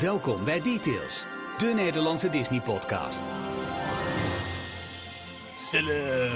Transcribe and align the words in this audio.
Welkom 0.00 0.44
bij 0.44 0.60
Details, 0.60 1.26
de 1.58 1.66
Nederlandse 1.74 2.30
Disney-podcast. 2.30 3.22
C'est 5.54 5.84
le 5.84 6.30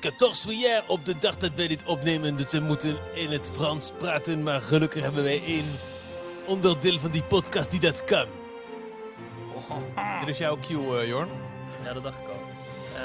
14 0.00 0.52
juillet 0.58 0.84
op 0.86 1.04
de 1.04 1.18
dag 1.18 1.36
dat 1.36 1.50
wij 1.54 1.68
dit 1.68 1.84
opnemen. 1.84 2.36
Dus 2.36 2.50
we 2.50 2.60
moeten 2.60 2.98
in 3.14 3.30
het 3.30 3.50
Frans 3.52 3.92
praten. 3.98 4.42
Maar 4.42 4.60
gelukkig 4.62 5.02
hebben 5.02 5.22
wij 5.22 5.42
één 5.44 5.66
onderdeel 6.46 6.98
van 6.98 7.10
die 7.10 7.22
podcast 7.22 7.70
die 7.70 7.80
dat 7.80 8.04
kan. 8.04 8.26
Dit 10.20 10.28
is 10.28 10.38
jouw 10.38 10.58
cue, 10.66 11.00
eh, 11.00 11.08
Jorn. 11.08 11.28
Ja, 11.84 11.92
dat 11.92 12.02
dacht 12.02 12.18
ik 12.18 12.28
al. 12.28 12.40
Eh, 12.94 13.02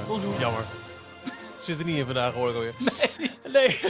Eh, 0.00 0.06
bonjour. 0.08 0.40
Jammer. 0.40 0.64
Zit 1.62 1.78
er 1.78 1.84
niet 1.84 1.96
in 1.96 2.04
vandaag, 2.04 2.34
hoor 2.34 2.48
ik 2.48 2.54
alweer. 2.54 2.74
Nee. 2.78 3.30
nee. 3.52 3.80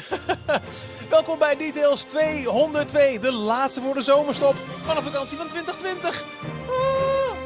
Welkom 1.11 1.39
bij 1.39 1.57
Details 1.57 2.03
202. 2.05 3.19
De 3.19 3.33
laatste 3.33 3.81
voor 3.81 3.95
de 3.95 4.03
zomerstop 4.03 4.55
van 4.57 4.97
de 4.97 5.03
vakantie 5.03 5.39
van 5.39 5.49
2020. 5.49 6.25
Ah. 6.69 7.37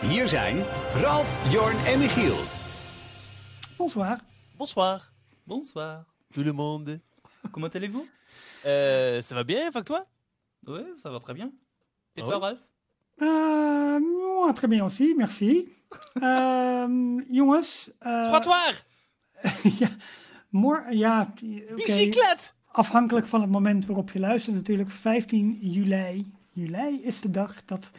Hier 0.00 0.28
zijn 0.28 0.64
Ralf, 0.94 1.52
Jorn 1.52 1.76
en 1.86 1.98
Michiel. 1.98 2.36
Bonsoir. 3.76 4.18
Bonsoir. 4.56 5.10
Bonsoir. 5.44 6.04
Tout 6.32 6.44
le 6.44 6.52
monde. 6.52 7.00
Comment 7.50 7.74
allez-vous 7.74 8.06
Euh, 8.64 9.20
ça 9.22 9.34
va 9.34 9.44
bien, 9.44 9.66
avec 9.68 9.84
toi 9.84 10.04
Oui, 10.66 10.80
ça 11.02 11.10
va 11.10 11.20
très 11.20 11.34
bien. 11.34 11.50
Et 12.16 12.22
Ah 12.22 12.24
toi, 12.24 12.38
Ralph 12.38 12.58
Euh, 13.22 13.98
moi, 14.00 14.52
très 14.52 14.66
bien 14.68 14.84
aussi, 14.84 15.14
merci. 15.16 15.68
Ehm, 16.12 17.18
jongens. 17.28 17.90
eh, 17.98 18.22
Trottoir. 18.22 18.82
ja, 19.78 19.88
mor 20.48 20.86
ja, 20.90 21.20
oké. 21.30 21.74
Bicyclette. 21.74 22.50
Afhankelijk 22.72 23.26
van 23.26 23.40
het 23.40 23.50
moment 23.50 23.86
waarop 23.86 24.10
je 24.10 24.20
luistert 24.20 24.56
natuurlijk. 24.56 24.90
15 24.90 25.58
juli, 25.60 26.32
juli 26.52 27.00
is 27.02 27.20
de 27.20 27.30
dag 27.30 27.64
dat 27.64 27.90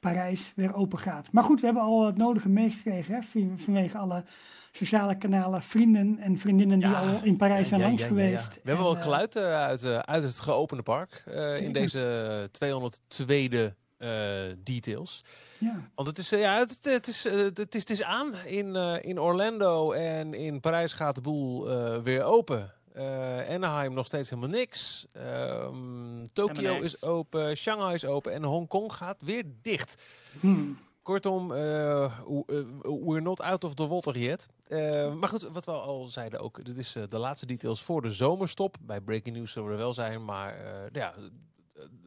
Parijs 0.00 0.52
weer 0.56 0.74
open 0.74 0.98
gaat. 0.98 1.32
Maar 1.32 1.42
goed, 1.42 1.60
we 1.60 1.66
hebben 1.66 1.84
al 1.84 2.06
het 2.06 2.16
nodige 2.16 2.48
meegekregen 2.48 3.24
vanwege 3.56 3.98
alle 3.98 4.24
sociale 4.72 5.18
kanalen, 5.18 5.62
vrienden 5.62 6.18
en 6.18 6.38
vriendinnen 6.38 6.78
die 6.78 6.88
al 6.88 7.20
in 7.22 7.36
Parijs 7.36 7.68
zijn 7.68 7.80
langs 7.80 8.02
geweest. 8.02 8.48
We 8.48 8.54
hebben 8.54 8.76
En, 8.76 8.82
wel 8.82 8.96
eh, 8.96 9.02
geluid 9.02 9.36
eh, 9.36 9.42
uit, 9.54 9.84
eh, 9.84 9.98
uit 9.98 10.22
het 10.22 10.40
geopende 10.40 10.82
park 10.82 11.22
eh, 11.26 11.60
in 11.60 11.72
deze 11.72 12.50
202e 12.52 13.54
eh, 13.54 13.64
details. 14.64 15.24
ja. 15.58 15.90
Want 15.94 16.08
het 16.08 16.18
is, 16.18 16.32
eh, 16.32 16.40
ja, 16.40 16.58
het, 16.58 16.78
het, 16.82 17.06
is, 17.06 17.24
eh, 17.24 17.34
het, 17.54 17.74
is, 17.74 17.80
het 17.80 17.90
is 17.90 18.02
aan. 18.02 18.34
In, 18.34 18.76
eh, 18.76 18.96
in 19.04 19.20
Orlando 19.20 19.92
en 19.92 20.34
in 20.34 20.60
Parijs 20.60 20.92
gaat 20.92 21.14
de 21.14 21.20
boel 21.20 21.70
eh, 21.70 21.98
weer 22.02 22.22
open. 22.22 22.72
Eh, 22.92 23.48
Anaheim 23.54 23.92
nog 23.94 24.06
steeds 24.06 24.30
helemaal 24.30 24.50
niks. 24.50 25.06
Ehm, 25.12 26.24
Tokio 26.32 26.80
is 26.80 27.02
open, 27.02 27.56
Shanghai 27.56 27.94
is 27.94 28.04
open 28.04 28.32
en 28.32 28.42
Hongkong 28.44 28.92
gaat 28.92 29.22
weer 29.22 29.44
dicht. 29.62 30.02
Hmm. 30.40 30.78
Kortom, 31.02 31.52
eh, 31.52 31.58
we- 32.26 32.44
eh, 32.46 32.90
we're 33.06 33.20
not 33.20 33.40
out 33.40 33.64
of 33.64 33.74
the 33.74 33.86
water 33.86 34.18
yet. 34.18 34.46
Eh, 34.66 35.14
maar 35.14 35.28
goed, 35.28 35.42
wat 35.42 35.64
we 35.66 35.72
al 35.72 36.06
zeiden 36.06 36.40
ook, 36.40 36.64
dit 36.64 36.76
is 36.78 36.96
eh, 36.96 37.02
de 37.08 37.18
laatste 37.18 37.46
details 37.46 37.82
voor 37.82 38.02
de 38.02 38.10
zomerstop. 38.10 38.76
Bij 38.80 39.00
Breaking 39.00 39.36
News 39.36 39.52
zullen 39.52 39.68
we 39.68 39.74
er 39.74 39.80
wel 39.80 39.92
zijn, 39.92 40.24
maar 40.24 40.56
eh, 40.64 40.70
ja, 40.92 41.14
eh, 41.14 41.22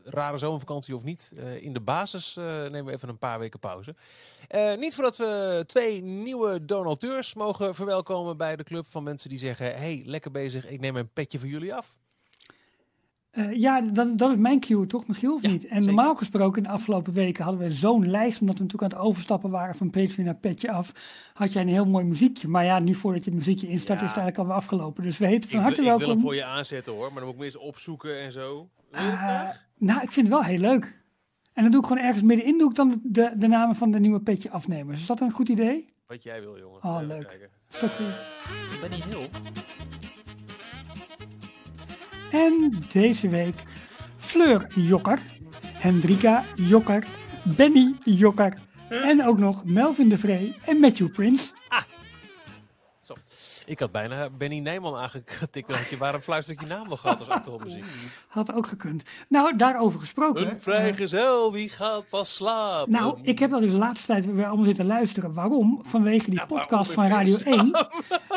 rare 0.04 0.38
zomervakantie 0.38 0.96
of 0.96 1.04
niet. 1.04 1.32
eh, 1.36 1.64
in 1.64 1.74
de 1.74 1.80
basis 1.80 2.38
eh, 2.38 2.46
nemen 2.46 2.86
we 2.86 2.92
even 2.92 3.10
een 3.10 3.18
paar 3.18 3.40
weken 3.40 3.60
pauze. 3.60 3.96
Eh, 4.48 4.78
niet 4.78 4.94
voordat 4.96 5.18
we 5.18 5.64
twee 5.68 6.02
nieuwe 6.02 6.66
donateurs 6.66 7.34
mogen 7.34 7.76
verwelkomen 7.76 8.38
bij 8.38 8.56
de 8.56 8.64
club 8.64 8.88
van 8.88 9.04
mensen 9.04 9.30
die 9.30 9.40
zeggen, 9.40 9.76
hey, 9.76 10.02
lekker 10.06 10.32
bezig, 10.32 10.68
ik 10.68 10.80
neem 10.80 10.96
een 10.96 11.14
petje 11.14 11.40
voor 11.40 11.48
jullie 11.50 11.76
af. 11.76 12.00
Eh, 13.32 13.52
ja, 13.60 13.82
dat, 13.82 14.18
dat 14.18 14.32
is 14.32 14.38
mijn 14.38 14.60
cue, 14.60 14.88
toch, 14.88 15.08
Michiel? 15.08 15.34
Of 15.34 15.42
Ja, 15.42 15.50
niet? 15.50 15.64
En 15.64 15.70
zeker. 15.84 15.86
normaal 15.96 16.16
gesproken, 16.16 16.58
in 16.58 16.68
de 16.70 16.74
afgelopen 16.76 17.14
weken 17.14 17.44
hadden 17.44 17.62
we 17.62 17.72
zo'n 17.72 18.10
lijst, 18.10 18.42
omdat 18.42 18.58
we 18.58 18.64
natuurlijk 18.64 18.94
aan 18.94 19.00
het 19.00 19.08
overstappen 19.08 19.50
waren 19.50 19.76
van 19.76 19.90
Patreon 19.90 20.26
naar 20.26 20.36
Petje 20.36 20.72
af, 20.72 20.92
had 21.34 21.54
jij 21.54 21.62
een 21.62 21.68
heel 21.68 21.86
mooi 21.86 22.06
muziekje. 22.06 22.48
Maar 22.48 22.66
ja, 22.66 22.80
nu 22.80 22.94
voordat 22.96 23.24
je 23.24 23.30
het 23.30 23.40
muziekje 23.40 23.68
instart, 23.68 24.00
Ja. 24.00 24.06
is 24.06 24.12
het 24.12 24.20
eigenlijk 24.22 24.38
alweer 24.38 24.54
afgelopen. 24.64 25.04
Dus 25.04 25.18
we 25.18 25.26
heten 25.26 25.50
van 25.50 25.60
Ik, 25.60 25.66
harte 25.66 25.82
wil- 25.82 25.92
ik 25.92 25.98
wil 25.98 26.08
welkom. 26.08 26.24
hem 26.24 26.26
voor 26.28 26.36
je 26.36 26.46
aanzetten 26.58 26.94
hoor, 26.94 27.06
maar 27.12 27.16
dan 27.16 27.24
moet 27.24 27.34
ik 27.34 27.40
me 27.40 27.46
eens 27.46 27.58
opzoeken 27.58 28.20
en 28.20 28.32
zo. 28.32 28.70
Graag? 28.92 29.66
nou, 29.78 30.02
ik 30.02 30.12
vind 30.12 30.28
het 30.28 30.36
wel 30.36 30.44
heel 30.46 30.60
leuk. 30.60 31.00
En 31.54 31.62
dan 31.64 31.72
doe 31.72 31.82
ik 31.82 31.88
gewoon 31.88 32.04
ergens 32.04 32.24
middenin, 32.24 32.58
doe 32.58 32.70
ik 32.70 32.76
dan 32.76 33.00
de, 33.04 33.32
de 33.38 33.48
namen 33.48 33.76
van 33.76 33.92
de 33.92 34.00
nieuwe 34.00 34.20
Petje 34.20 34.50
afnemers. 34.50 35.00
Is 35.02 35.06
dat 35.08 35.20
een 35.22 35.32
goed 35.32 35.50
idee? 35.50 35.94
Wat 36.08 36.24
jij 36.24 36.42
wil, 36.42 36.58
jongen. 36.60 36.84
Oh, 36.84 36.96
Even 36.96 37.08
leuk. 37.08 37.28
kijken. 37.28 37.50
Is 37.74 37.80
dat 37.80 37.90
goed? 37.92 38.80
Benny 38.82 39.04
Hill. 39.10 39.28
En 42.32 42.78
deze 42.94 43.30
week 43.30 43.56
Fleur 44.18 44.68
Jokker, 44.76 45.20
Hendrika 45.74 46.44
Jokker, 46.56 47.06
Benny 47.44 47.96
Jokker 48.04 48.54
en 48.90 49.26
ook 49.26 49.38
nog 49.38 49.66
Melvin 49.66 50.10
de 50.10 50.18
Vree 50.18 50.56
en 50.66 50.80
Matthew 50.80 51.12
Prince. 51.12 51.61
Ik 53.66 53.80
had 53.80 53.92
bijna 53.92 54.30
Benny 54.30 54.60
Nijman 54.60 54.96
aangetikt. 54.96 55.68
Dan 55.68 55.78
had 55.78 55.90
je 55.90 55.98
waarom 55.98 56.22
fluister 56.22 56.54
ik 56.54 56.60
je 56.62 56.66
naam 56.68 56.88
nog 56.90 57.02
gehad 57.02 57.20
als 57.20 57.30
achtergrondmuziek. 57.30 57.84
Had 58.28 58.54
ook 58.54 58.68
gekund. 58.68 59.04
Nou, 59.30 59.56
daarover 59.56 60.00
gesproken. 60.00 60.50
Een 60.50 60.62
vrijgezel 60.62 61.52
die 61.52 61.70
gaat 61.70 62.10
pas 62.10 62.36
slapen. 62.36 62.92
nou, 62.92 63.20
ik 63.22 63.40
heb 63.40 63.50
dat 63.52 63.62
dus 63.62 63.72
de 63.72 63.78
laatste 63.78 64.08
tijd 64.08 64.26
weer 64.26 64.46
allemaal 64.46 64.66
zitten 64.66 64.86
luisteren. 64.86 65.34
Waarom? 65.34 65.80
Vanwege 65.84 66.30
die 66.30 66.40
Ja, 66.40 66.46
podcast 66.46 66.92
van 66.92 67.08
Radio 67.08 67.36
feest? 67.36 67.46
1. 67.46 67.72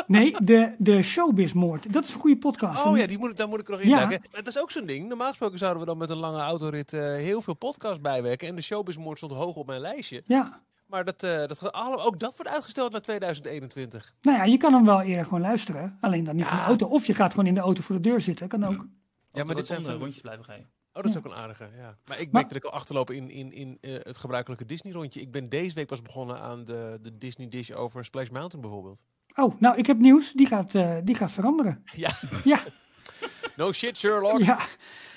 Nee, 0.07 0.35
de, 0.43 0.75
de 0.77 1.01
Showbizmoord. 1.01 1.93
Dat 1.93 2.03
is 2.03 2.13
een 2.13 2.19
goede 2.19 2.37
podcast. 2.37 2.85
Oh 2.85 2.97
ja, 2.97 3.07
die 3.07 3.17
moet, 3.17 3.29
ik- 3.29 3.37
daar 3.37 3.47
moet 3.47 3.59
ik 3.59 3.67
nog 3.69 3.79
in 3.79 3.89
Ja. 3.89 4.09
dat 4.31 4.47
is 4.47 4.59
ook 4.59 4.71
zo'n 4.71 4.85
ding. 4.85 5.07
Normaal 5.07 5.27
gesproken 5.27 5.57
zouden 5.57 5.79
we 5.81 5.87
dan 5.87 5.97
met 5.97 6.09
een 6.09 6.17
lange 6.17 6.39
autorit 6.39 6.93
eh, 6.93 7.01
heel 7.01 7.41
veel 7.41 7.53
podcasts 7.55 8.01
bijwerken. 8.01 8.47
En 8.47 8.55
de 8.55 8.61
showbizmoord 8.61 9.17
stond 9.17 9.31
hoog 9.33 9.55
op 9.55 9.67
mijn 9.67 9.81
lijstje. 9.81 10.23
Ja, 10.25 10.59
Maar 10.85 11.05
dat, 11.05 11.23
eh, 11.23 11.37
dat 11.47 11.73
ook 11.73 12.19
dat 12.19 12.35
wordt 12.35 12.51
uitgesteld 12.51 12.91
naar 12.91 13.01
2021. 13.01 14.13
nou 14.21 14.37
ja, 14.37 14.43
je 14.43 14.57
kan 14.57 14.73
hem 14.73 14.85
wel 14.85 15.01
eerder 15.01 15.23
gewoon 15.23 15.41
luisteren. 15.41 15.97
Alleen 16.01 16.23
dan 16.23 16.35
niet 16.35 16.45
van 16.45 16.55
de 16.55 16.61
Ja. 16.61 16.67
auto. 16.67 16.87
Of 16.87 17.05
je 17.05 17.13
gaat 17.13 17.31
gewoon 17.31 17.45
in 17.47 17.53
de 17.53 17.59
auto 17.59 17.81
voor 17.81 17.95
de 17.95 18.01
deur 18.01 18.21
zitten. 18.21 18.47
Kan 18.47 18.63
ook. 18.63 18.85
Ja, 19.31 19.43
maar 19.43 19.55
dit 19.55 19.65
zijn 19.65 19.83
van... 19.85 19.93
rondjes 19.97 20.21
blijven 20.21 20.45
rijden. 20.45 20.69
Oh, 20.93 21.01
dat 21.03 21.11
is 21.11 21.17
ook 21.17 21.25
een 21.25 21.33
aardige, 21.33 21.69
ja. 21.77 21.97
Maar 22.05 22.19
ik 22.19 22.23
Maar- 22.31 22.41
merk 22.41 22.47
dat 22.47 22.57
ik 22.57 22.63
al 22.63 22.71
achterlopen 22.71 23.15
in, 23.15 23.29
in, 23.29 23.51
in 23.53 23.77
eh, 23.81 23.93
het 24.03 24.17
gebruikelijke 24.17 24.65
Disney-rondje. 24.65 25.21
Ik 25.21 25.31
ben 25.31 25.49
deze 25.49 25.75
week 25.75 25.87
pas 25.87 26.01
begonnen 26.01 26.39
aan 26.39 26.63
de, 26.63 26.99
de 27.01 27.17
Disney-dish 27.17 27.71
over 27.71 28.05
Splash 28.05 28.29
Mountain 28.29 28.61
bijvoorbeeld. 28.61 29.03
Oh, 29.35 29.59
nou, 29.59 29.77
ik 29.77 29.85
heb 29.85 29.97
nieuws. 29.97 30.31
Die 30.31 30.47
gaat, 30.47 30.75
eh, 30.75 30.95
die 31.03 31.15
gaat 31.15 31.31
veranderen. 31.31 31.83
Ja. 31.93 32.11
Ja, 32.43 32.59
No 33.57 33.71
shit, 33.71 33.97
Sherlock. 33.97 34.39
ja. 34.41 34.59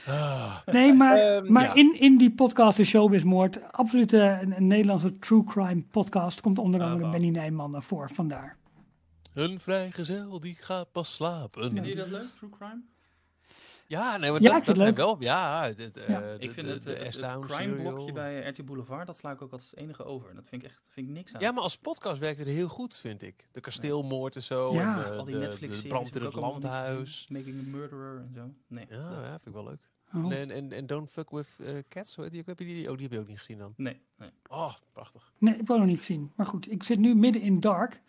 Ah. 0.08 0.56
Nee, 0.66 0.92
maar, 0.94 1.16
Ehm, 1.16 1.52
maar 1.52 1.62
ja. 1.64 1.74
in, 1.74 2.00
in 2.00 2.19
die 2.19 2.30
podcast, 2.34 2.76
de 2.76 2.84
Showbizmoord, 2.84 3.72
absoluut 3.72 4.12
eh, 4.12 4.41
een, 4.41 4.56
een 4.56 4.66
Nederlandse 4.66 5.19
true 5.19 5.44
crime 5.44 5.82
podcast, 5.91 6.41
komt 6.41 6.58
onder 6.58 6.82
andere 6.82 7.04
Ah, 7.04 7.10
Benny 7.10 7.28
Nijman 7.28 7.70
naar 7.70 7.82
voor, 7.82 8.10
vandaar. 8.10 8.56
Een 9.34 9.60
vrijgezel 9.60 10.41
die 10.41 10.54
gaat 10.54 10.92
pas 10.92 11.14
slapen. 11.14 11.70
Vind 11.72 11.86
je 11.86 11.94
dat 11.94 12.08
leuk, 12.08 12.26
True 12.36 12.50
Crime? 12.50 12.80
Ja, 13.86 14.16
nee, 14.16 14.30
maar 14.30 14.42
Ja, 14.42 14.48
dat, 14.48 14.58
ik 14.58 14.64
vind 14.64 14.76
dat 14.76 14.86
het 14.86 14.96
zijn 14.96 15.06
wel. 15.06 15.16
Ja, 15.19 15.70
dit, 15.72 15.96
eh, 15.96 16.08
Ja. 16.08 16.20
de, 16.20 16.36
Ik 16.38 16.50
vind 16.52 16.66
de, 16.66 16.72
het, 16.72 16.82
de 16.82 16.92
eh, 16.94 17.04
het, 17.04 17.16
het 17.16 17.25
S-Town 17.25 17.46
crime-blokje 17.46 17.98
serial. 17.98 18.12
bij 18.14 18.48
RT 18.48 18.64
Boulevard, 18.64 19.06
dat 19.06 19.16
sla 19.16 19.30
ik 19.30 19.42
ook 19.42 19.52
als 19.52 19.72
enige 19.76 20.04
over. 20.04 20.34
Dat 20.34 20.44
vind 20.48 20.62
ik 20.62 20.69
echt 20.69 20.80
vind 20.88 21.08
ik 21.08 21.12
niks 21.14 21.34
aan. 21.34 21.40
Ja, 21.40 21.50
maar 21.52 21.62
als 21.62 21.76
podcast 21.76 22.20
werkt 22.20 22.38
het 22.38 22.48
heel 22.48 22.69
goed, 22.69 22.96
vind 22.96 23.22
ik. 23.22 23.48
De 23.52 23.60
kasteelmoord 23.60 24.36
en 24.36 24.42
zo. 24.42 24.72
Ja. 24.75 25.04
en 25.04 25.10
de, 25.10 25.16
Al 25.19 25.25
die 25.25 25.34
de, 25.34 25.40
Netflix-series 25.40 25.82
de 25.82 25.88
brand 25.88 26.16
in 26.16 26.22
het 26.22 26.34
landhuis. 26.34 27.26
Making 27.30 27.58
a 27.66 27.70
Murderer 27.76 28.16
en 28.19 28.32
zo. 28.34 28.50
Nee. 28.66 28.86
Ja, 28.88 28.96
ja, 29.10 29.28
vind 29.30 29.46
ik 29.46 29.52
wel 29.52 29.64
leuk. 29.64 29.88
Oh. 30.14 30.34
En, 30.34 30.50
en, 30.50 30.72
en 30.72 30.86
Don't 30.86 31.10
Fuck 31.10 31.30
With 31.30 31.58
eh, 31.60 31.74
Cats, 31.88 32.14
hoe 32.14 32.24
heet 32.24 32.32
die? 32.32 32.41
ook? 32.41 32.46
Heb 32.46 32.58
je 32.58 32.64
die? 32.64 32.91
Oh, 32.91 32.94
die 32.94 33.02
heb 33.02 33.12
je 33.12 33.19
ook 33.19 33.28
niet 33.28 33.38
gezien 33.38 33.58
dan. 33.58 33.72
Nee, 33.76 34.00
nee. 34.16 34.30
Oh, 34.48 34.74
prachtig. 34.92 35.32
Nee, 35.38 35.52
ik 35.52 35.58
heb 35.58 35.69
het 35.69 35.78
nog 35.78 35.86
niet 35.86 35.98
gezien. 35.98 36.32
Maar 36.34 36.46
goed, 36.46 36.70
ik 36.70 36.84
zit 36.84 36.98
nu 36.98 37.14
midden 37.14 37.42
in 37.42 37.60
Dark. 37.60 38.00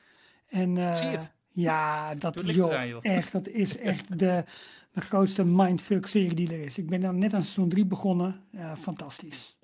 En, 0.48 0.78
eh, 0.78 0.96
zie 0.96 1.08
het. 1.08 1.34
Ja, 1.52 2.16
dat, 2.16 2.34
Doe 2.34 2.44
het 2.44 2.56
licht 2.56 2.70
joh, 2.70 2.80
aan, 2.80 2.88
joh. 2.88 3.00
echt, 3.02 3.32
dat 3.32 3.48
is 3.48 3.78
echt 3.92 4.20
de, 4.20 4.44
de 4.92 5.02
grootste 5.02 5.46
mindfuck 5.46 6.08
serie 6.08 6.34
die 6.34 6.54
er 6.54 6.62
is. 6.62 6.78
Ik 6.78 6.90
ben 6.90 7.02
dan 7.02 7.18
net 7.18 7.34
aan 7.34 7.42
seizoen 7.42 7.70
3 7.70 7.86
begonnen. 7.86 8.44
Ja, 8.52 8.78
fantastisch. 8.78 9.58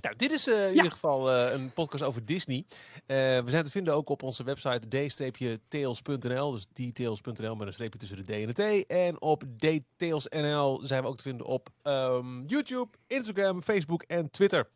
Nou, 0.00 0.16
dit 0.16 0.32
is 0.32 0.46
eh, 0.46 0.68
in 0.68 0.74
ieder 0.74 0.92
geval 0.92 1.30
eh, 1.30 1.52
een 1.52 1.72
podcast 1.72 2.02
over 2.02 2.24
Disney. 2.24 2.64
Eh, 3.06 3.16
we 3.16 3.44
zijn 3.46 3.64
te 3.64 3.70
vinden 3.70 3.94
ook 3.94 4.08
op 4.08 4.22
onze 4.22 4.44
website 4.44 4.88
d-tails.nl. 5.68 6.50
Dus 6.50 6.66
details.nl 6.72 7.56
met 7.56 7.66
een 7.66 7.72
streepje 7.72 7.98
tussen 7.98 8.16
de 8.16 8.22
D 8.22 8.30
en 8.30 8.52
de 8.52 8.84
T. 8.84 8.86
En 8.86 9.20
op 9.20 9.42
dtails.nl 9.58 10.80
zijn 10.82 11.02
we 11.02 11.08
ook 11.08 11.16
te 11.16 11.22
vinden 11.22 11.46
op 11.46 11.68
ehm, 11.82 12.46
YouTube, 12.46 12.88
Instagram, 13.06 13.62
Facebook 13.62 14.02
en 14.02 14.30
Twitter. 14.30 14.68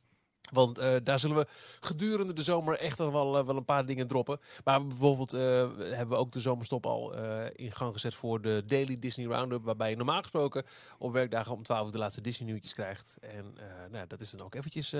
Want 0.50 0.79
eh, 0.79 0.95
daar 1.03 1.19
zullen 1.19 1.37
we 1.37 1.47
gedurende 1.81 2.33
de 2.33 2.43
zomer 2.43 2.79
echt 2.79 2.99
nog 2.99 3.12
wel, 3.12 3.39
eh, 3.39 3.47
wel 3.47 3.56
een 3.56 3.65
paar 3.65 3.87
dingen 3.87 4.06
droppen. 4.06 4.41
Maar 4.65 4.87
bijvoorbeeld 4.87 5.33
eh, 5.33 5.41
hebben 5.77 6.09
we 6.09 6.15
ook 6.15 6.33
de 6.33 6.41
zomerstop 6.41 6.87
al 6.87 7.15
in 7.55 7.73
gang 7.73 7.93
gezet 7.93 8.15
voor 8.15 8.41
de 8.41 8.62
Daily 8.67 8.99
Disney 8.99 9.27
Roundup. 9.27 9.65
Waarbij 9.65 9.91
je 9.91 9.97
normaal 9.97 10.21
gesproken 10.21 10.65
op 10.99 11.12
werkdagen 11.12 11.53
om 11.53 11.62
12 11.62 11.87
uur 11.87 11.93
de 11.93 11.99
laatste 11.99 12.21
Disney 12.21 12.49
nieuwtjes 12.49 12.75
krijgt. 12.75 13.19
En 13.21 13.55
nou, 13.91 14.06
dat 14.06 14.21
is 14.21 14.31
dan 14.31 14.47
ook 14.47 14.55
eventjes 14.55 14.95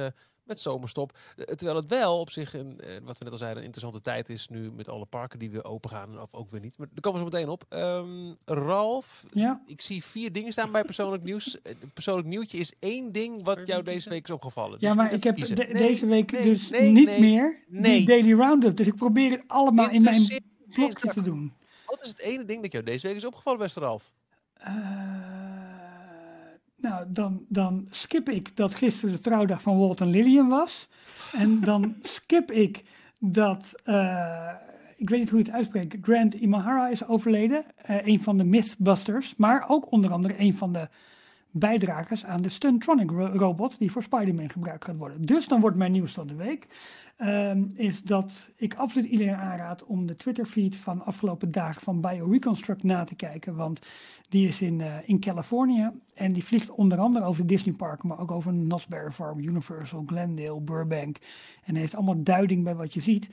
met 0.49 0.61
zomerstop. 0.61 1.19
Eh, 1.37 1.45
terwijl 1.45 1.77
het 1.77 1.91
wel 1.91 2.21
op 2.21 2.31
zich, 2.31 2.55
een, 2.55 2.81
eh, 2.81 2.91
wat 3.03 3.19
we 3.19 3.25
net 3.25 3.33
al 3.33 3.39
zeiden, 3.39 3.59
een 3.59 3.65
interessante 3.65 4.01
tijd 4.01 4.29
is 4.29 4.49
nu 4.49 4.71
met 4.71 4.89
alle 4.89 5.05
parken 5.05 5.39
die 5.39 5.51
weer 5.51 5.65
open 5.65 5.91
gaan. 5.91 6.21
Of 6.21 6.35
ook 6.35 6.51
weer 6.51 6.61
niet. 6.61 6.79
Maar 6.79 6.87
daar 6.93 7.01
komen 7.01 7.25
we 7.25 7.31
zo 7.31 7.37
meteen 7.37 7.53
op. 7.53 7.65
Ehm, 7.69 8.35
Ralf, 8.45 9.25
Ja, 9.33 9.63
ik 9.67 9.81
zie 9.81 10.05
vier 10.05 10.33
dingen 10.33 10.53
staan 10.53 10.73
bij 10.73 10.85
persoonlijk 10.85 11.23
nieuws. 11.23 11.57
Eh, 11.63 11.75
Persoonlijk 11.95 12.29
nieuwtje 12.29 12.59
is 12.59 12.73
één 12.79 13.13
ding 13.13 13.45
wat 13.45 13.67
jou 13.67 13.83
deze 13.83 14.09
week 14.09 14.25
is 14.25 14.31
opgevallen. 14.31 14.77
ja 14.81 14.89
Dus 14.89 14.97
maar 14.97 15.05
je 15.05 15.11
moet 15.11 15.25
ik 15.25 15.37
heb 15.37 15.57
de-. 15.57 15.65
Nee, 15.65 15.73
deze 15.73 16.07
week 16.07 16.33
nee, 16.33 16.43
dus 16.43 16.71
nee, 16.71 16.93
niet 16.93 17.07
nee, 17.07 17.21
meer 17.21 17.59
nee. 17.69 17.97
die 17.97 18.07
Daily 18.07 18.33
Roundup. 18.33 18.77
Dus 18.77 18.87
ik 18.87 18.95
probeer 18.95 19.31
het 19.31 19.43
allemaal 19.47 19.91
in 19.91 20.03
mijn 20.03 20.43
blokje 20.69 21.09
te 21.09 21.23
doen. 21.23 21.53
Wat 21.87 22.03
is 22.03 22.09
het 22.09 22.19
ene 22.19 22.45
ding 22.45 22.63
dat 22.63 22.73
jou 22.73 22.85
deze 22.85 23.07
week 23.07 23.17
is 23.17 23.25
opgevallen, 23.25 23.59
beste 23.59 23.81
Ralf? 23.81 24.13
Eh, 24.55 25.38
nou, 26.81 27.05
dan, 27.09 27.45
dan 27.49 27.87
skip 27.91 28.29
ik 28.29 28.57
dat 28.57 28.75
gisteren 28.75 29.15
de 29.15 29.21
trouwdag 29.21 29.63
van 29.63 29.79
Walt 29.79 30.01
en 30.01 30.11
Lillian 30.11 30.49
was. 30.49 30.89
En 31.33 31.61
dan 31.61 31.95
skip 32.03 32.53
ik 32.53 32.85
dat, 33.19 33.75
eh, 33.85 34.51
ik 34.97 35.11
weet 35.11 35.21
niet 35.21 35.31
hoe 35.31 35.39
je 35.39 35.45
het 35.45 35.55
uitspreekt, 35.55 35.97
Grant 36.03 36.35
Imahara 36.35 36.89
is 36.89 37.07
overleden. 37.07 37.65
eh, 37.77 38.07
een 38.07 38.23
van 38.23 38.37
de 38.39 38.45
Mythbusters, 38.45 39.37
maar 39.37 39.65
ook 39.69 39.93
onder 39.93 40.13
andere 40.13 40.35
een 40.39 40.55
van 40.55 40.73
de 40.73 40.89
bijdragers 41.59 42.25
aan 42.25 42.43
de 42.43 42.49
Stuntronic 42.49 43.11
ro- 43.11 43.33
robot 43.33 43.79
die 43.79 43.93
voor 43.93 44.03
Spider-Man 44.03 44.51
gebruikt 44.51 44.85
gaat 44.85 44.97
worden. 44.97 45.23
Dus 45.23 45.49
dan 45.49 45.61
wordt 45.61 45.77
mijn 45.77 45.93
nieuws 45.93 46.13
van 46.13 46.27
de 46.27 46.35
week, 46.35 46.67
ehm, 47.17 47.65
is 47.75 48.03
dat 48.03 48.51
ik 48.57 48.75
absoluut 48.75 49.07
iedereen 49.07 49.35
aanraad 49.35 49.85
om 49.85 50.07
de 50.07 50.17
Twitter-feed 50.17 50.77
van 50.77 51.05
afgelopen 51.05 51.51
dagen 51.51 51.83
van 51.83 52.01
BioReconstruct 52.01 52.83
na 52.83 53.05
te 53.05 53.15
kijken, 53.15 53.55
want 53.55 53.81
die 54.29 54.47
is 54.47 54.61
in, 54.61 54.81
eh, 54.81 54.95
in 55.05 55.21
Californië 55.21 55.91
en 56.15 56.33
die 56.33 56.45
vliegt 56.45 56.71
onder 56.71 56.99
andere 56.99 57.25
over 57.25 57.47
Disney 57.47 57.75
Park, 57.75 58.03
maar 58.03 58.19
ook 58.19 58.31
over 58.31 58.53
Knott's 58.53 58.87
Farm, 59.13 59.39
Universal, 59.39 60.03
Glendale, 60.07 60.61
Burbank 60.61 61.17
en 61.65 61.77
heeft 61.77 61.95
allemaal 61.95 62.23
duiding 62.23 62.65
bij 62.65 62.75
wat 62.75 62.95
je 62.95 63.01
ziet. 63.01 63.29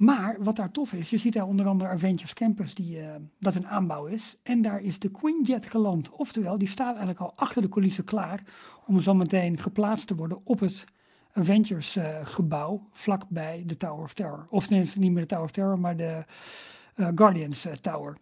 Maar 0.00 0.36
wat 0.38 0.56
daar 0.56 0.70
tof 0.70 0.92
is, 0.92 1.10
je 1.10 1.16
ziet 1.16 1.32
daar 1.32 1.46
onder 1.46 1.66
andere 1.66 1.90
Avengers 1.90 2.34
Campus, 2.34 2.74
die, 2.74 3.00
eh, 3.00 3.14
dat 3.38 3.54
een 3.54 3.68
aanbouw 3.68 4.06
is. 4.06 4.36
En 4.42 4.62
daar 4.62 4.80
is 4.80 4.98
de 4.98 5.10
Queenjet 5.10 5.66
geland. 5.66 6.10
Oftewel, 6.10 6.58
die 6.58 6.68
staat 6.68 6.88
eigenlijk 6.88 7.20
al 7.20 7.32
achter 7.36 7.62
de 7.62 7.68
coulissen 7.68 8.04
klaar 8.04 8.42
om 8.86 9.00
zo 9.00 9.14
meteen 9.14 9.58
geplaatst 9.58 10.06
te 10.06 10.14
worden 10.14 10.40
op 10.44 10.60
het 10.60 10.84
Avengers 11.32 11.96
eh, 11.96 12.18
gebouw, 12.22 12.88
vlakbij 12.92 13.62
de 13.66 13.76
Tower 13.76 14.04
of 14.04 14.14
Terror. 14.14 14.46
Of 14.50 14.70
nee, 14.70 14.90
niet 14.94 15.12
meer 15.12 15.22
de 15.22 15.28
Tower 15.28 15.44
of 15.44 15.50
Terror, 15.50 15.78
maar 15.78 15.96
de 15.96 16.24
eh, 16.94 17.08
Guardians 17.14 17.66
Tower. 17.80 18.16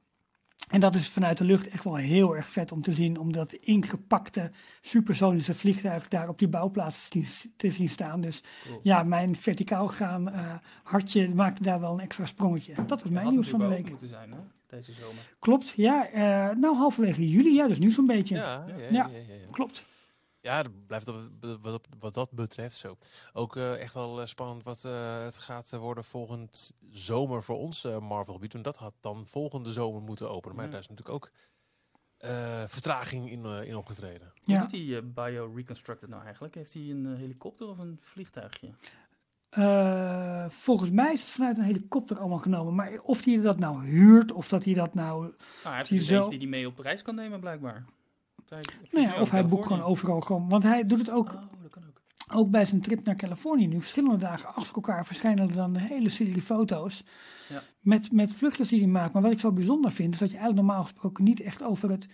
En 0.69 0.81
dat 0.81 0.95
is 0.95 1.09
vanuit 1.09 1.39
de 1.39 1.45
lucht 1.45 1.69
echt 1.69 1.85
wel 1.85 1.95
heel 1.95 2.37
erg 2.37 2.47
vet 2.47 2.73
om 2.73 2.83
te 2.83 2.93
zien, 2.93 3.19
om 3.19 3.33
dat 3.33 3.53
ingepakte 3.53 4.51
supersonische 4.81 5.55
vliegtuig 5.55 6.09
daar 6.09 6.29
op 6.29 6.39
die 6.39 6.49
bouwplaats 6.49 7.09
te, 7.57 7.71
zien- 7.71 7.89
staan. 7.89 8.21
Dus 8.21 8.43
Cool. 8.67 8.81
ja, 8.83 9.03
mijn 9.03 9.37
verticaal 9.37 9.89
gaan 9.89 10.31
eh, 10.31 10.55
hartje 10.83 11.35
maakte 11.35 11.63
daar 11.63 11.81
wel 11.81 11.93
een 11.93 12.01
extra 12.01 12.25
sprongetje. 12.27 12.75
Dat 12.87 13.03
was 13.03 13.13
mijn 13.13 13.29
nieuws 13.29 13.49
van 13.49 13.59
de 13.59 13.67
week. 13.67 13.89
moeten 13.91 14.09
zijn, 14.09 14.31
hè? 14.33 14.39
Deze 14.67 14.93
zomer. 14.93 15.37
Klopt, 15.39 15.73
ja. 15.77 16.07
eh, 16.09 16.57
nou, 16.57 16.77
halverwege 16.77 17.29
juli, 17.29 17.55
ja, 17.55 17.69
dus 17.69 17.79
nu 17.79 17.91
zo'n 17.91 18.07
beetje. 18.07 18.35
Ja, 18.37 18.65
ja, 18.69 18.75
ja. 18.77 18.83
Ja. 18.83 18.91
ja, 18.91 19.09
ja, 19.29 19.35
ja. 19.35 19.51
Klopt. 19.51 19.83
Ja, 20.41 20.63
dat 20.63 20.87
blijft 20.87 21.07
wat, 21.07 21.29
wat, 21.63 21.87
wat 21.99 22.15
dat 22.15 22.31
betreft 22.33 22.77
zo. 22.77 22.97
Ook 23.33 23.57
eh, 23.57 23.81
echt 23.81 23.95
wel 23.95 24.21
eh, 24.21 24.27
spannend 24.27 24.65
wat 24.65 24.85
eh, 24.85 25.23
het 25.23 25.39
gaat 25.39 25.71
worden 25.71 26.05
volgend 26.05 26.75
zomer 26.91 27.43
voor 27.43 27.57
ons 27.59 27.85
eh, 27.85 27.99
Marvel-gebied. 27.99 28.55
En 28.55 28.63
dat 28.63 28.77
had 28.77 28.95
dan 29.01 29.27
volgende 29.27 29.73
zomer 29.73 30.03
moeten 30.03 30.31
openen. 30.31 30.57
Maar 30.57 30.65
Ja. 30.65 30.71
daar 30.71 30.81
is 30.81 30.89
natuurlijk 30.89 31.15
ook 31.17 31.31
eh, 32.19 32.65
vertraging 32.67 33.31
in, 33.31 33.45
eh, 33.45 33.69
in 33.69 33.77
opgetreden. 33.77 34.33
Hoe 34.45 34.59
doet 34.59 34.71
die 34.71 35.03
Bio-Reconstructed 35.03 36.09
nou 36.09 36.23
eigenlijk? 36.25 36.55
Heeft 36.55 36.73
hij 36.73 36.83
een 36.83 37.17
helikopter 37.17 37.69
of 37.69 37.79
een 37.79 37.99
vliegtuigje? 38.03 38.71
Eh, 39.49 40.45
volgens 40.49 40.91
mij 40.91 41.13
is 41.13 41.21
het 41.21 41.31
vanuit 41.31 41.59
een 41.59 41.65
helikopter 41.65 42.19
allemaal 42.19 42.39
genomen. 42.39 42.75
Maar 42.75 43.01
of 43.03 43.25
hij 43.25 43.41
dat 43.41 43.59
nou 43.59 43.85
huurt, 43.85 44.33
of 44.33 44.49
dat 44.49 44.65
hij 44.65 44.75
dat 44.75 44.95
nou... 44.95 45.21
Nou, 45.23 45.35
hij 45.63 45.77
heeft 45.77 45.89
Die 45.89 45.99
dus 45.99 46.09
zo- 46.09 46.29
die 46.29 46.39
hij 46.39 46.47
mee 46.47 46.67
op 46.67 46.79
reis 46.79 47.03
kan 47.03 47.15
nemen, 47.15 47.41
blijkbaar. 47.41 47.85
Hij 48.49 48.63
Nou 48.91 49.07
ja, 49.07 49.21
of 49.21 49.31
hij 49.31 49.47
boekt 49.47 49.67
gewoon 49.67 49.83
overal 49.83 50.21
gewoon. 50.21 50.49
Want 50.49 50.63
hij 50.63 50.85
doet 50.85 50.99
het 50.99 51.11
ook, 51.11 51.33
Oh, 51.33 51.41
dat 51.63 51.71
kan 51.71 51.83
ook. 51.89 52.01
ook 52.39 52.51
bij 52.51 52.65
zijn 52.65 52.81
trip 52.81 53.05
naar 53.05 53.17
Californië 53.17 53.67
nu. 53.67 53.81
Verschillende 53.81 54.17
dagen 54.17 54.55
achter 54.55 54.75
elkaar 54.75 55.07
verschijnen 55.07 55.49
er 55.49 55.55
dan 55.55 55.75
een 55.75 55.81
hele 55.81 56.09
serie 56.09 56.43
foto's. 56.43 57.05
Ja. 57.49 57.63
Met, 57.81 58.13
met 58.13 58.33
vluchtjes 58.33 58.69
die 58.69 58.79
hij 58.81 58.89
maakt. 58.89 59.13
Maar 59.13 59.23
wat 59.23 59.33
ik 59.33 59.41
zo 59.41 59.53
bijzonder 59.53 59.93
vind, 59.93 60.13
is 60.13 60.19
dat 60.19 60.31
je 60.31 60.37
eigenlijk 60.37 60.67
normaal 60.67 60.85
gesproken 60.85 61.25
niet 61.25 61.41
echt 61.41 61.63
over 61.63 61.91
het 61.91 62.09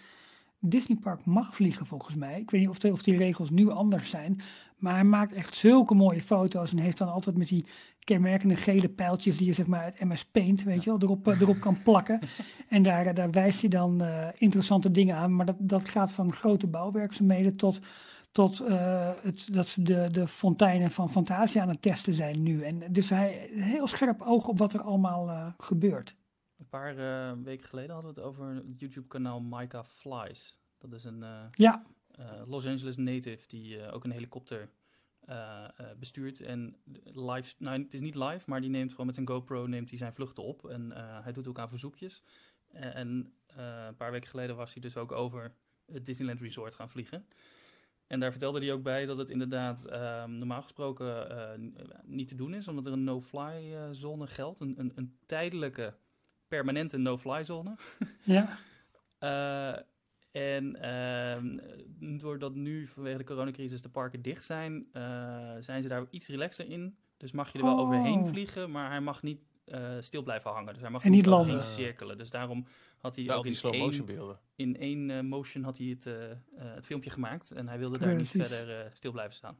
Disneypark 0.67 1.25
mag 1.25 1.55
vliegen 1.55 1.87
volgens 1.87 2.15
mij. 2.15 2.41
Ik 2.41 2.51
weet 2.51 2.61
niet 2.61 2.71
of, 2.71 2.93
of 2.93 3.03
die 3.03 3.17
regels 3.17 3.51
nu 3.51 3.71
anders 3.71 4.11
zijn. 4.11 4.41
Maar 4.77 4.95
hij 4.95 5.05
maakt 5.05 5.33
echt 5.33 5.57
zulke 5.57 5.95
mooie 5.95 6.23
foto's. 6.23 6.71
En 6.71 6.79
heeft 6.79 6.99
dan 6.99 7.13
altijd 7.13 7.37
met 7.37 7.49
die 7.49 7.67
kenmerkende 8.05 8.57
gele 8.57 8.89
pijltjes 8.89 9.37
die 9.37 9.47
je 9.47 9.53
zeg 9.53 9.67
maar 9.67 9.81
uit 9.81 10.01
MS 10.01 10.25
Paint, 10.25 10.63
weet 10.63 10.85
je 10.85 10.91
wel, 10.91 11.03
erop, 11.03 11.29
eh, 11.29 11.41
erop 11.41 11.61
kan 11.61 11.83
plakken. 11.83 12.21
En 12.69 12.83
daar, 12.83 13.15
daar 13.15 13.31
wijst 13.31 13.61
hij 13.61 13.71
dan 13.71 14.03
eh, 14.03 14.29
interessante 14.35 14.91
dingen 14.91 15.17
aan. 15.17 15.37
Maar 15.37 15.47
dat, 15.47 15.57
dat 15.59 15.89
gaat 15.89 16.13
van 16.13 16.33
grote 16.33 16.67
bouwwerkzaamheden 16.67 17.57
tot, 17.57 17.81
tot 18.33 18.61
eh, 18.61 19.11
het, 19.23 19.53
dat 19.53 19.69
ze 19.69 19.83
de, 19.83 20.09
de 20.11 20.29
fonteinen 20.29 20.91
van 20.91 21.11
Fantasia 21.11 21.63
aan 21.63 21.69
het 21.69 21.83
testen 21.83 22.15
zijn 22.15 22.43
nu. 22.43 22.63
En 22.63 22.93
dus 22.93 23.11
hij 23.11 23.49
heel 23.53 23.87
scherp 23.87 24.23
oog 24.23 24.49
op 24.49 24.59
wat 24.59 24.73
er 24.73 24.83
allemaal 24.83 25.55
gebeurt. 25.59 26.15
Een 26.59 26.69
paar 26.69 26.95
weken 27.43 27.67
geleden 27.67 27.93
hadden 27.93 28.15
we 28.15 28.21
het 28.21 28.29
over 28.29 28.47
het 28.47 28.81
YouTube-kanaal 28.81 29.41
Micah 29.41 29.85
Flies. 29.85 30.59
Dat 30.79 30.93
is 30.93 31.05
een 31.05 31.25
Ja, 31.51 31.83
Los 32.47 32.67
Angeles 32.67 32.97
native 32.97 33.49
die 33.49 33.91
ook 33.91 34.05
een 34.05 34.11
helikopter 34.11 34.69
eh, 35.27 35.87
bestuurt. 35.99 36.41
En 36.41 36.77
live, 37.05 37.55
nou, 37.59 37.83
het 37.83 37.95
is 37.95 38.01
niet 38.01 38.15
live, 38.15 38.51
maar 38.51 38.61
die 38.61 38.71
neemt 38.71 38.91
gewoon 38.91 39.07
met 39.07 39.15
zijn 39.15 39.29
GoPro 39.29 39.67
neemt 39.67 39.89
hij 39.89 39.99
zijn 39.99 40.13
vluchten 40.13 40.43
op. 40.43 40.69
En 40.69 40.93
eh, 40.93 41.23
hij 41.23 41.33
doet 41.33 41.47
ook 41.47 41.59
aan 41.59 41.69
verzoekjes. 41.69 42.23
En 42.73 43.33
een 43.47 43.97
paar 43.97 44.11
weken 44.11 44.29
geleden 44.29 44.57
was 44.57 44.73
hij 44.73 44.83
dus 44.83 44.97
ook 44.97 45.13
over 45.13 45.55
het 45.93 46.07
Disneyland 46.07 46.41
Resort 46.41 46.75
gaan 46.75 46.91
vliegen. 46.91 47.27
En 48.07 48.21
daar 48.21 48.31
vertelde 48.31 48.61
hij 48.61 48.73
ook 48.73 48.83
bij 48.83 49.07
dat 49.07 49.19
het 49.19 49.31
inderdaad 49.31 49.85
ehm, 49.85 50.39
normaal 50.39 50.63
gesproken 50.63 51.75
niet 52.05 52.29
te 52.29 52.35
doen 52.35 52.55
is, 52.55 52.69
omdat 52.69 52.87
er 52.87 52.93
een 52.93 53.05
no-fly 53.05 53.75
zone 53.91 54.27
geldt. 54.27 54.61
Een, 54.61 54.75
een, 54.79 54.93
een 54.95 55.19
tijdelijke, 55.27 55.95
permanente 56.49 56.97
no-fly 56.97 57.45
zone. 57.45 57.77
ja. 58.23 58.59
En 60.35 60.77
ehm, 60.81 61.57
doordat 62.21 62.55
nu 62.55 62.87
vanwege 62.87 63.19
de 63.19 63.25
coronacrisis 63.25 63.83
de 63.83 63.89
parken 63.89 64.23
dicht 64.23 64.45
zijn, 64.45 64.87
eh, 64.93 65.03
zijn 65.61 65.83
ze 65.83 65.89
daar 65.89 66.05
iets 66.11 66.29
relaxer 66.29 66.71
in. 66.71 66.97
Dus 67.17 67.33
mag 67.33 67.53
je 67.53 67.59
er 67.59 67.65
wel 67.65 67.75
Oh. 67.75 67.81
overheen 67.81 68.27
vliegen, 68.27 68.71
maar 68.71 68.91
hij 68.91 69.01
mag 69.01 69.23
niet 69.23 69.41
eh, 69.65 69.91
stil 70.01 70.23
blijven 70.23 70.51
hangen. 70.51 70.73
Dus 70.73 70.83
hij 70.83 70.91
mag 70.91 71.05
En 71.05 71.11
niet 71.11 71.27
landen. 71.27 71.61
cirkelen. 71.63 72.19
Dus 72.19 72.31
daarom 72.31 72.67
had 72.99 73.17
hij 73.17 73.31
ook 73.35 73.43
die 73.43 73.51
in 73.53 73.57
slow 73.59 73.73
één, 73.73 73.83
motion 73.83 74.07
beelden. 74.07 74.39
in 74.57 74.77
één 74.79 75.11
eh, 75.11 75.21
motion 75.21 75.65
had 75.65 75.79
hij 75.79 75.87
het, 75.87 76.09
het 76.55 76.87
filmpje 76.87 77.11
gemaakt. 77.11 77.51
En 77.51 77.69
hij 77.69 77.79
wilde 77.79 77.99
daar 77.99 78.15
niet 78.17 78.29
verder 78.29 78.81
eh, 78.81 78.87
stil 78.93 79.13
blijven 79.13 79.35
staan. 79.35 79.57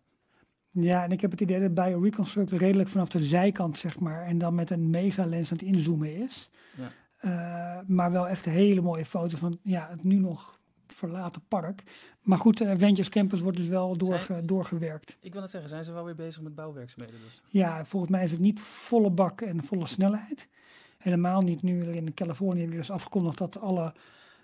Ja, 0.71 1.05
en 1.05 1.11
ik 1.11 1.21
heb 1.21 1.31
het 1.31 1.41
idee 1.41 1.61
dat 1.61 1.75
bij 1.75 1.93
Reconstruct 1.93 2.51
redelijk 2.53 2.89
vanaf 2.89 3.09
de 3.09 3.23
zijkant, 3.23 3.79
zeg 3.79 3.99
maar, 4.01 4.23
en 4.23 4.39
dan 4.39 4.55
met 4.55 4.71
een 4.71 4.91
megalens 4.91 5.51
aan 5.51 5.57
het 5.59 5.67
inzoomen 5.67 6.15
is. 6.17 6.51
Ja. 6.77 6.93
Eh, 7.17 7.87
maar 7.87 8.13
wel 8.13 8.29
echt 8.29 8.45
hele 8.45 8.81
mooie 8.81 9.05
foto's 9.05 9.39
van 9.39 9.59
ja, 9.63 9.89
het 9.91 10.05
nu 10.05 10.19
nog 10.19 10.61
verlaten 10.87 11.43
park. 11.49 11.83
Maar 12.23 12.39
goed, 12.39 12.61
eh, 12.61 12.71
Avengers 12.71 13.09
Campus 13.09 13.41
wordt 13.41 13.57
dus 13.57 13.67
wel 13.67 13.97
doorge- 13.97 14.45
doorgewerkt. 14.45 15.17
Ik 15.21 15.33
wil 15.33 15.43
het 15.43 15.51
zeggen, 15.51 15.71
zijn 15.71 15.85
ze 15.85 15.93
wel 15.93 16.05
weer 16.05 16.15
bezig 16.15 16.43
met 16.43 16.55
bouwwerkzaamheden 16.55 17.21
dus? 17.25 17.43
Ja, 17.49 17.85
volgens 17.85 18.13
mij 18.13 18.25
is 18.25 18.31
het 18.31 18.41
niet 18.41 18.61
volle 18.61 19.11
bak 19.11 19.41
en 19.41 19.65
volle 19.65 19.87
snelheid. 19.87 20.49
Helemaal 20.99 21.41
niet 21.41 21.63
nu 21.63 21.81
er 21.81 21.95
in 21.95 22.15
Californië 22.15 22.69
weer 22.69 22.79
is 22.79 22.91
afgekondigd 22.91 23.39
dat 23.39 23.61
alle, 23.61 23.93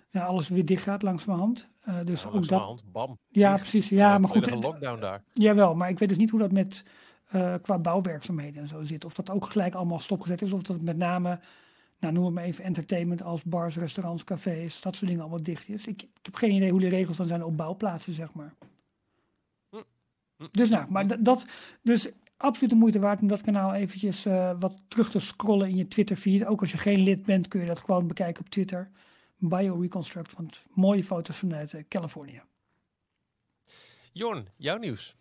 ja, 0.09 0.25
alles 0.25 0.47
weer 0.47 0.65
dicht 0.65 0.83
gaat 0.83 1.01
langzamerhand. 1.01 1.69
Eh 1.81 1.95
dus 2.05 2.21
Ja, 2.21 2.27
ook 2.27 2.33
dat, 2.33 2.33
langzamerhand, 2.33 2.83
bam. 2.91 3.17
ja, 3.29 3.49
dicht. 3.53 3.61
precies. 3.69 3.89
Ja, 3.89 4.17
maar 4.17 4.29
goed. 4.29 4.43
Volledige 4.43 4.67
lockdown 4.71 4.99
daar. 5.01 5.23
Jawel, 5.33 5.75
maar 5.75 5.89
ik 5.89 5.99
weet 5.99 6.09
dus 6.09 6.17
niet 6.17 6.29
hoe 6.29 6.39
dat 6.39 6.51
met 6.51 6.83
eh, 7.27 7.53
qua 7.61 7.77
bouwwerkzaamheden 7.79 8.61
en 8.61 8.67
zo 8.67 8.83
zit. 8.83 9.05
Of 9.05 9.13
dat 9.13 9.29
ook 9.29 9.45
gelijk 9.45 9.73
allemaal 9.73 9.99
stopgezet 9.99 10.41
is, 10.41 10.51
of 10.51 10.61
dat 10.61 10.75
het 10.75 10.85
met 10.85 10.97
name, 10.97 11.39
nou 12.01 12.13
noem 12.13 12.25
het 12.25 12.33
maar 12.33 12.43
even 12.43 12.63
entertainment 12.63 13.23
als 13.23 13.43
bars, 13.43 13.75
restaurants, 13.75 14.23
cafés, 14.23 14.81
dat 14.81 14.95
soort 14.95 15.07
dingen 15.07 15.21
allemaal 15.21 15.43
dicht 15.43 15.69
is. 15.69 15.87
Ik, 15.87 16.01
ik 16.01 16.09
heb 16.21 16.35
geen 16.35 16.51
idee 16.51 16.71
hoe 16.71 16.79
de 16.79 16.87
regels 16.87 17.17
dan 17.17 17.27
zijn 17.27 17.43
op 17.43 17.57
bouwplaatsen, 17.57 18.13
zeg 18.13 18.33
maar. 18.33 18.53
Dus 20.51 20.69
nou, 20.69 20.91
maar 20.91 21.23
dat, 21.23 21.45
dus 21.81 22.09
absoluut 22.37 22.69
de 22.69 22.75
moeite 22.75 22.99
waard 22.99 23.21
om 23.21 23.27
dat 23.27 23.41
kanaal 23.41 23.73
eventjes 23.73 24.25
eh, 24.25 24.59
wat 24.59 24.83
terug 24.87 25.09
te 25.09 25.19
scrollen 25.19 25.69
in 25.69 25.75
je 25.75 25.87
Twitter 25.87 26.15
feed. 26.15 26.45
Ook 26.45 26.61
als 26.61 26.71
je 26.71 26.77
geen 26.77 26.99
lid 26.99 27.25
bent, 27.25 27.47
kun 27.47 27.59
je 27.59 27.65
dat 27.65 27.79
gewoon 27.79 28.07
bekijken 28.07 28.43
op 28.43 28.49
Twitter. 28.49 28.91
BioReconstruct, 29.37 30.33
want 30.33 30.65
mooie 30.73 31.03
foto's 31.03 31.37
vanuit 31.37 31.73
eh, 31.73 31.83
Californië. 31.87 32.41
Jorn, 34.11 34.47
jouw 34.55 34.77
nieuws. 34.77 35.15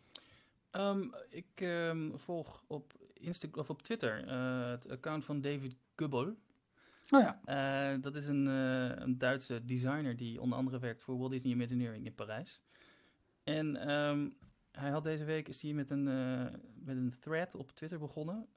Ehm, 0.70 1.02
ik 1.28 1.46
ehm, 1.54 2.16
volg 2.16 2.64
op, 2.66 2.92
Insta 3.14 3.49
of 3.52 3.70
op 3.70 3.82
Twitter 3.82 4.26
eh, 4.26 4.70
het 4.70 4.90
account 4.90 5.25
van 5.25 5.40
David 5.40 5.76
Gubbel. 5.96 6.37
Nou 7.11 7.25
ja, 7.25 7.40
Eh, 7.45 8.00
dat 8.00 8.14
is 8.14 8.29
een, 8.29 8.47
eh, 8.47 9.02
een 9.02 9.19
Duitse 9.19 9.64
designer 9.64 10.17
die 10.17 10.40
onder 10.40 10.59
andere 10.59 10.79
werkt 10.79 11.02
voor 11.02 11.19
Walt 11.19 11.31
Disney 11.31 11.52
Imagineering 11.52 12.05
in 12.07 12.14
Parijs. 12.14 12.61
En 13.45 13.76
ehm, 13.76 14.29
hij 14.73 14.90
had 14.90 15.02
deze 15.02 15.25
week 15.25 15.49
is 15.49 15.62
hij 15.62 15.73
met 15.73 15.90
een, 15.90 16.09
eh, 16.09 16.59
met 16.75 16.97
een 16.97 17.14
thread 17.21 17.55
op 17.55 17.71
Twitter 17.73 17.99
begonnen. 17.99 18.49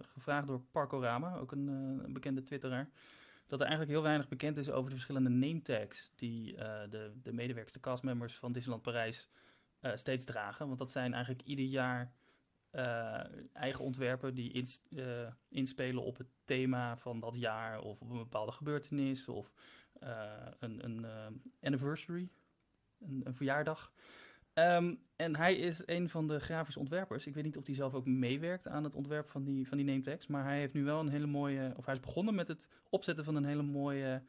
gevraagd 0.00 0.46
door 0.46 0.60
Parkorama, 0.60 1.36
ook 1.36 1.52
een, 1.52 2.12
bekende 2.12 2.42
twitteraar. 2.42 2.88
Dat 3.46 3.60
er 3.60 3.66
eigenlijk 3.66 3.96
heel 3.96 4.02
weinig 4.02 4.28
bekend 4.28 4.56
is 4.56 4.70
over 4.70 4.90
de 4.90 4.96
verschillende 4.96 5.30
name 5.30 5.62
tags 5.62 6.12
die 6.16 6.54
de, 6.90 7.12
de 7.22 7.32
medewerkers, 7.32 7.74
de 7.74 7.80
castmembers 7.80 8.34
van 8.34 8.52
Disneyland 8.52 8.82
Parijs 8.82 9.28
steeds 9.94 10.24
dragen. 10.24 10.66
Want 10.66 10.78
dat 10.78 10.90
zijn 10.90 11.14
eigenlijk 11.14 11.46
ieder 11.46 11.64
jaar 11.64 12.12
eh, 12.74 13.20
eigen 13.52 13.84
ontwerpen 13.84 14.34
die 14.34 14.68
eh, 14.96 15.26
inspelen 15.48 16.02
op 16.02 16.16
het 16.16 16.26
thema 16.44 16.96
van 16.96 17.20
dat 17.20 17.36
jaar 17.36 17.80
of 17.80 18.00
op 18.00 18.10
een 18.10 18.18
bepaalde 18.18 18.52
gebeurtenis 18.52 19.28
of 19.28 19.52
eh, 20.00 20.46
een, 20.58 20.84
een 20.84 21.06
anniversary, 21.62 22.28
een, 23.00 23.24
verjaardag. 23.34 23.92
Ehm, 24.52 24.94
en 25.16 25.36
hij 25.36 25.56
is 25.56 25.82
een 25.86 26.08
van 26.08 26.26
de 26.26 26.40
grafische 26.40 26.80
ontwerpers. 26.80 27.26
Ik 27.26 27.34
weet 27.34 27.44
niet 27.44 27.56
of 27.56 27.66
hij 27.66 27.74
zelf 27.74 27.94
ook 27.94 28.06
meewerkt 28.06 28.68
aan 28.68 28.84
het 28.84 28.94
ontwerp 28.94 29.28
van 29.28 29.44
die, 29.44 29.68
van 29.68 29.76
die 29.76 29.86
name 29.86 30.02
tags. 30.02 30.26
Maar 30.26 30.44
hij 30.44 30.58
heeft 30.58 30.74
nu 30.74 30.84
wel 30.84 31.00
een 31.00 31.08
hele 31.08 31.26
mooie. 31.26 31.72
Of 31.76 31.84
hij 31.84 31.94
is 31.94 32.00
begonnen 32.00 32.34
met 32.34 32.48
het 32.48 32.68
opzetten 32.88 33.24
van 33.24 33.34
een 33.34 33.44
hele 33.44 33.62
mooie 33.62 34.22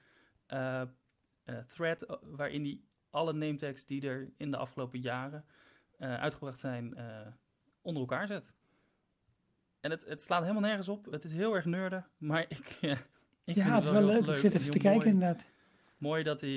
thread. 1.67 2.19
waarin 2.21 2.63
hij 2.63 2.81
alle 3.09 3.33
name 3.33 3.55
tags 3.55 3.85
die 3.85 4.07
er 4.07 4.31
in 4.37 4.51
de 4.51 4.57
afgelopen 4.57 4.99
jaren 4.99 5.45
uitgebracht 5.97 6.59
zijn. 6.59 6.97
Onder 7.85 8.01
elkaar 8.01 8.27
zet. 8.27 8.53
En 9.79 9.91
het, 9.91 10.05
het 10.05 10.23
slaat 10.23 10.41
helemaal 10.41 10.61
nergens 10.61 10.89
op. 10.89 11.05
Het 11.11 11.23
is 11.23 11.31
heel 11.31 11.55
erg 11.55 11.65
nerden. 11.65 12.07
Maar 12.17 12.41
ik. 12.57 12.77
eh, 12.81 12.91
ik 13.43 13.55
ja, 13.55 13.63
vind 13.63 13.75
het 13.75 13.83
is 13.83 13.91
wel 13.91 14.03
leuk. 14.03 14.25
Ik 14.27 14.35
zit 14.35 14.53
en 14.53 14.59
even 14.59 14.71
te 14.71 14.79
heel 14.79 14.91
kijken 14.91 14.91
mooi. 14.91 15.09
inderdaad. 15.09 15.45
Mooi 15.97 16.23
dat 16.23 16.41
hij, 16.41 16.51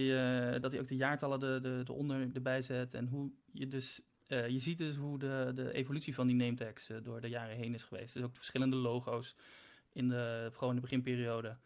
eh, 0.55 0.61
dat 0.61 0.73
hij 0.73 0.81
ook 0.81 0.89
de 0.89 0.97
jaartallen 0.97 1.41
de, 1.41 1.59
de, 1.63 1.81
eronder 1.85 2.29
erbij 2.35 2.63
zet. 2.63 2.95
En 2.95 3.07
hoe 3.09 3.31
je 3.53 3.69
dus. 3.69 4.01
eh, 4.27 4.49
je 4.49 4.59
ziet 4.59 4.79
dus 4.79 4.97
hoe 4.97 5.19
de, 5.19 5.51
de 5.55 5.73
evolutie 5.73 6.15
van 6.15 6.27
die 6.27 6.37
name 6.37 6.55
tags 6.55 6.89
eh, 6.91 6.97
door 7.03 7.21
de 7.21 7.29
jaren 7.29 7.57
heen 7.57 7.75
is 7.75 7.85
geweest. 7.85 8.15
Dus 8.15 8.23
ook 8.23 8.31
de 8.31 8.37
verschillende 8.37 8.77
logo's 8.77 9.37
in 9.93 10.09
de, 10.09 10.49
vooral 10.51 10.69
in 10.71 10.75
de 10.75 10.81
beginperiode. 10.83 11.57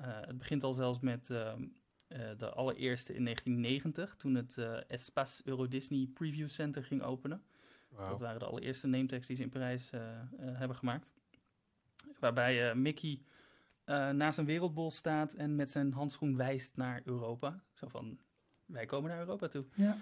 Het 0.00 0.38
begint 0.38 0.64
al 0.64 0.72
zelfs 0.72 1.00
met 1.00 1.30
ehm, 1.30 1.62
eh, 2.08 2.20
de 2.38 2.50
allereerste 2.50 3.14
in 3.14 3.24
1990, 3.24 4.16
toen 4.16 4.34
het 4.34 4.58
eh 4.58 4.76
Espace 4.88 5.42
Euro 5.44 5.68
Disney 5.68 6.08
Preview 6.14 6.48
Center 6.48 6.84
ging 6.84 7.02
openen. 7.02 7.42
Dat 7.96 8.20
waren 8.20 8.38
de 8.38 8.46
allereerste 8.46 8.86
name 8.86 9.06
tags 9.06 9.26
die 9.26 9.36
ze 9.36 9.42
in 9.42 9.48
Parijs 9.48 9.90
eh, 9.90 10.20
eh, 10.20 10.26
hebben 10.38 10.76
gemaakt. 10.76 11.12
Waarbij 12.18 12.70
eh, 12.70 12.76
Mickey 12.76 13.20
naast 14.12 14.38
een 14.38 14.44
wereldbol 14.44 14.90
staat 14.90 15.32
en 15.32 15.56
met 15.56 15.70
zijn 15.70 15.92
handschoen 15.92 16.36
wijst 16.36 16.76
naar 16.76 17.00
Europa. 17.04 17.62
Zo 17.72 17.88
van, 17.88 18.18
wij 18.66 18.86
komen 18.86 19.10
naar 19.10 19.18
Europa 19.18 19.48
toe. 19.48 19.64
Ja. 19.74 19.96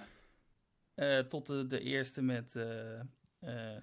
Tot 1.23 1.47
de, 1.47 1.67
de 1.67 1.81
eerste 1.81 2.23
met 2.23 2.57
eh, 2.57 3.01
eh, 3.39 3.83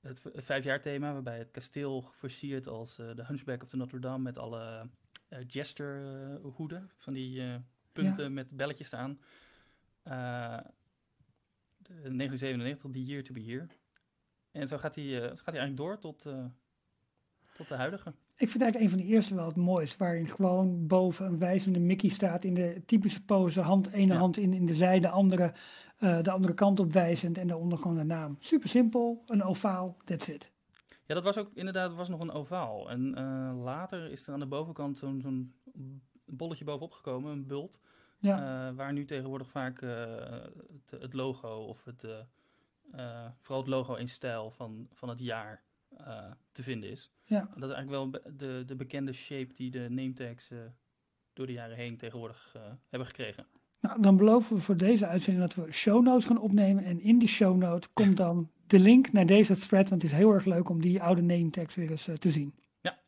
het, 0.00 0.22
het 0.22 0.44
vijfjaarthema, 0.44 1.12
waarbij 1.12 1.38
het 1.38 1.50
kasteel 1.50 2.10
versiert 2.12 2.66
als 2.66 2.96
de 2.96 3.24
Hunchback 3.26 3.62
of 3.62 3.68
the 3.68 3.76
Notre 3.76 3.98
Dame 3.98 4.22
met 4.22 4.38
alle 4.38 4.90
eh 5.28 5.38
jesterhoeden 5.46 6.90
van 6.96 7.12
die 7.12 7.60
punten 7.92 8.32
met 8.32 8.50
belletjes 8.50 8.94
aan. 8.94 9.20
Eh, 11.88 11.94
de 12.02 12.10
1997, 12.16 12.90
The 12.90 13.02
Year 13.04 13.22
to 13.22 13.32
Be 13.32 13.42
Here. 13.42 13.66
En 14.50 14.68
zo 14.68 14.78
gaat 14.78 14.94
hij, 14.94 15.04
zo 15.04 15.20
gaat 15.20 15.44
hij 15.54 15.58
eigenlijk 15.60 15.76
door 15.76 15.98
tot, 15.98 16.26
eh, 16.26 16.44
tot 17.52 17.68
de 17.68 17.74
huidige. 17.74 18.12
Ik 18.36 18.48
vind 18.50 18.62
eigenlijk 18.62 18.92
een 18.92 18.98
van 18.98 19.06
de 19.08 19.14
eerste 19.14 19.34
wel 19.34 19.46
het 19.46 19.56
mooist, 19.56 19.96
waarin 19.96 20.26
gewoon 20.26 20.86
boven 20.86 21.26
een 21.26 21.38
wijzende 21.38 21.78
Mickey 21.80 22.10
staat 22.10 22.44
in 22.44 22.54
de 22.54 22.82
typische 22.86 23.24
pose, 23.24 23.60
hand, 23.60 23.86
ene 23.92 24.12
Ja. 24.12 24.18
hand 24.18 24.36
in, 24.36 24.52
in 24.52 24.66
de 24.66 24.74
zij, 24.74 25.00
de 25.00 25.08
andere, 25.08 25.52
eh, 25.98 26.22
de 26.22 26.30
andere 26.30 26.54
kant 26.54 26.80
op 26.80 26.92
wijzend 26.92 27.38
en 27.38 27.46
daaronder 27.46 27.78
gewoon 27.78 27.96
de 27.96 28.04
naam. 28.04 28.36
Super 28.40 28.68
simpel, 28.68 29.22
een 29.26 29.42
ovaal, 29.42 29.96
that's 30.04 30.28
it. 30.28 30.50
Ja, 31.06 31.14
dat 31.14 31.24
was 31.24 31.38
ook 31.38 31.50
inderdaad 31.54 31.94
was 31.94 32.08
nog 32.08 32.20
een 32.20 32.30
ovaal. 32.30 32.90
En 32.90 33.10
later 33.54 34.10
is 34.10 34.26
er 34.26 34.32
aan 34.32 34.40
de 34.40 34.46
bovenkant 34.46 34.98
zo'n 34.98 35.20
zo'n 35.20 35.54
bolletje 36.24 36.64
bovenop 36.64 36.92
gekomen, 36.92 37.32
een 37.32 37.46
bult. 37.46 37.80
Ja, 38.20 38.68
eh, 38.68 38.74
waar 38.76 38.92
nu 38.92 39.04
tegenwoordig 39.04 39.50
vaak 39.50 39.82
eh, 39.82 39.90
het, 40.72 41.00
het 41.00 41.12
logo 41.14 41.48
of 41.48 41.84
het, 41.84 42.04
eh, 42.04 42.18
eh, 42.92 43.30
vooral 43.40 43.60
het 43.60 43.68
logo 43.70 43.94
in 43.94 44.08
stijl 44.08 44.50
van, 44.50 44.88
van 44.92 45.08
het 45.08 45.18
jaar 45.18 45.62
eh, 45.96 46.30
te 46.52 46.62
vinden 46.62 46.90
is. 46.90 47.10
ja. 47.24 47.40
Dat 47.56 47.70
is 47.70 47.76
eigenlijk 47.76 47.90
wel 47.90 48.34
de, 48.36 48.62
de 48.66 48.76
bekende 48.76 49.12
shape 49.12 49.52
die 49.54 49.70
de 49.70 49.88
name 49.88 50.12
tags 50.12 50.50
eh, 50.50 50.58
door 51.32 51.46
de 51.46 51.52
jaren 51.52 51.76
heen 51.76 51.96
tegenwoordig 51.96 52.52
eh, 52.56 52.62
hebben 52.88 53.08
gekregen. 53.08 53.46
Nou, 53.80 54.00
dan 54.02 54.16
beloven 54.16 54.56
we 54.56 54.62
voor 54.62 54.76
deze 54.76 55.06
uitzending 55.06 55.46
dat 55.46 55.64
we 55.64 55.72
show 55.72 56.02
notes 56.04 56.24
gaan 56.26 56.40
opnemen. 56.40 56.84
En 56.84 57.00
in 57.00 57.18
die 57.18 57.28
show 57.28 57.56
note 57.56 57.88
komt 57.92 58.16
dan 58.16 58.50
de 58.66 58.78
link 58.78 59.12
naar 59.12 59.26
deze 59.26 59.56
thread, 59.56 59.88
want 59.88 60.02
het 60.02 60.10
is 60.10 60.16
heel 60.18 60.32
erg 60.32 60.44
leuk 60.44 60.68
om 60.68 60.80
die 60.80 61.02
oude 61.02 61.22
name 61.22 61.50
tags 61.50 61.74
weer 61.74 61.90
eens 61.90 62.08
te 62.18 62.30
zien. 62.30 62.54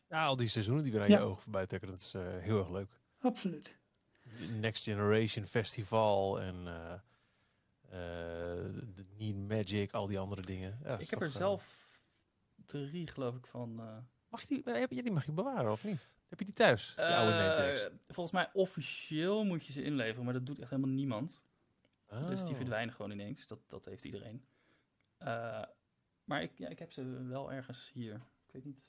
Ja, 0.07 0.25
al 0.25 0.35
die 0.35 0.47
seizoenen 0.47 0.83
die 0.83 0.91
weer 0.93 1.01
aan 1.01 1.09
Ja. 1.09 1.17
je 1.19 1.23
ogen 1.23 1.41
voorbij 1.41 1.65
trekken, 1.67 1.89
dat 1.89 2.01
is 2.01 2.13
heel 2.41 2.59
erg 2.59 2.69
leuk. 2.69 2.99
Absoluut. 3.19 3.79
Next 4.59 4.83
Generation 4.83 5.45
Festival 5.45 6.41
en 6.41 6.67
eh 6.67 6.93
eh, 7.91 8.63
de 8.95 9.05
Need 9.17 9.35
Magic, 9.35 9.91
al 9.93 10.07
die 10.07 10.19
andere 10.19 10.41
dingen. 10.41 10.79
Ja, 10.83 10.97
Ik 10.97 11.09
heb 11.09 11.21
er 11.21 11.27
eh, 11.27 11.33
zelf 11.35 11.89
drie, 12.65 13.07
geloof 13.07 13.35
ik, 13.35 13.47
van. 13.47 13.79
eh, 13.79 13.97
Mag 14.29 14.41
je 14.41 14.47
die, 14.47 14.63
eh, 14.63 14.79
heb 14.79 14.91
je, 14.91 15.03
die 15.03 15.11
mag 15.11 15.25
je 15.25 15.31
bewaren 15.31 15.71
of 15.71 15.83
niet? 15.83 16.09
Heb 16.29 16.39
je 16.39 16.45
die 16.45 16.53
thuis? 16.53 16.93
Die 16.95 17.05
oude 17.05 17.33
eh, 17.37 17.91
volgens 18.07 18.31
mij 18.31 18.49
officieel 18.53 19.43
moet 19.43 19.65
je 19.65 19.71
ze 19.73 19.83
inleveren, 19.83 20.23
maar 20.23 20.33
dat 20.33 20.45
doet 20.45 20.59
echt 20.59 20.69
helemaal 20.69 20.91
niemand. 20.95 21.41
Dus 22.27 22.39
die 22.39 22.49
Oh. 22.49 22.55
verdwijnen 22.55 22.93
gewoon 22.93 23.11
ineens. 23.11 23.47
Dat, 23.47 23.59
dat 23.67 23.85
heeft 23.85 24.03
iedereen. 24.05 24.45
Eh, 25.17 25.63
maar 26.23 26.41
ik, 26.41 26.57
ja, 26.57 26.67
ik 26.69 26.79
heb 26.79 26.91
ze 26.91 27.23
wel 27.23 27.51
ergens 27.51 27.91
hier. 27.93 28.15
Ik 28.45 28.51
weet 28.51 28.65
niet. 28.65 28.81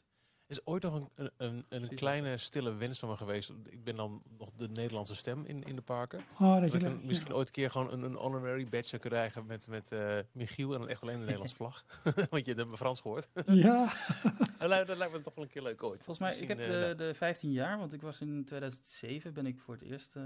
Is 0.52 0.66
ooit 0.66 0.82
nog 0.82 1.08
een, 1.14 1.30
een, 1.36 1.64
een, 1.68 1.94
kleine 1.94 2.36
stille 2.36 2.74
wens 2.74 2.98
van 2.98 3.08
me 3.08 3.16
geweest. 3.16 3.52
Ik 3.70 3.84
ben 3.84 3.96
dan 3.96 4.22
nog 4.38 4.52
de 4.52 4.68
Nederlandse 4.68 5.16
stem 5.16 5.44
in, 5.44 5.62
in 5.62 5.76
de 5.76 5.82
parken. 5.82 6.20
Oh, 6.38 6.60
dat 6.60 6.72
je 6.72 6.98
misschien 7.02 7.34
ooit 7.34 7.46
een 7.46 7.52
keer 7.52 7.70
gewoon 7.70 7.92
een, 7.92 8.02
een 8.02 8.14
honorary 8.14 8.68
badge 8.68 8.88
zou 8.88 9.02
krijgen 9.02 9.46
met, 9.46 9.68
met 9.68 9.92
eh, 9.92 10.18
Michiel 10.32 10.72
en 10.72 10.78
dan 10.78 10.88
echt 10.88 11.02
alleen 11.02 11.14
de 11.14 11.20
Nederlandse 11.20 11.56
vlag. 11.56 11.84
Want 12.30 12.46
je 12.46 12.54
hebt 12.54 12.70
me 12.70 12.76
Frans 12.76 13.00
gehoord. 13.00 13.28
ja. 13.46 13.92
dat, 14.58 14.68
lijkt, 14.68 14.86
dat 14.86 14.96
lijkt 14.96 15.12
me 15.12 15.20
toch 15.20 15.34
wel 15.34 15.44
een 15.44 15.50
keer 15.50 15.62
leuk 15.62 15.82
ooit. 15.82 16.04
Volgens 16.04 16.18
mij, 16.18 16.36
ik 16.42 16.48
heb 16.48 16.58
eh, 16.58 16.66
de, 16.66 16.94
de 16.96 17.14
15 17.14 17.52
jaar, 17.52 17.78
want 17.78 17.92
ik 17.92 18.00
was 18.00 18.20
in 18.20 18.44
2007 18.44 19.32
ben 19.32 19.46
ik 19.46 19.60
voor 19.60 19.74
het 19.74 19.82
eerst 19.82 20.16
eh, 20.16 20.22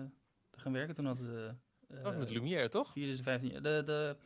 gaan 0.51 0.73
werken. 0.73 0.95
Toen 0.95 1.07
hadden 1.07 1.25
ze. 1.25 1.55
eh, 1.89 1.95
dat 1.95 2.03
was 2.03 2.17
met 2.17 2.31
Lumière, 2.31 2.69
toch? 2.69 2.93
vierde 2.93 3.17
ze 3.17 3.23
15 3.23 3.51
jaar. 3.51 3.63
De, 3.63 3.83
de, 3.85 4.17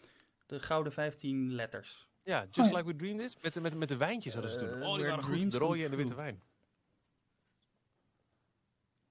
de 0.46 0.60
gouden 0.60 0.92
15 0.92 1.54
letters. 1.54 2.08
Ja, 2.22 2.40
Just 2.50 2.58
Oh 2.58 2.64
ja. 2.66 2.76
Like 2.78 2.86
We 2.90 2.96
Dreamed 2.96 3.20
This. 3.20 3.36
Met, 3.42 3.52
de- 3.54 3.60
met, 3.60 3.74
met 3.74 3.88
de 3.88 3.96
wijntjes 3.96 4.32
hadden 4.34 4.52
ze 4.52 4.58
toen. 4.58 4.68
Eh, 4.82 4.88
Oh, 4.88 4.96
die 4.96 5.06
waren 5.06 5.24
goed. 5.24 5.50
De 5.50 5.58
rode 5.58 5.84
en 5.84 5.90
de 5.90 5.96
witte 5.96 6.14
wijn. 6.14 6.42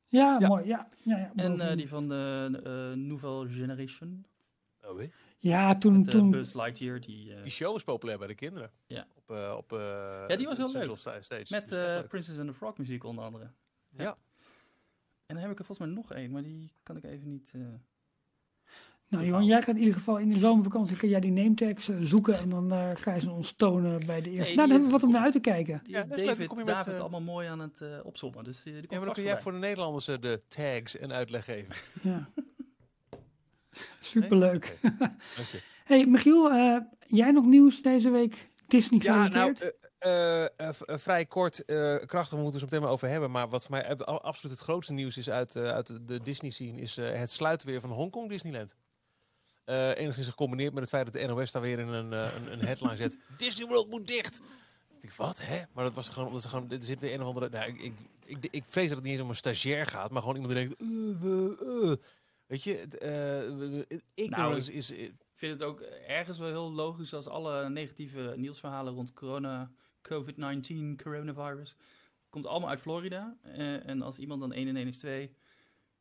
Ja, 0.08 0.38
Ja. 0.40 0.48
mooi. 0.48 0.66
Ja, 0.68 0.90
ja, 1.04 1.18
ja, 1.18 1.32
En 1.36 1.62
eh, 1.62 1.76
die 1.78 1.88
van 1.88 2.08
de 2.10 2.50
eh, 2.64 2.98
Nouvelle 3.02 3.50
Generation. 3.50 4.26
Oh, 4.84 4.96
weet. 4.96 5.14
ja 5.38 5.78
toen, 5.78 5.98
Met, 5.98 6.08
eh, 6.08 6.12
toen 6.14 6.32
Buzz 6.32 6.54
Lightyear. 6.54 7.00
Die, 7.02 7.42
Die 7.42 7.52
show 7.52 7.76
is 7.76 7.84
populair 7.84 8.18
bij 8.18 8.28
de 8.28 8.36
kinderen. 8.36 8.72
Ja. 8.88 9.08
Op, 9.16 9.32
eh, 9.32 9.54
op, 9.58 9.72
eh, 9.74 9.80
Ja, 10.28 10.36
die 10.36 10.48
was 10.48 10.58
heel 10.58 10.68
Central 10.68 10.98
leuk. 11.04 11.24
Stage. 11.24 11.46
met 11.54 11.72
is 11.72 11.78
eh, 11.78 11.84
leuk. 11.84 12.08
Princess 12.08 12.40
and 12.40 12.48
the 12.48 12.54
Frog 12.54 12.78
muziek 12.78 13.04
onder 13.04 13.24
andere. 13.24 13.52
Ja. 13.90 14.18
En 15.26 15.36
dan 15.36 15.38
heb 15.38 15.52
ik 15.52 15.60
er 15.60 15.66
volgens 15.66 15.88
mij 15.88 15.98
nog 15.98 16.12
één, 16.14 16.32
maar 16.32 16.44
die 16.44 16.72
kan 16.84 16.98
ik 16.98 17.04
even 17.04 17.30
niet... 17.30 17.52
Nou, 19.10 19.26
Johan, 19.26 19.46
jij 19.46 19.62
gaat 19.62 19.76
in 19.76 19.80
ieder 19.80 19.94
geval 19.94 20.18
in 20.18 20.30
de 20.30 20.38
zomervakantie 20.40 20.96
ga 20.96 21.08
jij 21.08 21.20
die 21.20 21.32
name 21.32 21.54
tags 21.54 21.90
eh, 21.90 21.96
zoeken 22.02 22.40
en 22.40 22.50
dan 22.50 22.72
eh, 22.72 22.90
ga 22.94 23.14
je 23.14 23.20
ze 23.20 23.32
ons 23.32 23.52
tonen 23.52 24.06
bij 24.06 24.22
de 24.22 24.30
eerste. 24.30 24.46
Nee, 24.46 24.56
nou, 24.56 24.56
dan 24.56 24.70
hebben 24.70 24.86
we 24.86 24.92
wat 24.92 25.04
om 25.04 25.12
naar 25.12 25.24
uit 25.24 25.34
te 25.34 25.40
kijken. 25.40 25.80
Die 25.84 25.94
Ja, 25.94 26.00
is 26.00 26.08
dan 26.08 26.26
David, 26.26 26.48
kom 26.48 26.58
je 26.58 26.64
met, 26.64 26.74
David 26.74 26.94
eh, 26.94 27.00
allemaal 27.00 27.22
mooi 27.22 27.48
aan 27.48 27.60
het 27.60 27.82
eh 27.82 27.88
opzommen. 28.04 28.44
Dus 28.44 28.64
die, 28.64 28.74
die 28.74 28.82
komt 28.82 28.92
Ja, 28.92 28.98
maar 28.98 29.06
dan 29.06 29.16
kun 29.16 29.24
jij 29.24 29.38
voor 29.42 29.52
de 29.52 29.58
Nederlanders 29.58 30.06
de 30.06 30.42
tags 30.48 30.98
en 30.98 31.14
uitleg 31.14 31.46
geven. 31.46 31.76
Ja. 32.02 32.30
Superleuk. 34.00 34.78
Oké, 34.84 34.96
Dank 35.36 35.48
je. 35.52 35.62
Hey, 35.84 36.06
Michiel, 36.06 36.50
eh, 36.52 36.78
jij 37.08 37.32
nog 37.32 37.46
nieuws 37.46 37.82
deze 37.82 38.10
week? 38.10 38.50
Disney 38.68 39.00
Ja, 39.04 39.28
nou, 39.28 39.56
eh, 39.60 39.68
eh, 40.00 40.44
eh, 40.46 40.50
eh, 40.86 40.98
vrij 40.98 41.26
kort, 41.26 41.66
eh, 41.66 41.96
krachtig, 42.06 42.38
we 42.38 42.44
moeten 42.44 42.46
het 42.46 42.54
zo 42.60 42.66
meteen 42.66 42.82
maar 42.82 42.90
over 42.92 43.08
hebben. 43.08 43.32
Maar 43.32 43.50
wat 43.50 43.66
voor 43.66 43.72
mij 43.72 43.96
absoluut 43.98 44.56
het 44.56 44.66
grootste 44.66 44.94
nieuws 44.94 45.18
is 45.18 45.30
uit, 45.30 45.56
eh, 45.56 45.64
uit 45.64 46.08
de- 46.08 46.20
Disney-scene, 46.22 46.82
is 46.82 46.98
eh, 46.98 47.12
het 47.20 47.32
sluiten 47.32 47.68
weer 47.68 47.82
van 47.82 47.92
Hongkong 47.92 48.30
Disneyland. 48.30 48.76
Eh 49.70 49.98
enigszins 49.98 50.28
gecombineerd 50.28 50.74
met 50.74 50.82
het 50.82 50.92
feit 50.92 51.06
dat 51.06 51.14
de 51.22 51.28
NOS 51.28 51.52
daar 51.52 51.62
weer 51.62 51.80
in 51.80 51.88
een, 51.88 52.14
eh, 52.14 52.36
een, 52.36 52.52
een 52.52 52.60
headline 52.60 52.96
zet. 52.96 53.20
Disney 53.38 53.68
World 53.68 53.90
moet 53.90 54.08
dicht! 54.08 54.42
Ik 54.90 55.02
dacht, 55.02 55.16
wat, 55.18 55.42
hè? 55.42 55.62
Maar 55.74 55.84
dat 55.84 55.94
was 55.94 56.10
gewoon, 56.10 56.28
omdat 56.28 56.42
ze 56.44 56.50
gewoon, 56.50 56.72
er 56.72 56.82
zit 56.82 57.00
weer 57.00 57.14
een 57.14 57.22
of 57.22 57.28
andere... 57.28 57.50
Nou, 57.50 57.70
ik, 57.70 57.82
ik, 57.82 57.94
ik, 58.26 58.48
ik 58.52 58.64
vrees 58.66 58.88
dat 58.88 58.96
het 58.98 59.04
niet 59.06 59.14
eens 59.14 59.22
om 59.24 59.30
een 59.30 59.36
stagiair 59.36 59.86
gaat, 59.86 60.12
maar 60.12 60.22
gewoon 60.22 60.38
iemand 60.38 60.56
die 60.56 60.68
denkt... 60.68 60.82
"Uh, 60.82 61.24
uh, 61.24 61.90
uh." 61.90 61.96
Weet 62.46 62.64
je, 62.64 62.76
het, 62.76 62.98
eh, 62.98 63.98
ignorance 64.14 64.74
is... 64.74 64.92
eh, 64.92 65.04
Ik 65.04 65.14
vind 65.36 65.60
het 65.60 65.70
ook 65.70 65.80
ergens 66.08 66.38
wel 66.38 66.48
heel 66.48 66.72
logisch 66.72 67.14
als 67.14 67.28
alle 67.28 67.70
negatieve 67.70 68.34
nieuwsverhalen 68.38 68.94
rond 68.94 69.14
corona, 69.14 69.72
COVID-19, 70.02 70.96
coronavirus, 71.04 71.76
komt 72.30 72.46
allemaal 72.48 72.70
uit 72.70 72.82
Florida. 72.82 73.38
Eh, 73.42 73.88
en 73.88 74.02
als 74.02 74.18
iemand 74.18 74.40
dan 74.42 74.54
1 74.54 74.68
en 74.68 74.76
1 74.78 74.88
is 74.88 74.98
2, 74.98 75.36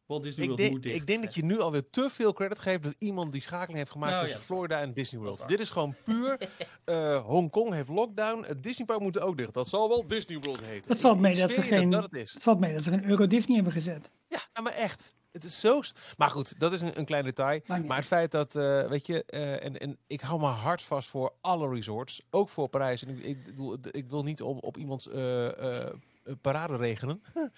Walt 0.08 0.22
Disney 0.22 0.42
Ik 0.42 0.48
World 0.50 0.58
denk, 0.62 0.72
moet 0.72 0.82
dicht. 0.82 0.94
ik 0.96 1.06
denk 1.06 1.24
dat 1.24 1.34
je 1.34 1.44
nu 1.44 1.60
alweer 1.60 1.90
te 1.90 2.08
veel 2.10 2.32
credit 2.32 2.58
geeft 2.58 2.82
dat 2.82 2.94
iemand 2.98 3.32
die 3.32 3.40
schakeling 3.40 3.78
heeft 3.78 3.90
gemaakt 3.90 4.10
Nou, 4.12 4.22
tussen 4.24 4.40
ja. 4.40 4.46
Florida 4.46 4.80
en 4.80 4.92
Disney 4.92 5.20
World. 5.22 5.48
Dit 5.48 5.60
is 5.60 5.70
gewoon 5.70 5.94
puur. 6.04 6.38
eh 6.84 7.24
Hongkong 7.24 7.72
heeft 7.72 7.88
lockdown. 7.88 8.44
Het 8.46 8.62
Disneypark 8.62 9.00
moet 9.00 9.20
ook 9.20 9.36
dicht. 9.36 9.54
Dat 9.54 9.68
zal 9.68 9.88
wel 9.88 10.06
Disney 10.06 10.38
World 10.38 10.60
heten. 10.64 10.92
Het 10.92 11.00
valt 11.00 11.14
Ik- 11.16 11.20
mee 11.22 11.32
ik 11.32 11.38
dat 11.38 11.50
ze 11.50 11.62
geen- 11.62 11.90
dat 11.90 12.02
het 12.02 12.12
is. 12.14 12.32
Het 12.32 12.42
valt 12.42 12.60
mee 12.60 12.74
dat 12.74 12.82
ze 12.82 12.90
een 12.92 13.04
Euro 13.04 13.26
Disney 13.26 13.54
hebben 13.54 13.72
gezet. 13.72 14.10
Ja, 14.28 14.40
nou, 14.52 14.64
maar 14.64 14.74
echt. 14.74 15.14
Het 15.32 15.44
is 15.44 15.60
zo. 15.60 15.80
Maar 16.16 16.30
goed, 16.30 16.60
dat 16.60 16.72
is 16.72 16.80
een, 16.80 16.98
een 16.98 17.04
klein 17.04 17.24
detail. 17.24 17.60
Maar 17.86 17.96
het 17.96 18.06
feit 18.06 18.30
dat, 18.30 18.56
eh, 18.56 18.88
weet 18.88 19.06
je, 19.06 19.24
eh, 19.24 19.64
en, 19.64 19.78
en 19.78 19.98
ik 20.06 20.20
hou 20.20 20.40
mijn 20.40 20.52
hart 20.52 20.82
vast 20.82 21.08
voor 21.08 21.32
alle 21.40 21.68
resorts, 21.68 22.22
ook 22.30 22.48
voor 22.48 22.68
Parijs. 22.68 23.04
En 23.04 23.08
ik, 23.18 23.24
ik, 23.24 23.44
bedoel, 23.44 23.76
ik 23.90 24.08
wil 24.08 24.22
niet 24.22 24.42
op, 24.42 24.64
op 24.64 24.76
iemands 24.76 25.08
eh, 25.08 25.82
eh, 25.86 25.94
parade 26.40 26.76
regenen. 26.76 27.22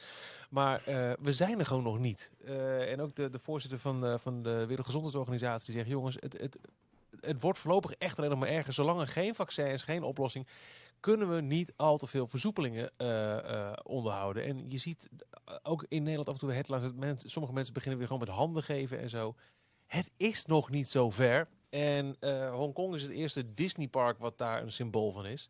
maar 0.50 0.82
eh, 0.84 1.12
we 1.20 1.32
zijn 1.32 1.58
er 1.58 1.66
gewoon 1.66 1.82
nog 1.82 1.98
niet. 1.98 2.30
Eh, 2.44 2.92
en 2.92 3.00
ook 3.00 3.14
de, 3.14 3.30
de 3.30 3.38
voorzitter 3.38 3.78
van, 3.78 4.06
eh, 4.06 4.18
van 4.18 4.42
de 4.42 4.66
Wereldgezondheidsorganisatie 4.66 5.72
zegt: 5.72 5.88
jongens, 5.88 6.16
het, 6.20 6.38
het, 6.40 6.58
het 7.20 7.40
wordt 7.40 7.58
voorlopig 7.58 7.92
echt 7.92 8.18
alleen 8.18 8.30
nog 8.30 8.38
maar 8.38 8.48
erger. 8.48 8.72
Zolang 8.72 9.00
er 9.00 9.06
geen 9.06 9.34
vaccin 9.34 9.66
is, 9.66 9.82
geen 9.82 10.02
oplossing, 10.02 10.46
kunnen 11.00 11.34
we 11.34 11.40
niet 11.40 11.72
al 11.76 11.96
te 11.96 12.06
veel 12.06 12.26
versoepelingen 12.26 12.90
eh, 12.96 13.38
eh, 13.38 13.72
onderhouden. 13.82 14.44
En 14.44 14.70
je 14.70 14.78
ziet 14.78 15.08
eh, 15.44 15.54
ook 15.62 15.84
in 15.88 16.02
Nederland 16.02 16.28
af 16.28 16.34
en 16.34 16.40
toe 16.40 16.48
weer 16.48 16.64
headlines 16.66 17.32
sommige 17.32 17.54
mensen 17.54 17.74
beginnen 17.74 17.98
weer 17.98 18.08
gewoon 18.08 18.26
met 18.26 18.34
handen 18.34 18.62
geven 18.62 18.98
en 19.00 19.10
zo. 19.10 19.34
Het 19.86 20.10
is 20.16 20.46
nog 20.46 20.70
niet 20.70 20.88
zo 20.88 21.10
ver. 21.10 21.48
En 21.70 22.16
eh 22.20 22.54
Hongkong 22.54 22.94
is 22.94 23.02
het 23.02 23.10
eerste 23.10 23.54
Disneypark 23.54 24.18
wat 24.18 24.38
daar 24.38 24.62
een 24.62 24.72
symbool 24.72 25.10
van 25.10 25.26
is. 25.26 25.48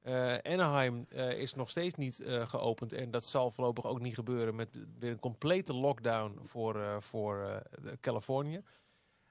Eh, 0.00 0.36
Anaheim 0.42 1.04
eh, 1.08 1.38
is 1.38 1.54
nog 1.54 1.70
steeds 1.70 1.94
niet 1.94 2.20
eh, 2.20 2.48
geopend 2.48 2.92
en 2.92 3.10
dat 3.10 3.26
zal 3.26 3.50
voorlopig 3.50 3.86
ook 3.86 4.00
niet 4.00 4.14
gebeuren 4.14 4.54
met 4.54 4.68
weer 4.98 5.10
een 5.10 5.18
complete 5.18 5.74
lockdown 5.74 6.38
voor, 6.42 7.02
voor 7.02 7.62
Californië. 8.00 8.62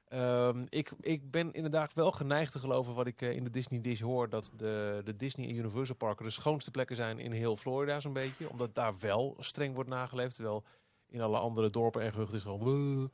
Ehm, 0.07 0.65
ik, 0.69 0.91
ik 0.99 1.31
ben 1.31 1.53
inderdaad 1.53 1.93
wel 1.93 2.11
geneigd 2.11 2.51
te 2.51 2.59
geloven 2.59 2.93
wat 2.93 3.07
ik 3.07 3.21
in 3.21 3.43
de 3.43 3.49
Disney 3.49 3.81
Dish 3.81 4.01
hoor, 4.01 4.29
dat 4.29 4.51
de, 4.55 5.01
de 5.03 5.15
Disney 5.15 5.47
en 5.47 5.55
Universal 5.55 5.95
parken 5.95 6.25
de 6.25 6.31
schoonste 6.31 6.71
plekken 6.71 6.95
zijn 6.95 7.19
in 7.19 7.31
heel 7.31 7.55
Florida 7.55 7.99
zo'n 7.99 8.13
beetje. 8.13 8.49
Omdat 8.49 8.75
daar 8.75 8.99
wel 8.99 9.35
streng 9.39 9.75
wordt 9.75 9.89
nageleefd, 9.89 10.35
terwijl 10.35 10.63
in 11.07 11.21
alle 11.21 11.37
andere 11.37 11.69
dorpen 11.69 12.01
en 12.01 12.11
gehuchten 12.11 12.37
is 12.37 12.43
gewoon... 12.43 13.11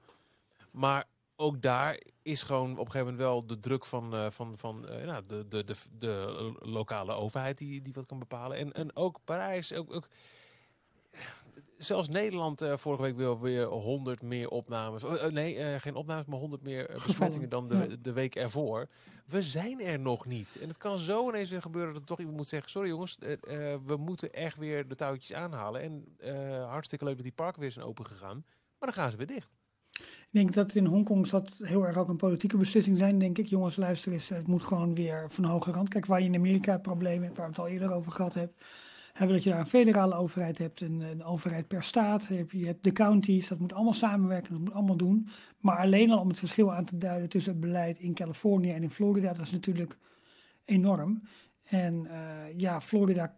Maar 0.71 1.07
ook 1.35 1.61
daar 1.61 1.99
is 2.21 2.43
gewoon 2.43 2.71
op 2.71 2.85
een 2.85 2.91
gegeven 2.91 3.13
moment 3.13 3.17
wel 3.17 3.45
de 3.45 3.59
druk 3.59 3.85
van, 3.85 4.13
eh, 4.13 4.29
van, 4.29 4.57
van 4.57 4.87
eh, 4.87 5.05
nou, 5.05 5.23
de, 5.27 5.47
de, 5.47 5.63
de, 5.63 5.75
de 5.91 6.53
lokale 6.59 7.13
overheid 7.13 7.57
die, 7.57 7.81
die 7.81 7.93
wat 7.93 8.05
kan 8.05 8.19
bepalen. 8.19 8.57
En, 8.57 8.73
en 8.73 8.95
ook 8.95 9.19
Parijs, 9.23 9.73
ook, 9.73 9.93
ook 9.93 10.07
zelfs 11.77 12.09
Nederland 12.09 12.61
eh, 12.61 12.77
vorige 12.77 13.01
week 13.01 13.15
weer, 13.15 13.39
weer 13.39 13.65
100 13.65 14.21
meer 14.21 14.49
opnames. 14.49 15.03
Oh, 15.03 15.23
nee, 15.23 15.79
geen 15.79 15.95
opnames, 15.95 16.25
maar 16.25 16.39
100 16.39 16.63
meer 16.63 17.01
besmettingen 17.05 17.49
dan 17.49 17.67
de, 17.67 18.01
de 18.01 18.13
week 18.13 18.35
ervoor. 18.35 18.89
We 19.25 19.41
zijn 19.41 19.81
er 19.81 19.99
nog 19.99 20.25
niet. 20.25 20.57
En 20.61 20.67
het 20.67 20.77
kan 20.77 20.97
zo 20.97 21.29
ineens 21.29 21.49
weer 21.49 21.61
gebeuren 21.61 21.93
dat 21.93 22.05
toch 22.05 22.19
iemand 22.19 22.37
moet 22.37 22.47
zeggen... 22.47 22.69
sorry 22.69 22.89
jongens, 22.89 23.17
we 23.85 23.95
moeten 23.97 24.33
echt 24.33 24.57
weer 24.57 24.87
de 24.87 24.95
touwtjes 24.95 25.37
aanhalen. 25.37 25.81
En 25.81 26.17
hartstikke 26.67 27.05
leuk 27.05 27.15
dat 27.15 27.23
die 27.23 27.33
parken 27.33 27.61
weer 27.61 27.71
zijn 27.71 27.85
open 27.85 28.05
gegaan. 28.05 28.45
Maar 28.79 28.93
dan 28.93 28.93
gaan 28.93 29.11
ze 29.11 29.17
weer 29.17 29.27
dicht. 29.27 29.49
Ik 30.35 30.41
denk 30.41 30.53
dat 30.53 30.75
in 30.75 30.85
Hongkong 30.85 31.31
het 31.31 31.59
heel 31.63 31.85
erg 31.85 31.97
ook 31.97 32.09
een 32.09 32.15
politieke 32.15 32.57
beslissing 32.57 32.97
zijn, 32.97 33.17
denk 33.17 33.37
ik. 33.37 33.45
Jongens, 33.45 33.75
luister 33.75 34.11
eens, 34.11 34.29
het 34.29 34.47
moet 34.47 34.63
gewoon 34.63 34.95
weer 34.95 35.25
van 35.29 35.43
hoge 35.43 35.71
rand. 35.71 35.89
Kijk, 35.89 36.05
waar 36.05 36.19
je 36.19 36.25
in 36.25 36.35
Amerika 36.35 36.71
het 36.71 36.81
probleem 36.81 37.23
hebt, 37.23 37.37
waar 37.37 37.45
we 37.45 37.51
het 37.51 37.61
al 37.61 37.67
eerder 37.67 37.91
over 37.91 38.11
gehad 38.11 38.33
hebben, 38.33 38.55
hebben 39.13 39.35
dat 39.35 39.43
je 39.43 39.49
daar 39.49 39.59
een 39.59 39.67
federale 39.67 40.15
overheid 40.15 40.57
hebt, 40.57 40.81
een, 40.81 41.01
een 41.01 41.23
overheid 41.23 41.67
per 41.67 41.83
staat. 41.83 42.25
Je 42.25 42.35
hebt, 42.35 42.51
je 42.51 42.75
de 42.81 42.91
counties, 42.91 43.47
dat 43.47 43.59
moet 43.59 43.73
allemaal 43.73 43.93
samenwerken, 43.93 44.51
dat 44.51 44.61
moet 44.61 44.73
allemaal 44.73 44.97
doen. 44.97 45.27
Maar 45.59 45.77
alleen 45.77 46.11
al 46.11 46.19
om 46.19 46.27
het 46.27 46.39
verschil 46.39 46.73
aan 46.73 46.85
te 46.85 46.97
duiden 46.97 47.29
tussen 47.29 47.51
het 47.51 47.61
beleid 47.61 47.99
in 47.99 48.13
Californië 48.13 48.71
en 48.71 48.83
in 48.83 48.91
Florida, 48.91 49.33
dat 49.33 49.45
is 49.45 49.51
natuurlijk 49.51 49.97
enorm. 50.65 51.21
En 51.63 52.05
eh, 52.05 52.57
ja, 52.57 52.81
Florida 52.81 53.35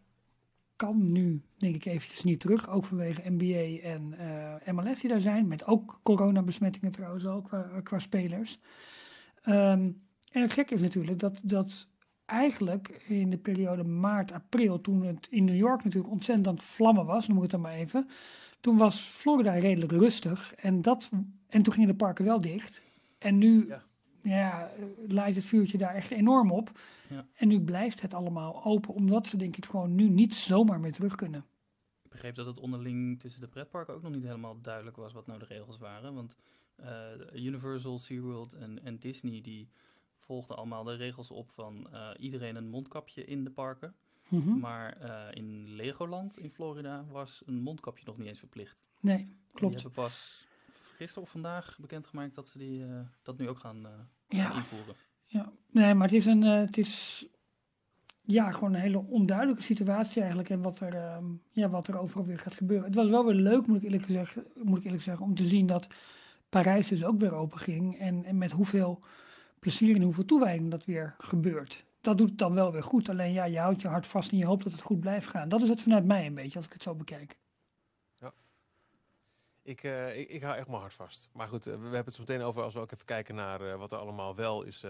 kan 0.77 1.11
nu, 1.11 1.41
denk 1.57 1.75
ik, 1.75 1.85
eventjes 1.85 2.23
niet 2.23 2.39
terug. 2.39 2.69
Ook 2.69 2.85
vanwege 2.85 3.29
NBA 3.29 3.87
en 3.87 4.13
eh, 4.17 4.73
MLS 4.73 4.99
die 4.99 5.09
daar 5.09 5.21
zijn. 5.21 5.47
Met 5.47 5.65
ook 5.65 5.99
coronabesmettingen 6.03 6.91
trouwens 6.91 7.25
al 7.25 7.41
qua, 7.41 7.81
qua 7.83 7.99
spelers. 7.99 8.59
Ehm, 9.41 9.91
en 10.31 10.41
het 10.41 10.53
gekke 10.53 10.73
is 10.73 10.81
natuurlijk 10.81 11.19
dat, 11.19 11.39
dat 11.43 11.87
eigenlijk 12.25 13.03
in 13.07 13.29
de 13.29 13.37
periode 13.37 13.83
maart, 13.83 14.31
april, 14.31 14.81
toen 14.81 15.03
het 15.03 15.27
in 15.29 15.43
New 15.43 15.55
York 15.55 15.83
natuurlijk 15.83 16.13
ontzettend 16.13 16.47
aan 16.47 16.53
het 16.53 16.63
vlammen 16.63 17.05
was, 17.05 17.27
noem 17.27 17.37
ik 17.37 17.43
het 17.43 17.51
dan 17.51 17.61
maar 17.61 17.73
even. 17.73 18.09
Toen 18.61 18.77
was 18.77 18.99
Florida 19.01 19.53
redelijk 19.53 19.91
rustig. 19.91 20.53
En, 20.55 20.81
dat, 20.81 21.09
en 21.47 21.61
toen 21.61 21.73
gingen 21.73 21.89
de 21.89 21.95
parken 21.95 22.25
wel 22.25 22.41
dicht. 22.41 22.81
En 23.17 23.37
nu. 23.37 23.73
Ja. 24.21 24.71
laait 25.07 25.35
het 25.35 25.45
vuurtje 25.45 25.77
daar 25.77 25.95
echt 25.95 26.11
enorm 26.11 26.51
op. 26.51 26.79
Ja. 27.09 27.25
En 27.35 27.47
nu 27.47 27.59
blijft 27.59 28.01
het 28.01 28.13
allemaal 28.13 28.63
open, 28.65 28.93
omdat 28.93 29.27
ze 29.27 29.37
denk 29.37 29.57
ik 29.57 29.65
gewoon 29.65 29.95
nu 29.95 30.09
niet 30.09 30.35
zomaar 30.35 30.79
meer 30.79 30.91
terug 30.91 31.15
kunnen. 31.15 31.45
Ik 32.03 32.09
begreep 32.09 32.35
dat 32.35 32.45
het 32.45 32.59
onderling 32.59 33.19
tussen 33.19 33.41
de 33.41 33.47
pretparken 33.47 33.93
ook 33.93 34.01
nog 34.01 34.11
niet 34.11 34.23
helemaal 34.23 34.61
duidelijk 34.61 34.95
was 34.95 35.13
wat 35.13 35.27
nou 35.27 35.39
de 35.39 35.45
regels 35.45 35.77
waren. 35.77 36.13
Want 36.13 36.35
eh, 36.75 37.43
Universal, 37.43 37.97
SeaWorld 37.97 38.53
en, 38.53 38.83
en 38.83 38.97
Disney 38.97 39.41
die 39.41 39.69
volgden 40.19 40.57
allemaal 40.57 40.83
de 40.83 40.95
regels 40.95 41.31
op 41.31 41.51
van 41.51 41.87
eh, 41.91 42.09
iedereen 42.19 42.55
een 42.55 42.69
mondkapje 42.69 43.25
in 43.25 43.43
de 43.43 43.51
parken. 43.51 43.95
Mhm. 44.27 44.59
Maar 44.59 44.97
eh, 44.97 45.35
in 45.35 45.75
Legoland 45.75 46.39
in 46.39 46.49
Florida 46.49 47.05
was 47.11 47.41
een 47.45 47.61
mondkapje 47.61 48.05
nog 48.05 48.17
niet 48.17 48.27
eens 48.27 48.39
verplicht. 48.39 48.89
Nee, 48.99 49.17
Die 49.17 49.27
klopt. 49.53 49.73
hebben 49.73 49.91
pas 49.91 50.46
gisteren 50.97 51.23
of 51.23 51.29
vandaag 51.29 51.77
bekendgemaakt 51.81 52.35
dat 52.35 52.47
ze 52.47 52.57
die, 52.57 52.83
eh, 52.83 52.99
dat 53.21 53.37
nu 53.37 53.49
ook 53.49 53.59
gaan, 53.59 53.85
eh, 53.85 53.91
Ja. 54.27 54.45
gaan 54.45 54.57
invoeren. 54.57 54.95
Ja, 55.25 55.51
nee, 55.71 55.93
maar 55.93 56.07
het 56.07 56.15
is 56.15 56.25
een, 56.25 56.43
eh, 56.43 56.59
het 56.59 56.77
is 56.77 57.25
ja, 58.21 58.51
gewoon 58.51 58.73
een 58.73 58.79
hele 58.79 58.97
onduidelijke 59.05 59.61
situatie 59.61 60.19
eigenlijk 60.19 60.49
en 60.49 60.61
wat 60.61 60.79
er, 60.79 60.93
ehm, 60.95 61.25
ja, 61.51 61.69
wat 61.69 61.87
er 61.87 61.99
overal 61.99 62.25
weer 62.25 62.39
gaat 62.39 62.53
gebeuren. 62.55 62.85
Het 62.85 62.95
was 62.95 63.09
wel 63.09 63.25
weer 63.25 63.35
leuk, 63.35 63.67
moet 63.67 63.77
ik 63.77 63.83
eerlijk 63.83 64.05
zeggen, 64.05 64.45
moet 64.63 64.77
ik 64.77 64.83
eerlijk 64.83 65.03
zeggen 65.03 65.25
om 65.25 65.35
te 65.35 65.47
zien 65.47 65.67
dat 65.67 65.87
Parijs 66.49 66.87
dus 66.87 67.03
ook 67.03 67.19
weer 67.19 67.33
open 67.35 67.59
ging 67.59 67.99
en, 67.99 68.23
en 68.25 68.37
met 68.37 68.51
hoeveel 68.51 68.99
plezier 69.59 69.95
en 69.95 70.01
hoeveel 70.01 70.25
toewijding 70.25 70.71
dat 70.71 70.85
weer 70.85 71.15
gebeurt. 71.17 71.85
Dat 72.01 72.17
doet 72.17 72.29
het 72.29 72.37
dan 72.37 72.53
wel 72.53 72.71
weer 72.71 72.83
goed, 72.83 73.09
alleen 73.09 73.33
ja, 73.33 73.45
je 73.45 73.59
houdt 73.59 73.81
je 73.81 73.87
hart 73.87 74.07
vast 74.07 74.31
en 74.31 74.37
je 74.37 74.45
hoopt 74.45 74.63
dat 74.63 74.71
het 74.71 74.81
goed 74.81 74.99
blijft 74.99 75.27
gaan. 75.27 75.49
Dat 75.49 75.61
is 75.61 75.69
het 75.69 75.81
vanuit 75.81 76.05
mij 76.05 76.25
een 76.25 76.33
beetje, 76.33 76.55
als 76.57 76.65
ik 76.65 76.73
het 76.73 76.83
zo 76.83 76.95
bekijk. 76.95 77.37
Ik, 79.67 79.83
eh, 79.83 80.17
ik, 80.19 80.29
ik 80.29 80.41
hou 80.41 80.57
echt 80.57 80.67
mijn 80.67 80.79
hart 80.79 80.93
vast. 80.93 81.29
Maar 81.33 81.47
goed, 81.47 81.67
eh, 81.67 81.73
we 81.73 81.81
hebben 81.81 82.05
het 82.05 82.13
zo 82.13 82.21
meteen 82.21 82.41
over 82.41 82.61
als 82.63 82.73
we 82.73 82.79
ook 82.79 82.91
even 82.91 83.05
kijken 83.05 83.35
naar 83.35 83.61
eh, 83.61 83.75
wat 83.77 83.91
er 83.91 83.97
allemaal 83.97 84.35
wel 84.35 84.63
is 84.63 84.85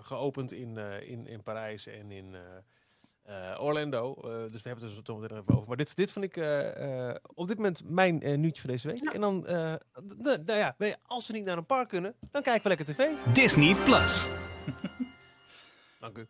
geopend 0.00 0.52
in, 0.52 0.78
eh, 0.78 1.10
in, 1.10 1.26
in 1.26 1.42
Parijs 1.42 1.86
en 1.86 2.10
in 2.10 2.34
eh, 2.34 3.52
eh, 3.52 3.62
Orlando. 3.62 4.14
Eh, 4.14 4.22
dus 4.22 4.62
we 4.62 4.68
hebben 4.68 4.88
het 4.88 4.96
er 4.98 5.04
zo 5.06 5.18
meteen 5.18 5.38
even 5.38 5.54
over. 5.54 5.68
Maar 5.68 5.76
dit, 5.76 5.96
dit 5.96 6.10
vond 6.10 6.24
ik 6.24 6.36
eh, 6.36 7.08
eh, 7.10 7.16
op 7.34 7.48
dit 7.48 7.56
moment 7.56 7.82
mijn 7.90 8.40
nieuwtje 8.40 8.60
van 8.60 8.70
deze 8.70 8.88
week. 8.88 9.12
En 9.12 9.20
dan, 9.20 9.46
eh, 9.46 9.74
nou 10.22 10.58
ja, 10.58 10.76
als 11.02 11.26
we 11.26 11.32
niet 11.32 11.44
naar 11.44 11.56
een 11.56 11.66
park 11.66 11.88
kunnen, 11.88 12.14
dan 12.30 12.42
kijken 12.42 12.62
we 12.62 12.68
lekker 12.68 12.86
tv. 12.94 13.08
Disney 13.34 13.74
Plus. 13.74 14.28
Dank 16.00 16.18
u. 16.18 16.28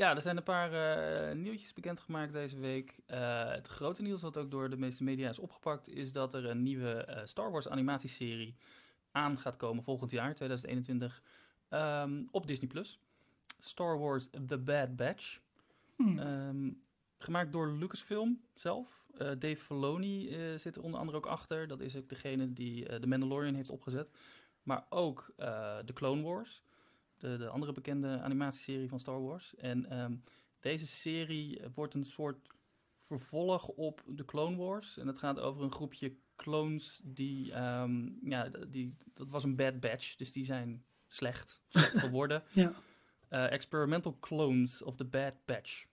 Ja, 0.00 0.14
er 0.14 0.22
zijn 0.22 0.36
een 0.36 0.42
paar 0.42 0.72
eh, 0.72 1.36
nieuwtjes 1.36 1.72
bekendgemaakt 1.72 2.32
deze 2.32 2.58
week. 2.58 2.98
Eh, 3.06 3.50
het 3.50 3.68
grote 3.68 4.02
nieuws 4.02 4.20
wat 4.20 4.36
ook 4.36 4.50
door 4.50 4.70
de 4.70 4.76
meeste 4.76 5.04
media 5.04 5.28
is 5.28 5.38
opgepakt, 5.38 5.88
is 5.88 6.12
dat 6.12 6.34
er 6.34 6.44
een 6.44 6.62
nieuwe 6.62 7.04
eh, 7.04 7.24
Star 7.24 7.50
Wars 7.50 7.68
animatieserie 7.68 8.56
aan 9.10 9.38
gaat 9.38 9.56
komen 9.56 9.84
volgend 9.84 10.10
jaar, 10.10 10.34
2021, 10.34 11.22
ehm, 11.68 12.22
op 12.30 12.46
Disney+. 12.46 12.68
Plus. 12.68 12.98
Star 13.58 13.98
Wars 13.98 14.28
The 14.46 14.58
Bad 14.58 14.96
Batch. 14.96 15.38
Hmm. 15.96 16.18
Ehm, 16.18 16.70
gemaakt 17.18 17.52
door 17.52 17.72
Lucasfilm 17.72 18.40
zelf. 18.54 19.04
Dave 19.16 19.56
Filoni 19.56 20.36
zit 20.58 20.76
er 20.76 20.82
onder 20.82 21.00
andere 21.00 21.18
ook 21.18 21.26
achter. 21.26 21.68
Dat 21.68 21.80
is 21.80 21.96
ook 21.96 22.08
degene 22.08 22.52
die 22.52 23.00
The 23.00 23.06
Mandalorian 23.06 23.54
heeft 23.54 23.70
opgezet. 23.70 24.10
Maar 24.62 24.84
ook 24.88 25.32
The 25.84 25.92
Clone 25.94 26.22
Wars. 26.22 26.62
De, 27.20 27.36
de 27.36 27.48
andere 27.48 27.72
bekende 27.72 28.20
animatieserie 28.20 28.88
van 28.88 29.00
Star 29.00 29.22
Wars. 29.22 29.54
En 29.56 29.86
ehm, 29.90 30.16
deze 30.60 30.86
serie 30.86 31.60
wordt 31.74 31.94
een 31.94 32.04
soort 32.04 32.48
vervolg 32.98 33.68
op 33.68 34.02
The 34.16 34.24
Clone 34.24 34.56
Wars. 34.56 34.98
En 34.98 35.06
het 35.06 35.18
gaat 35.18 35.38
over 35.38 35.62
een 35.62 35.72
groepje 35.72 36.14
clones 36.36 37.00
die... 37.04 37.52
ehm, 37.52 38.08
ja, 38.30 38.48
die, 38.68 38.94
dat 39.14 39.28
was 39.28 39.44
een 39.44 39.56
bad 39.56 39.80
batch, 39.80 40.16
dus 40.16 40.32
die 40.32 40.44
zijn 40.44 40.84
slecht, 41.06 41.62
slecht 41.68 41.98
geworden. 42.04 42.42
Ja. 42.52 42.72
Eh, 43.28 43.52
experimental 43.52 44.16
clones 44.20 44.82
of 44.82 44.96
the 44.96 45.04
Bad 45.04 45.34
Batch. 45.44 45.84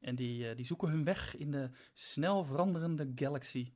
En 0.00 0.14
die, 0.14 0.48
eh, 0.48 0.56
die 0.56 0.64
zoeken 0.66 0.88
hun 0.88 1.04
weg 1.04 1.36
in 1.36 1.50
de 1.50 1.70
snel 1.92 2.44
veranderende 2.44 3.12
galaxy. 3.14 3.72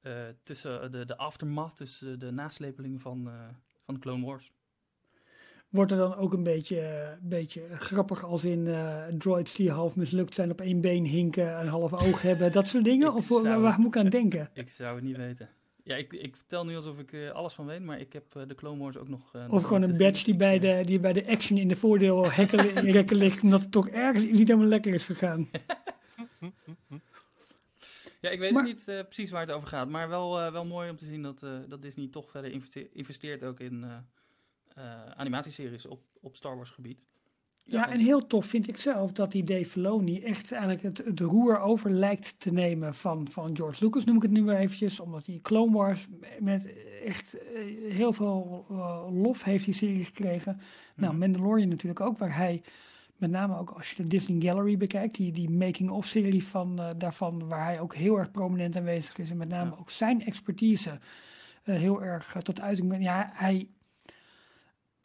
eh, 0.00 0.28
tussen 0.42 0.90
de, 0.90 1.04
de 1.04 1.16
aftermath, 1.16 1.78
dus 1.78 2.02
eh, 2.02 2.12
de 2.18 2.30
naslepeling 2.30 3.00
van, 3.02 3.28
eh, 3.28 3.48
van 3.84 3.94
de 3.94 4.00
Clone 4.00 4.24
Wars. 4.26 4.52
Wordt 5.68 5.90
er 5.90 5.96
dan 5.96 6.14
ook 6.14 6.32
een 6.32 6.42
beetje, 6.42 6.80
eh, 6.80 7.08
beetje 7.20 7.62
grappig 7.74 8.24
als 8.24 8.44
in 8.44 8.66
eh, 8.66 9.04
droids 9.18 9.54
die 9.54 9.70
half 9.70 9.96
mislukt 9.96 10.34
zijn, 10.34 10.50
op 10.50 10.60
één 10.60 10.80
been 10.80 11.04
hinken, 11.04 11.60
een 11.60 11.68
half 11.68 11.92
oog 11.92 12.22
hebben, 12.22 12.52
dat 12.52 12.68
soort 12.68 12.84
dingen? 12.84 13.12
Of 13.14 13.28
waar, 13.28 13.40
zou- 13.42 13.62
waar 13.62 13.78
moet 13.78 13.94
ik 13.94 13.96
aan 13.96 14.08
denken? 14.08 14.50
Ik 14.54 14.68
zou 14.68 14.94
het 14.94 15.04
niet 15.04 15.16
weten. 15.16 15.48
Ja, 15.82 15.96
ik, 15.96 16.12
ik 16.12 16.36
vertel 16.36 16.64
nu 16.64 16.74
alsof 16.76 16.98
ik 16.98 17.12
uh, 17.12 17.30
alles 17.30 17.52
van 17.52 17.66
weet, 17.66 17.82
maar 17.82 18.00
ik 18.00 18.12
heb 18.12 18.34
uh, 18.36 18.42
de 18.46 18.54
Clone 18.54 18.82
Wars 18.82 18.96
ook 18.96 19.08
nog... 19.08 19.32
Of 19.48 19.62
gewoon 19.62 19.82
een 19.82 19.96
badge 19.96 20.24
die 20.24 20.36
bij, 20.36 20.58
de, 20.58 20.82
die 20.84 21.00
bij 21.00 21.12
de 21.12 21.26
action 21.26 21.58
in 21.58 21.68
de 21.68 21.76
voordeel 21.76 22.28
rekken 22.96 23.16
ligt, 23.16 23.42
omdat 23.42 23.60
het 23.60 23.72
toch 23.72 23.88
ergens 23.88 24.24
niet 24.24 24.48
helemaal 24.48 24.68
lekker 24.68 24.94
is 24.94 25.04
gegaan. 25.04 25.48
ja, 28.20 28.30
ik 28.30 28.38
weet 28.38 28.52
maar, 28.52 28.64
niet 28.64 28.84
precies 28.84 29.30
waar 29.30 29.40
het 29.40 29.50
over 29.50 29.68
gaat, 29.68 29.88
maar 29.88 30.08
wel, 30.08 30.52
wel 30.52 30.64
mooi 30.64 30.90
om 30.90 30.96
te 30.96 31.04
zien 31.04 31.22
dat, 31.22 31.46
dat 31.68 31.82
Disney 31.82 32.08
toch 32.08 32.30
verder 32.30 32.60
investeert 32.92 33.44
ook 33.44 33.60
in 33.60 33.84
animatieseries 35.16 35.86
op, 35.86 36.00
op 36.20 36.36
Star 36.36 36.56
Wars 36.56 36.70
gebied. 36.70 36.98
Ja, 37.70 37.90
en 37.90 38.00
heel 38.00 38.26
tof 38.26 38.46
vind 38.46 38.68
ik 38.68 38.76
zelf 38.76 39.12
dat 39.12 39.32
die 39.32 39.44
Dave 39.44 39.66
Filoni 39.66 40.22
echt 40.22 40.52
eigenlijk 40.52 40.82
het, 40.82 41.06
het 41.06 41.20
roer 41.20 41.60
over 41.60 41.90
lijkt 41.90 42.40
te 42.40 42.52
nemen 42.52 42.94
van, 42.94 43.28
van 43.30 43.56
George 43.56 43.84
Lucas, 43.84 44.04
noem 44.04 44.16
ik 44.16 44.22
het 44.22 44.30
nu 44.30 44.42
maar 44.42 44.56
eventjes. 44.56 45.00
Omdat 45.00 45.24
die 45.24 45.40
Clone 45.40 45.76
Wars 45.76 46.06
met 46.40 46.72
echt 47.04 47.38
eh, 47.38 47.92
heel 47.92 48.12
veel 48.12 48.66
uh, 48.70 49.06
lof 49.22 49.44
heeft 49.44 49.64
die 49.64 49.74
serie 49.74 50.04
gekregen. 50.04 50.52
Mm 50.52 50.58
-hmm. 50.58 51.04
Nou, 51.04 51.16
Mandalorian 51.16 51.68
natuurlijk 51.68 52.00
ook, 52.00 52.18
waar 52.18 52.36
hij 52.36 52.62
met 53.16 53.30
name 53.30 53.58
ook 53.58 53.70
als 53.70 53.90
je 53.90 54.02
de 54.02 54.08
Disney 54.08 54.40
Gallery 54.40 54.76
bekijkt, 54.76 55.16
die, 55.16 55.32
die 55.32 55.50
making-of 55.50 56.06
serie 56.06 56.44
van, 56.44 56.80
uh, 56.80 56.90
daarvan, 56.96 57.48
waar 57.48 57.64
hij 57.64 57.80
ook 57.80 57.94
heel 57.94 58.18
erg 58.18 58.30
prominent 58.30 58.76
aanwezig 58.76 59.18
is. 59.18 59.30
En 59.30 59.36
met 59.36 59.48
name 59.48 59.70
ja. 59.70 59.76
ook 59.80 59.90
zijn 59.90 60.24
expertise 60.24 60.98
heel 61.62 62.02
erg 62.02 62.36
tot 62.42 62.60
uiting. 62.60 63.02
Ja, 63.02 63.30
hij 63.34 63.68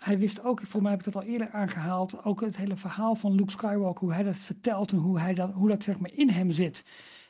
hij 0.03 0.19
wist 0.19 0.43
ook, 0.43 0.61
voor 0.61 0.81
mij 0.81 0.91
heb 0.91 0.99
ik 0.99 1.13
dat 1.13 1.23
al 1.23 1.29
eerder 1.29 1.51
aangehaald, 1.51 2.23
ook 2.23 2.41
het 2.41 2.57
hele 2.57 2.75
verhaal 2.75 3.15
van 3.15 3.35
Luke 3.35 3.51
Skywalker, 3.51 4.05
hoe 4.05 4.13
hij 4.13 4.23
dat 4.23 4.35
vertelt 4.35 4.91
en 4.91 4.97
hoe, 4.97 5.19
hij 5.19 5.33
dat, 5.33 5.51
hoe 5.51 5.69
dat 5.69 5.83
zeg 5.83 5.99
maar 5.99 6.13
in 6.13 6.29
hem 6.29 6.51
zit. 6.51 6.85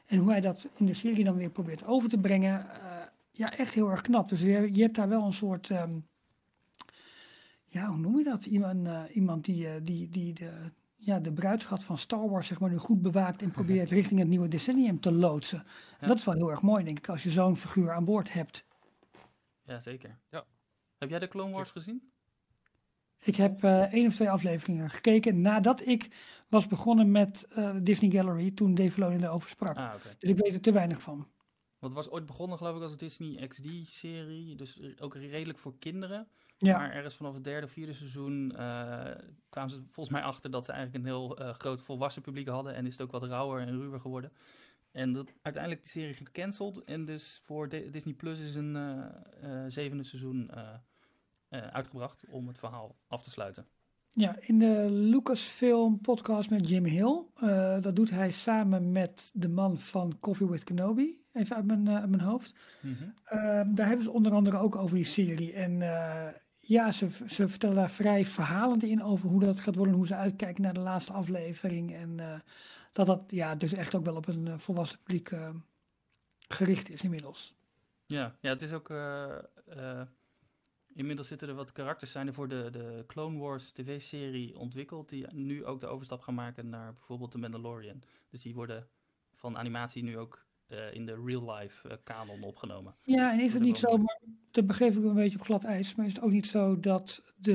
En 0.05 0.17
hoe 0.17 0.31
hij 0.31 0.41
dat 0.41 0.69
in 0.75 0.85
de 0.85 0.93
serie 0.93 1.23
dan 1.23 1.35
weer 1.35 1.49
probeert 1.49 1.85
over 1.85 2.09
te 2.09 2.17
brengen. 2.17 2.65
Uh, 2.65 3.01
ja, 3.31 3.57
echt 3.57 3.73
heel 3.73 3.89
erg 3.89 4.01
knap. 4.01 4.29
Dus 4.29 4.41
je, 4.41 4.69
je 4.73 4.81
hebt 4.81 4.95
daar 4.95 5.09
wel 5.09 5.25
een 5.25 5.33
soort, 5.33 5.69
um, 5.69 6.07
ja, 7.65 7.87
hoe 7.87 7.97
noem 7.97 8.17
je 8.17 8.23
dat? 8.23 8.45
Iemand, 8.45 8.87
uh, 8.87 9.01
iemand 9.13 9.45
die, 9.45 9.65
uh, 9.65 9.71
die, 9.81 10.09
die 10.09 10.33
de, 10.33 10.51
ja, 10.95 11.19
de 11.19 11.33
bruidschat 11.33 11.83
van 11.83 11.97
Star 11.97 12.29
Wars 12.29 12.47
zeg 12.47 12.59
maar 12.59 12.69
nu 12.69 12.77
goed 12.77 13.01
bewaakt 13.01 13.41
en 13.41 13.51
probeert 13.51 13.89
richting 13.99 14.19
het 14.19 14.29
nieuwe 14.29 14.47
decennium 14.47 14.99
te 14.99 15.11
loodsen. 15.11 15.63
Ja. 15.99 16.07
Dat 16.07 16.17
is 16.17 16.25
wel 16.25 16.35
heel 16.35 16.51
erg 16.51 16.61
mooi, 16.61 16.83
denk 16.83 16.97
ik, 16.97 17.09
als 17.09 17.23
je 17.23 17.29
zo'n 17.29 17.57
figuur 17.57 17.91
aan 17.91 18.05
boord 18.05 18.33
hebt. 18.33 18.65
Ja, 19.65 19.79
zeker. 19.79 20.17
Ja. 20.29 20.45
Heb 20.97 21.09
jij 21.09 21.19
de 21.19 21.27
Clone 21.27 21.53
Wars 21.53 21.71
gezien? 21.71 22.12
Ik 23.23 23.35
heb 23.35 23.63
uh, 23.63 23.93
één 23.93 24.07
of 24.07 24.15
twee 24.15 24.29
afleveringen 24.29 24.89
gekeken 24.89 25.41
nadat 25.41 25.87
ik 25.87 26.07
was 26.49 26.67
begonnen 26.67 27.11
met 27.11 27.47
uh, 27.57 27.75
Disney 27.81 28.11
Gallery 28.11 28.51
toen 28.51 28.75
Dave 28.75 28.91
Filoni 28.91 29.23
erover 29.23 29.49
sprak. 29.49 29.77
Ah, 29.77 29.93
okay. 29.95 30.15
Dus 30.19 30.29
ik 30.29 30.37
weet 30.37 30.53
er 30.53 30.61
te 30.61 30.71
weinig 30.71 31.01
van. 31.01 31.15
Want 31.79 31.95
het 31.95 32.03
was 32.03 32.09
ooit 32.09 32.25
begonnen 32.25 32.57
geloof 32.57 32.75
ik 32.75 32.81
als 32.81 32.91
een 32.91 32.97
Disney 32.97 33.47
XD-serie, 33.47 34.55
dus 34.55 34.79
ook 34.99 35.15
redelijk 35.15 35.59
voor 35.59 35.77
kinderen. 35.79 36.27
Ja. 36.57 36.77
Maar 36.77 36.91
ergens 36.91 37.15
vanaf 37.15 37.33
het 37.33 37.43
derde, 37.43 37.67
vierde 37.67 37.93
seizoen 37.93 38.51
uh, 38.55 38.59
kwamen 39.49 39.71
ze 39.71 39.83
volgens 39.91 40.15
mij 40.15 40.21
achter 40.23 40.51
dat 40.51 40.65
ze 40.65 40.71
eigenlijk 40.71 41.03
een 41.03 41.11
heel 41.11 41.53
groot 41.57 41.81
volwassen 41.81 42.21
publiek 42.21 42.47
hadden 42.47 42.75
en 42.75 42.85
is 42.85 42.91
het 42.91 43.01
ook 43.01 43.11
wat 43.11 43.23
rauwer 43.23 43.61
en 43.61 43.79
ruwer 43.79 43.99
geworden. 43.99 44.31
En 44.91 45.13
dat, 45.13 45.33
uiteindelijk 45.41 45.83
die 45.83 45.91
serie 45.91 46.13
gecanceld 46.13 46.83
en 46.83 47.05
dus 47.05 47.41
voor 47.43 47.69
Disney 47.69 48.13
Plus 48.13 48.39
is 48.39 48.55
een 48.55 48.77
zevende 49.67 50.03
seizoen 50.03 50.51
uitgebracht 51.61 52.25
om 52.29 52.47
het 52.47 52.57
verhaal 52.57 52.95
af 53.07 53.23
te 53.23 53.29
sluiten. 53.29 53.67
Ja, 54.15 54.35
in 54.39 54.59
de 54.59 54.87
Lucasfilm 54.89 56.01
podcast 56.01 56.49
met 56.49 56.69
Jim 56.69 56.85
Hill. 56.85 57.21
Uh, 57.43 57.81
dat 57.81 57.95
doet 57.95 58.09
hij 58.09 58.31
samen 58.31 58.91
met 58.91 59.31
de 59.33 59.49
man 59.49 59.79
van 59.79 60.19
Coffee 60.19 60.47
with 60.47 60.63
Kenobi. 60.63 61.23
Even 61.31 61.55
uit 61.55 61.65
mijn, 61.65 61.85
uh, 61.85 61.95
uit 61.95 62.09
mijn 62.09 62.21
hoofd. 62.21 62.55
Mm 62.81 62.95
-hmm. 62.95 63.13
uh, 63.25 63.75
daar 63.75 63.87
hebben 63.87 64.03
ze 64.03 64.11
onder 64.11 64.31
andere 64.31 64.57
ook 64.57 64.75
over 64.75 64.95
die 64.95 65.05
serie. 65.05 65.53
En 65.53 65.79
ja, 66.59 66.91
ze, 66.91 67.09
ze 67.27 67.47
vertellen 67.47 67.75
daar 67.75 67.91
vrij 67.91 68.25
verhalend 68.25 68.83
in 68.83 69.03
over 69.03 69.29
hoe 69.29 69.39
dat 69.39 69.59
gaat 69.59 69.75
worden. 69.75 69.95
Hoe 69.95 70.07
ze 70.07 70.15
uitkijken 70.15 70.63
naar 70.63 70.73
de 70.73 70.79
laatste 70.79 71.13
aflevering. 71.13 71.95
En 71.95 72.41
dat 72.91 73.05
dat 73.05 73.23
ja, 73.27 73.55
dus 73.55 73.73
echt 73.73 73.95
ook 73.95 74.05
wel 74.05 74.15
op 74.15 74.27
een 74.27 74.59
volwassen 74.59 74.99
publiek 74.99 75.31
gericht 76.47 76.89
is 76.89 77.03
inmiddels. 77.03 77.55
Ja, 78.05 78.35
ja 78.39 78.49
het 78.49 78.61
is 78.61 78.73
ook 78.73 78.87
Inmiddels 80.95 81.27
zitten 81.27 81.47
er 81.47 81.55
wat 81.55 81.71
karakters 81.71 82.11
zijn 82.11 82.27
er 82.27 82.33
voor 82.33 82.47
de, 82.47 82.69
de 82.71 83.03
Clone 83.07 83.39
Wars 83.39 83.71
tv-serie 83.71 84.57
ontwikkeld, 84.57 85.09
die 85.09 85.27
nu 85.33 85.65
ook 85.65 85.79
de 85.79 85.87
overstap 85.87 86.21
gaan 86.21 86.33
maken 86.33 86.69
naar 86.69 86.93
bijvoorbeeld 86.93 87.31
de 87.31 87.37
Mandalorian. 87.37 88.01
Dus 88.29 88.41
die 88.41 88.53
worden 88.53 88.87
van 89.35 89.57
animatie 89.57 90.03
nu 90.03 90.17
ook 90.17 90.45
uh, 90.67 90.93
in 90.93 91.05
de 91.05 91.21
real-life 91.25 91.87
uh, 91.87 91.93
kanon 92.03 92.43
opgenomen. 92.43 92.95
Ja, 93.03 93.31
en 93.31 93.39
is 93.39 93.53
het 93.53 93.63
niet 93.63 93.77
zo, 93.77 93.97
maar 93.97 94.19
dat 94.51 94.67
begreep 94.67 94.95
ik 94.95 95.03
een 95.03 95.13
beetje 95.13 95.39
op 95.39 95.45
glad 95.45 95.63
ijs, 95.63 95.95
maar 95.95 96.05
is 96.05 96.13
het 96.13 96.23
ook 96.23 96.31
niet 96.31 96.47
zo 96.47 96.79
dat 96.79 97.33
de, 97.35 97.53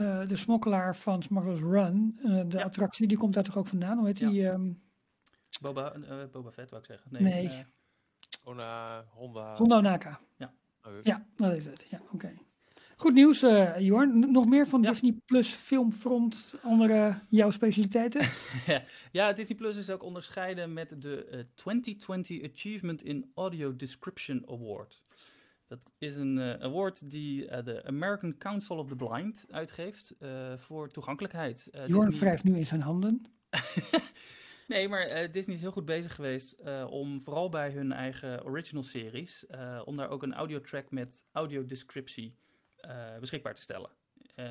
uh, 0.00 0.26
de 0.26 0.36
smokkelaar 0.36 0.96
van 0.96 1.22
Smugglers 1.22 1.60
Run, 1.60 2.18
de 2.22 2.46
ja. 2.48 2.62
attractie, 2.62 3.06
die 3.06 3.18
komt 3.18 3.34
daar 3.34 3.44
toch 3.44 3.58
ook 3.58 3.66
vandaan? 3.66 3.98
Hoe 3.98 4.06
heet 4.06 4.18
ja. 4.18 4.30
die? 4.30 4.46
Um... 4.46 4.82
Boba, 5.60 5.94
Boba 6.32 6.50
Fett, 6.50 6.70
wou 6.70 6.82
ik 6.82 6.88
zeggen. 6.88 7.12
Nee. 7.12 7.22
nee. 7.22 7.64
Honda, 8.42 9.04
Honda. 9.08 9.56
Honda 9.56 9.80
Naka. 9.80 10.20
Ja. 10.36 10.52
Ja, 11.02 11.26
dat 11.36 11.54
is 11.54 11.64
het. 11.64 11.86
Ja, 11.90 12.00
oké. 12.12 12.32
Goed 13.00 13.14
nieuws, 13.14 13.42
uh, 13.42 13.78
Jorn. 13.78 14.32
Nog 14.32 14.46
meer 14.46 14.66
van 14.66 14.82
ja. 14.82 14.90
Disney 14.90 15.16
Plus 15.24 15.48
Filmfront, 15.48 16.54
andere 16.62 17.18
jouw 17.28 17.50
specialiteiten? 17.50 18.28
ja, 19.12 19.32
Disney 19.32 19.58
Plus 19.58 19.76
is 19.76 19.90
ook 19.90 20.02
onderscheiden 20.02 20.72
met 20.72 21.02
de 21.02 21.28
uh, 21.32 21.40
2020 21.54 22.50
Achievement 22.52 23.02
in 23.02 23.30
Audio 23.34 23.76
Description 23.76 24.44
Award. 24.48 25.02
Dat 25.66 25.86
is 25.98 26.16
een 26.16 26.36
uh, 26.36 26.52
award 26.52 27.10
die 27.10 27.62
de 27.62 27.84
American 27.84 28.36
Council 28.38 28.76
of 28.76 28.88
the 28.88 28.96
Blind 28.96 29.46
uitgeeft 29.50 30.14
voor 30.56 30.90
toegankelijkheid. 30.90 31.70
Jorn 31.86 32.18
wrijft 32.18 32.44
nu 32.44 32.56
in 32.56 32.66
zijn 32.66 32.82
handen. 32.82 33.22
Nee, 34.70 34.88
maar 34.88 35.22
uh, 35.22 35.32
Disney 35.32 35.56
is 35.56 35.62
heel 35.62 35.72
goed 35.72 35.84
bezig 35.84 36.14
geweest 36.14 36.56
uh, 36.64 36.86
om 36.90 37.20
vooral 37.20 37.48
bij 37.48 37.70
hun 37.70 37.92
eigen 37.92 38.44
original 38.44 38.82
series, 38.82 39.44
uh, 39.50 39.82
om 39.84 39.96
daar 39.96 40.08
ook 40.08 40.22
een 40.22 40.34
audiotrack 40.34 40.90
met 40.90 41.24
audiodescriptie 41.32 42.34
beschikbaar 43.20 43.54
te 43.54 43.60
stellen. 43.60 43.90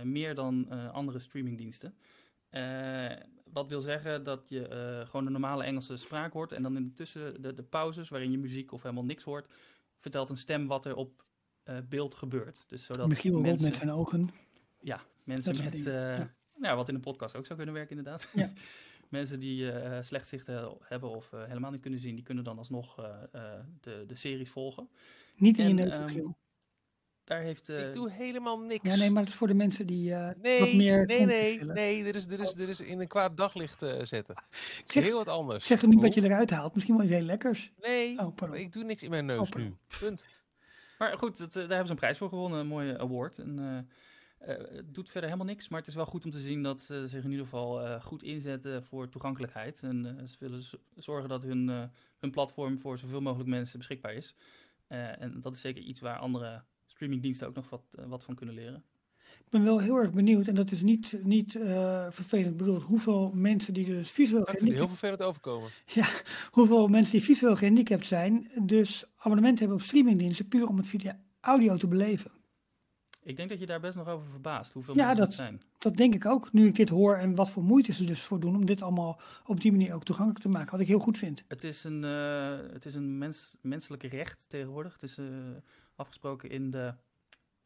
meer 0.03 0.35
dan 0.35 0.69
andere 0.91 1.19
streamingdiensten. 1.19 1.93
wat 3.51 3.69
wil 3.69 3.81
zeggen 3.81 4.23
dat 4.23 4.49
je 4.49 5.03
gewoon 5.05 5.25
de 5.25 5.31
normale 5.31 5.63
Engelse 5.63 5.97
spraak 5.97 6.33
hoort 6.33 6.51
en 6.51 6.63
dan 6.63 6.75
in 6.75 6.83
de 6.83 6.93
tussen 6.93 7.41
de, 7.41 7.53
de 7.53 7.63
pauzes 7.63 8.09
waarin 8.09 8.31
je 8.31 8.37
muziek 8.37 8.71
of 8.71 8.81
helemaal 8.81 9.05
niks 9.05 9.23
hoort, 9.23 9.47
vertelt 9.99 10.29
een 10.29 10.37
stem 10.37 10.67
wat 10.67 10.85
er 10.85 10.95
op 10.95 11.23
beeld 11.89 12.15
gebeurt. 12.15 12.65
Dus 12.67 12.85
zodat 12.85 13.07
Michiel 13.07 13.39
mensen, 13.39 13.67
met 13.67 13.75
zijn 13.75 13.91
ogen. 13.91 14.29
Ja, 14.81 15.01
mensen 15.23 15.63
met, 15.63 15.83
ja. 15.83 16.33
Nou, 16.55 16.75
wat 16.75 16.87
in 16.87 16.93
de 16.93 16.99
podcast 16.99 17.35
ook 17.35 17.45
zou 17.45 17.57
kunnen 17.57 17.75
werken 17.75 17.97
inderdaad. 17.97 18.29
Ja. 18.33 18.51
Mensen 19.09 19.39
die 19.39 19.63
uh, 19.63 19.97
slecht 20.01 20.27
zicht 20.27 20.47
hebben 20.79 21.09
of 21.09 21.31
uh, 21.33 21.43
helemaal 21.43 21.71
niet 21.71 21.81
kunnen 21.81 21.99
zien, 21.99 22.15
die 22.15 22.23
kunnen 22.23 22.43
dan 22.43 22.57
alsnog 22.57 22.99
uh, 22.99 23.05
de, 23.81 24.03
de 24.07 24.15
series 24.15 24.49
volgen. 24.49 24.89
Niet 25.35 25.57
in 25.57 25.77
je 25.77 25.93
um, 25.93 26.35
daar 27.23 27.41
heeft, 27.41 27.69
Ik 27.69 27.93
doe 27.93 28.11
helemaal 28.11 28.59
niks. 28.59 28.89
Ja, 28.89 28.95
nee, 28.95 29.09
maar 29.09 29.21
het 29.21 29.31
is 29.31 29.37
voor 29.37 29.47
de 29.47 29.53
mensen 29.53 29.87
die 29.87 30.13
nee, 30.41 30.59
wat 30.59 30.73
meer 30.73 31.05
Nee, 31.05 31.25
nee, 31.25 31.63
nee, 31.63 32.03
dit 32.03 32.15
is, 32.15 32.27
dit, 32.27 32.39
is, 32.39 32.53
dit 32.53 32.69
is 32.69 32.81
in 32.81 32.99
een 32.99 33.07
kwaad 33.07 33.37
daglicht 33.37 33.79
zetten. 34.01 34.35
Ik 34.83 34.91
zeg, 34.91 35.03
heel 35.03 35.17
wat 35.17 35.27
anders. 35.27 35.65
Zeg 35.65 35.81
er 35.81 35.87
niet 35.87 36.01
wat 36.01 36.13
je 36.13 36.23
eruit 36.23 36.49
haalt. 36.49 36.73
Misschien 36.73 36.95
wel 36.95 37.05
iets 37.05 37.13
heel 37.13 37.23
lekkers. 37.23 37.71
Nee, 37.81 38.19
oh, 38.19 38.55
ik 38.55 38.73
doe 38.73 38.83
niks 38.83 39.03
in 39.03 39.09
mijn 39.09 39.25
neus 39.25 39.49
oh, 39.49 39.55
nu. 39.55 39.75
Punt. 39.99 40.25
Maar 40.97 41.17
goed, 41.17 41.37
het, 41.37 41.53
daar 41.53 41.67
hebben 41.67 41.85
ze 41.85 41.91
een 41.91 41.97
prijs 41.97 42.17
voor 42.17 42.29
gewonnen. 42.29 42.59
Een 42.59 42.67
mooie 42.67 42.99
award. 42.99 43.37
En, 43.37 43.59
uh, 43.59 43.77
het 44.45 44.93
doet 44.93 45.09
verder 45.09 45.29
helemaal 45.29 45.53
niks, 45.53 45.67
maar 45.67 45.79
het 45.79 45.87
is 45.87 45.95
wel 45.95 46.05
goed 46.05 46.25
om 46.25 46.31
te 46.31 46.39
zien 46.39 46.63
dat 46.63 46.81
ze 46.81 47.07
zich 47.07 47.23
in 47.23 47.29
ieder 47.29 47.45
geval 47.45 47.85
uh, 47.85 48.01
goed 48.01 48.23
inzetten 48.23 48.83
voor 48.83 49.09
toegankelijkheid. 49.09 49.83
En 49.83 50.05
uh, 50.05 50.27
ze 50.27 50.35
willen 50.39 50.63
zorgen 50.95 51.29
dat 51.29 51.43
hun, 51.43 51.91
hun 52.19 52.31
platform 52.31 52.79
voor 52.79 52.97
zoveel 52.97 53.21
mogelijk 53.21 53.49
mensen 53.49 53.77
beschikbaar 53.77 54.13
is. 54.13 54.35
en 54.87 55.41
dat 55.41 55.53
is 55.53 55.61
zeker 55.61 55.81
iets 55.81 55.99
waar 55.99 56.17
andere 56.17 56.63
streamingdiensten 56.85 57.47
ook 57.47 57.55
nog 57.55 57.69
wat, 57.69 57.83
wat 57.91 58.23
van 58.23 58.35
kunnen 58.35 58.55
leren. 58.55 58.83
Ik 59.39 59.49
ben 59.49 59.63
wel 59.63 59.79
heel 59.79 59.95
erg 59.95 60.13
benieuwd, 60.13 60.47
en 60.47 60.55
dat 60.55 60.71
is 60.71 60.81
niet, 60.81 61.19
niet 61.23 61.51
vervelend 62.09 62.57
bedoeld, 62.57 62.83
hoeveel 62.83 63.31
mensen 63.33 63.73
die 63.73 63.85
dus 63.85 64.11
visueel 64.11 64.43
gehandicapt 64.43 64.77
heel 64.77 64.87
vervelend 64.87 65.21
overkomen. 65.21 65.69
Ja, 65.93 66.07
hoeveel 66.51 66.87
mensen 66.87 67.11
die 67.11 67.23
visueel 67.23 67.55
gehandicapt 67.55 68.07
zijn, 68.07 68.51
dus 68.61 69.05
abonnement 69.17 69.59
hebben 69.59 69.77
op 69.77 69.83
streamingdiensten 69.83 70.47
puur 70.47 70.67
om 70.67 70.77
het 70.77 70.87
video 70.87 71.11
audio 71.39 71.77
te 71.77 71.87
beleven. 71.87 72.38
Ik 73.29 73.35
denk 73.35 73.49
dat 73.49 73.59
je 73.59 73.65
daar 73.65 73.79
best 73.79 73.97
nog 73.97 74.07
over 74.07 74.27
verbaast, 74.29 74.73
hoeveel 74.73 74.95
ja, 74.95 75.05
mensen 75.05 75.25
dat, 75.25 75.33
zijn. 75.33 75.61
dat 75.77 75.97
denk 75.97 76.13
ik 76.13 76.25
ook, 76.25 76.53
nu 76.53 76.67
ik 76.67 76.75
dit 76.75 76.89
hoor 76.89 77.15
en 77.15 77.35
wat 77.35 77.49
voor 77.49 77.63
moeite 77.63 77.93
ze 77.93 78.05
dus 78.05 78.21
voor 78.21 78.39
doen 78.39 78.55
om 78.55 78.65
dit 78.65 78.81
allemaal 78.81 79.19
op 79.45 79.61
die 79.61 79.71
manier 79.71 79.93
ook 79.93 80.03
toegankelijk 80.03 80.43
te 80.43 80.49
maken, 80.49 80.71
wat 80.71 80.79
ik 80.79 80.87
heel 80.87 80.99
goed 80.99 81.17
vind. 81.17 81.43
Het 81.47 81.63
is 81.63 81.83
een, 81.83 82.03
uh, 82.03 82.57
het 82.73 82.85
is 82.85 82.95
een 82.95 83.17
mens, 83.17 83.55
menselijk 83.61 84.03
recht 84.03 84.45
tegenwoordig. 84.47 84.93
Het 84.93 85.03
is 85.03 85.17
uh, 85.17 85.27
afgesproken 85.95 86.49
in 86.49 86.71
de 86.71 86.93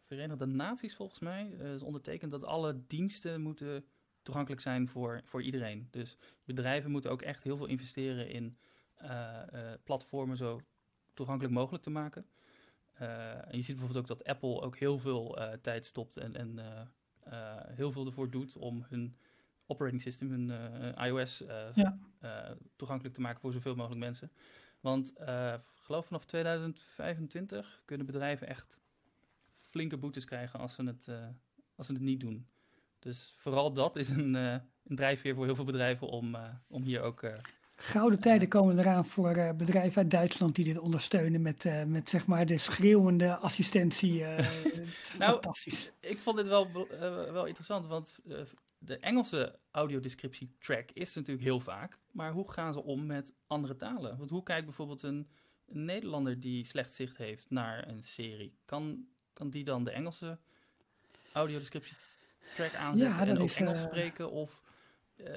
Verenigde 0.06 0.46
Naties 0.46 0.96
volgens 0.96 1.20
mij. 1.20 1.50
Het 1.58 1.68
uh, 1.68 1.74
is 1.74 1.82
ondertekend 1.82 2.32
dat 2.32 2.44
alle 2.44 2.82
diensten 2.88 3.42
moeten 3.42 3.86
toegankelijk 4.22 4.62
zijn 4.62 4.88
voor, 4.88 5.22
voor 5.24 5.42
iedereen. 5.42 5.88
Dus 5.92 6.18
bedrijven 6.46 6.92
moeten 6.92 7.12
ook 7.12 7.22
echt 7.22 7.44
heel 7.44 7.58
veel 7.58 7.68
investeren 7.68 8.30
in 8.30 8.58
platformen 9.84 10.38
zo 10.38 10.62
toegankelijk 11.14 11.54
mogelijk 11.54 11.84
te 11.84 11.90
maken. 11.90 12.26
En 12.98 13.58
je 13.58 13.62
ziet 13.62 13.76
bijvoorbeeld 13.76 13.98
ook 13.98 14.18
dat 14.18 14.28
Apple 14.28 14.62
ook 14.62 14.78
heel 14.78 15.00
veel 15.00 15.38
tijd 15.62 15.86
stopt 15.86 16.18
en, 16.18 16.36
en 16.36 16.60
heel 17.76 17.92
veel 17.92 18.06
ervoor 18.06 18.30
doet 18.30 18.58
om 18.58 18.86
hun 18.90 19.18
operating 19.66 20.02
system, 20.02 20.30
hun 20.30 20.52
iOS, 20.96 21.44
ja. 21.74 21.98
toegankelijk 22.76 23.16
te 23.16 23.22
maken 23.22 23.42
voor 23.42 23.54
zoveel 23.54 23.76
mogelijk 23.76 24.02
mensen. 24.02 24.32
Want 24.80 25.14
geloof 25.76 26.06
vanaf 26.06 26.26
2025 26.26 27.82
kunnen 27.86 28.06
bedrijven 28.06 28.48
echt 28.48 28.80
flinke 29.60 29.98
boetes 29.98 30.26
krijgen 30.26 30.60
als 30.60 30.76
ze 30.76 30.84
het, 30.84 31.08
als 31.76 31.88
ze 31.88 31.94
het 31.94 32.02
niet 32.02 32.20
doen. 32.20 32.48
Dus 33.04 33.34
vooral 33.38 33.74
dat 33.74 33.96
is 33.96 34.10
een, 34.10 34.36
uh, 34.36 34.56
een 34.84 34.96
drijfveer 34.96 35.36
voor 35.36 35.46
heel 35.46 35.56
veel 35.56 35.66
bedrijven 35.66 36.08
om, 36.08 36.36
uh, 36.36 36.50
om 36.68 36.84
hier 36.84 37.02
ook. 37.02 37.24
Uh, 37.76 37.86
Gouden 37.86 38.20
tijden 38.20 38.48
komen 38.48 38.80
eraan 38.80 39.06
voor 39.06 39.54
bedrijven 39.58 40.02
uit 40.02 40.12
Duitsland 40.12 40.56
die 40.56 40.66
dit 40.66 40.80
ondersteunen 40.80 41.42
met, 41.42 41.88
met 41.88 42.10
zeg 42.10 42.28
maar 42.28 42.46
de 42.46 42.58
schreeuwende 42.58 43.36
assistentie. 43.36 44.24
nou, 44.24 44.42
fantastisch. 45.18 45.92
Ik 46.00 46.18
vond 46.18 46.38
dit 46.38 46.48
wel, 46.48 46.88
wel 47.32 47.46
interessant, 47.46 47.88
want 47.88 48.20
de 48.86 48.98
Engelse 48.98 49.60
audiodescriptie 49.72 50.56
track 50.60 50.92
is 50.92 51.16
natuurlijk 51.16 51.46
heel 51.46 51.60
vaak. 51.60 51.98
Maar 52.12 52.32
hoe 52.32 52.52
gaan 52.52 52.74
ze 52.74 52.84
om 52.84 53.06
met 53.06 53.34
andere 53.48 53.76
talen? 53.76 54.18
Want 54.18 54.30
hoe 54.30 54.44
kijkt 54.44 54.66
bijvoorbeeld 54.66 55.04
een, 55.04 55.28
een 55.68 55.86
Nederlander 55.86 56.40
die 56.40 56.66
slecht 56.66 56.94
zicht 56.94 57.18
heeft 57.18 57.50
naar 57.50 57.88
een 57.88 58.04
serie? 58.04 58.58
Kan, 58.66 59.08
kan 59.34 59.50
die 59.50 59.64
dan 59.64 59.84
de 59.84 59.92
Engelse 59.92 60.40
audiodescriptie 61.32 61.96
track 62.56 62.74
aanzetten 62.76 63.26
ja, 63.26 63.32
en 63.32 63.38
ook 63.38 63.48
is, 63.48 63.56
Engels 63.56 63.80
uh... 63.80 63.86
spreken? 63.86 64.32
Of 64.32 64.62
uh, 65.16 65.28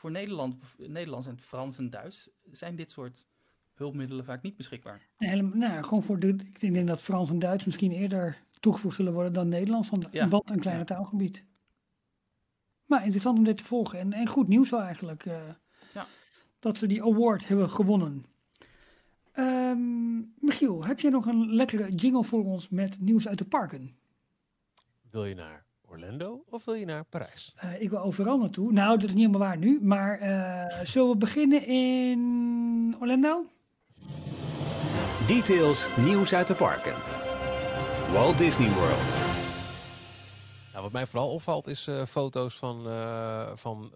voor 0.00 0.10
Nederland, 0.10 0.56
Nederlands 0.76 1.26
en 1.26 1.40
Frans 1.40 1.78
en 1.78 1.90
Duits 1.90 2.30
zijn 2.50 2.76
dit 2.76 2.90
soort 2.90 3.26
hulpmiddelen 3.74 4.24
vaak 4.24 4.42
niet 4.42 4.56
beschikbaar. 4.56 5.08
Nee, 5.18 5.30
helemaal, 5.30 5.58
nou, 5.58 5.84
gewoon 5.84 6.02
voor 6.02 6.18
de, 6.18 6.36
ik 6.60 6.74
denk 6.74 6.86
dat 6.86 7.02
Frans 7.02 7.30
en 7.30 7.38
Duits 7.38 7.64
misschien 7.64 7.92
eerder 7.92 8.42
toegevoegd 8.60 8.96
zullen 8.96 9.12
worden 9.12 9.32
dan 9.32 9.48
Nederlands, 9.48 9.88
van 9.88 10.04
ja. 10.10 10.28
wat 10.28 10.50
een 10.50 10.60
kleine 10.60 10.84
taalgebied. 10.84 11.44
Maar 12.86 13.02
interessant 13.02 13.38
om 13.38 13.44
dit 13.44 13.58
te 13.58 13.64
volgen 13.64 13.98
en, 13.98 14.12
en 14.12 14.26
goed 14.26 14.48
nieuws 14.48 14.70
wel 14.70 14.82
eigenlijk. 14.82 15.24
Uh, 15.24 15.34
ja. 15.94 16.06
Dat 16.58 16.78
ze 16.78 16.86
die 16.86 17.02
award 17.02 17.48
hebben 17.48 17.70
gewonnen. 17.70 18.24
Um, 19.34 20.32
Michiel, 20.38 20.84
heb 20.84 21.00
jij 21.00 21.10
nog 21.10 21.26
een 21.26 21.54
lekkere 21.54 21.94
jingle 21.94 22.24
voor 22.24 22.44
ons 22.44 22.68
met 22.68 23.00
nieuws 23.00 23.28
uit 23.28 23.38
de 23.38 23.44
parken? 23.44 23.96
Wil 25.10 25.24
je 25.24 25.34
naar 25.34 25.64
Orlando 25.90 26.44
of 26.48 26.64
wil 26.64 26.74
je 26.74 26.84
naar 26.84 27.04
Parijs? 27.04 27.54
Uh, 27.64 27.80
ik 27.80 27.90
wil 27.90 27.98
overal 27.98 28.38
naartoe. 28.38 28.72
Nou, 28.72 28.90
dat 28.98 29.08
is 29.08 29.14
niet 29.14 29.26
helemaal 29.26 29.48
waar 29.48 29.58
nu. 29.58 29.78
Maar 29.82 30.22
uh, 30.22 30.84
zullen 30.84 31.10
we 31.10 31.16
beginnen 31.16 31.66
in 31.66 32.96
Orlando? 33.00 33.46
Details, 35.26 35.88
nieuws 35.96 36.34
uit 36.34 36.46
de 36.46 36.54
parken. 36.54 36.94
Walt 38.12 38.38
Disney 38.38 38.72
World. 38.72 39.14
Nou, 40.72 40.82
wat 40.82 40.92
mij 40.92 41.06
vooral 41.06 41.32
opvalt 41.32 41.66
is 41.66 41.88
uh, 41.88 42.04
foto's 42.04 42.56
van, 42.58 42.82
van 43.54 43.90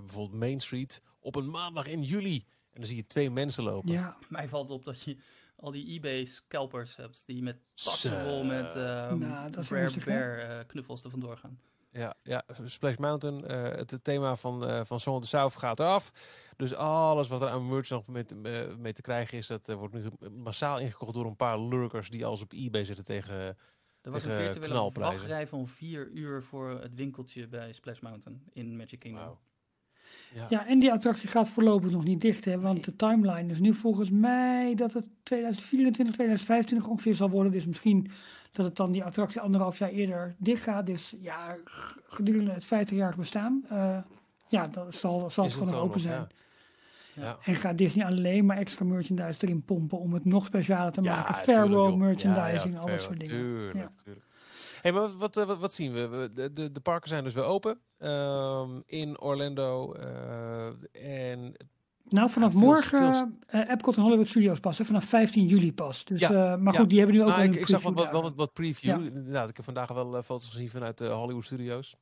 bijvoorbeeld 0.00 0.40
Main 0.40 0.60
Street 0.60 1.02
op 1.20 1.36
een 1.36 1.50
maandag 1.50 1.86
in 1.86 2.02
juli. 2.02 2.44
En 2.72 2.80
dan 2.80 2.86
zie 2.86 2.96
je 2.96 3.06
twee 3.06 3.30
mensen 3.30 3.64
lopen. 3.64 3.92
Ja, 3.92 4.16
mij 4.28 4.48
valt 4.48 4.70
op 4.70 4.84
dat 4.84 5.02
je 5.02 5.16
al 5.64 5.72
die 5.72 5.86
eBay-scalpers 5.96 6.96
hebt 6.96 7.22
die 7.26 7.42
met 7.42 7.56
tassen 7.74 8.20
vol 8.20 8.44
met 8.44 8.76
uh, 8.76 9.12
nou, 9.12 9.50
Rare 9.68 10.00
Bear 10.04 10.58
uh, 10.58 10.66
knuffels 10.66 11.04
er 11.04 11.10
vandoor 11.10 11.36
gaan. 11.36 11.58
Ja, 11.90 12.14
ja, 12.22 12.44
Splash 12.64 12.96
Mountain, 12.96 13.44
uh, 13.50 13.62
het 13.62 14.04
thema 14.04 14.36
van, 14.36 14.70
uh, 14.70 14.84
van 14.84 15.00
Song 15.00 15.16
of 15.16 15.22
the 15.22 15.28
South 15.28 15.56
gaat 15.56 15.80
eraf. 15.80 16.12
Dus 16.56 16.74
alles 16.74 17.28
wat 17.28 17.42
er 17.42 17.48
aan 17.48 17.68
merch 17.68 17.88
nog 17.88 18.06
mee, 18.06 18.24
uh, 18.42 18.74
mee 18.76 18.92
te 18.92 19.02
krijgen 19.02 19.38
is, 19.38 19.46
dat 19.46 19.72
wordt 19.72 19.94
nu 19.94 20.04
massaal 20.30 20.78
ingekocht 20.78 21.14
door 21.14 21.26
een 21.26 21.36
paar 21.36 21.60
lurkers 21.60 22.10
die 22.10 22.26
alles 22.26 22.42
op 22.42 22.52
eBay 22.52 22.84
zitten 22.84 23.04
tegen 23.04 23.56
Er 24.00 24.10
was 24.10 24.24
een 24.24 24.36
virtuele 24.36 24.90
wachtrij 24.92 25.46
van 25.46 25.68
vier 25.68 26.10
uur 26.10 26.42
voor 26.42 26.70
het 26.80 26.94
winkeltje 26.94 27.48
bij 27.48 27.72
Splash 27.72 28.00
Mountain 28.00 28.42
in 28.52 28.76
Magic 28.76 28.98
Kingdom. 28.98 29.26
Wow. 29.26 29.38
Ja. 30.34 30.46
ja, 30.48 30.66
en 30.66 30.78
die 30.78 30.92
attractie 30.92 31.28
gaat 31.28 31.48
voorlopig 31.48 31.90
nog 31.90 32.04
niet 32.04 32.20
dicht, 32.20 32.44
hè, 32.44 32.60
want 32.60 32.84
de 32.84 32.96
timeline 32.96 33.52
is 33.52 33.60
nu 33.60 33.74
volgens 33.74 34.10
mij 34.10 34.74
dat 34.74 34.92
het 34.92 35.06
2024, 35.22 36.14
2025 36.14 36.88
ongeveer 36.88 37.14
zal 37.14 37.30
worden. 37.30 37.52
Dus 37.52 37.66
misschien 37.66 38.10
dat 38.52 38.66
het 38.66 38.76
dan 38.76 38.92
die 38.92 39.04
attractie 39.04 39.40
anderhalf 39.40 39.78
jaar 39.78 39.90
eerder 39.90 40.34
dicht 40.38 40.62
gaat. 40.62 40.86
Dus 40.86 41.14
ja, 41.20 41.56
gedurende 42.06 42.52
het 42.52 42.64
50-jarig 42.64 43.16
bestaan, 43.16 43.64
uh, 43.72 43.98
ja, 44.48 44.68
dat 44.68 44.94
zal, 44.94 45.30
zal 45.30 45.44
het 45.44 45.54
gewoon 45.54 45.74
open 45.74 46.00
zijn. 46.00 46.26
Ja. 47.14 47.38
En 47.44 47.54
gaat 47.54 47.78
Disney 47.78 48.06
alleen 48.06 48.46
maar 48.46 48.56
extra 48.56 48.84
merchandise 48.84 49.46
erin 49.46 49.62
pompen 49.62 49.98
om 49.98 50.12
het 50.12 50.24
nog 50.24 50.46
specialer 50.46 50.92
te 50.92 51.00
maken. 51.00 51.34
Farewell 51.34 51.96
merchandising, 51.96 52.78
al 52.78 52.86
dat 52.86 53.02
soort 53.02 53.20
dingen. 53.20 53.34
Tuurlijk, 53.34 53.90
tuurlijk. 54.04 54.24
Hey, 54.84 54.92
maar 54.92 55.08
wat, 55.18 55.34
wat, 55.34 55.58
wat, 55.58 55.72
zien 55.72 55.92
we? 55.92 56.28
De, 56.34 56.52
de, 56.52 56.72
de, 56.72 56.80
parken 56.80 57.08
zijn 57.08 57.24
dus 57.24 57.34
weer 57.34 57.44
open 57.44 57.78
um, 57.98 58.82
in 58.86 59.20
Orlando. 59.20 59.96
Uh, 59.96 60.66
en 61.26 61.54
nou, 62.08 62.30
vanaf 62.30 62.52
ja, 62.52 62.58
morgen 62.58 63.14
veel... 63.14 63.60
Uh, 63.60 63.70
Epcot 63.70 63.96
en 63.96 64.02
Hollywood 64.02 64.28
Studios 64.28 64.60
passen. 64.60 64.86
Vanaf 64.86 65.04
15 65.04 65.46
juli 65.46 65.72
pas. 65.72 66.04
Dus, 66.04 66.20
ja, 66.20 66.52
uh, 66.52 66.56
maar 66.56 66.74
goed, 66.74 66.88
die 66.88 66.98
hebben 66.98 67.16
nu 67.16 67.22
ook 67.22 67.28
nou, 67.28 67.42
een 67.42 67.52
ik, 67.52 67.60
ik 67.60 67.66
zag 67.66 67.82
wat, 67.82 67.94
wat, 67.94 68.10
wat, 68.10 68.34
wat 68.34 68.52
preview. 68.52 69.04
Inderdaad, 69.04 69.48
ik 69.48 69.56
heb 69.56 69.64
vandaag 69.64 69.88
wel 69.88 70.22
foto's 70.22 70.48
gezien 70.48 70.70
vanuit 70.70 70.98
de 70.98 71.08
Hollywood 71.08 71.44
Studios. 71.44 71.96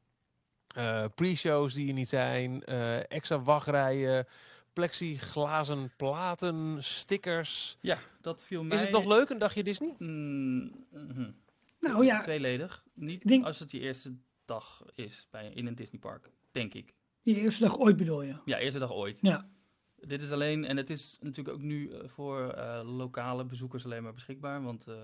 Pre-shows 1.14 1.74
die 1.74 1.88
er 1.88 1.94
niet 1.94 2.08
zijn. 2.08 2.64
extra 3.08 3.42
wachtrijen 3.42 4.26
plexiglazen 4.72 5.92
platen, 5.96 6.76
stickers. 6.78 7.76
Ja, 7.80 7.98
dat 8.20 8.42
viel 8.42 8.62
mij... 8.62 8.76
Is 8.76 8.82
het 8.82 8.92
nog 8.92 9.04
leuk, 9.04 9.28
een 9.28 9.38
dagje 9.38 9.62
Disney? 9.62 9.94
Mm 9.98 10.72
-hmm. 10.90 11.34
Nou 11.82 12.04
ja. 12.04 12.20
Tweeledig. 12.20 12.84
Niet 12.94 13.28
denk... 13.28 13.44
als 13.44 13.58
het 13.58 13.70
je 13.70 13.80
eerste 13.80 14.16
dag 14.44 14.84
is 14.94 15.26
bij, 15.30 15.50
in 15.50 15.66
een 15.66 15.74
Disneypark, 15.74 16.32
denk 16.50 16.74
ik. 16.74 16.94
Je 17.22 17.40
eerste 17.40 17.62
dag 17.62 17.78
ooit 17.78 17.96
bedoel 17.96 18.22
je? 18.22 18.36
Ja, 18.44 18.58
eerste 18.58 18.78
dag 18.78 18.92
ooit. 18.92 19.18
Ja. 19.20 19.50
Dit 19.96 20.22
is 20.22 20.30
alleen, 20.30 20.64
en 20.64 20.76
het 20.76 20.90
is 20.90 21.16
natuurlijk 21.20 21.56
ook 21.56 21.62
nu 21.62 21.88
uh, 21.88 22.08
voor 22.08 22.54
uh, 22.56 22.80
lokale 22.84 23.44
bezoekers 23.44 23.84
alleen 23.84 24.02
maar 24.02 24.12
beschikbaar. 24.12 24.62
Want 24.62 24.88
uh, 24.88 25.02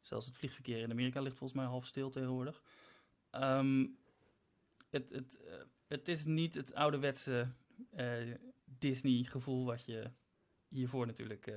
zelfs 0.00 0.26
het 0.26 0.36
vliegverkeer 0.36 0.78
in 0.78 0.90
Amerika 0.90 1.20
ligt 1.20 1.36
volgens 1.36 1.58
mij 1.58 1.68
half 1.68 1.86
stil 1.86 2.10
tegenwoordig. 2.10 2.62
Um, 3.32 3.98
het, 4.90 5.10
het, 5.10 5.38
het 5.86 6.08
is 6.08 6.24
niet 6.24 6.54
het 6.54 6.74
ouderwetse 6.74 7.52
Disney 8.64 9.24
gevoel 9.24 9.64
wat 9.64 9.84
je 9.84 10.10
hiervoor 10.68 11.06
natuurlijk 11.06 11.52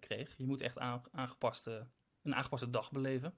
kreeg. 0.00 0.36
Je 0.36 0.46
moet 0.46 0.60
echt 0.60 0.78
aangepaste, 1.12 1.86
een 2.22 2.34
aangepaste 2.34 2.70
dag 2.70 2.92
beleven. 2.92 3.34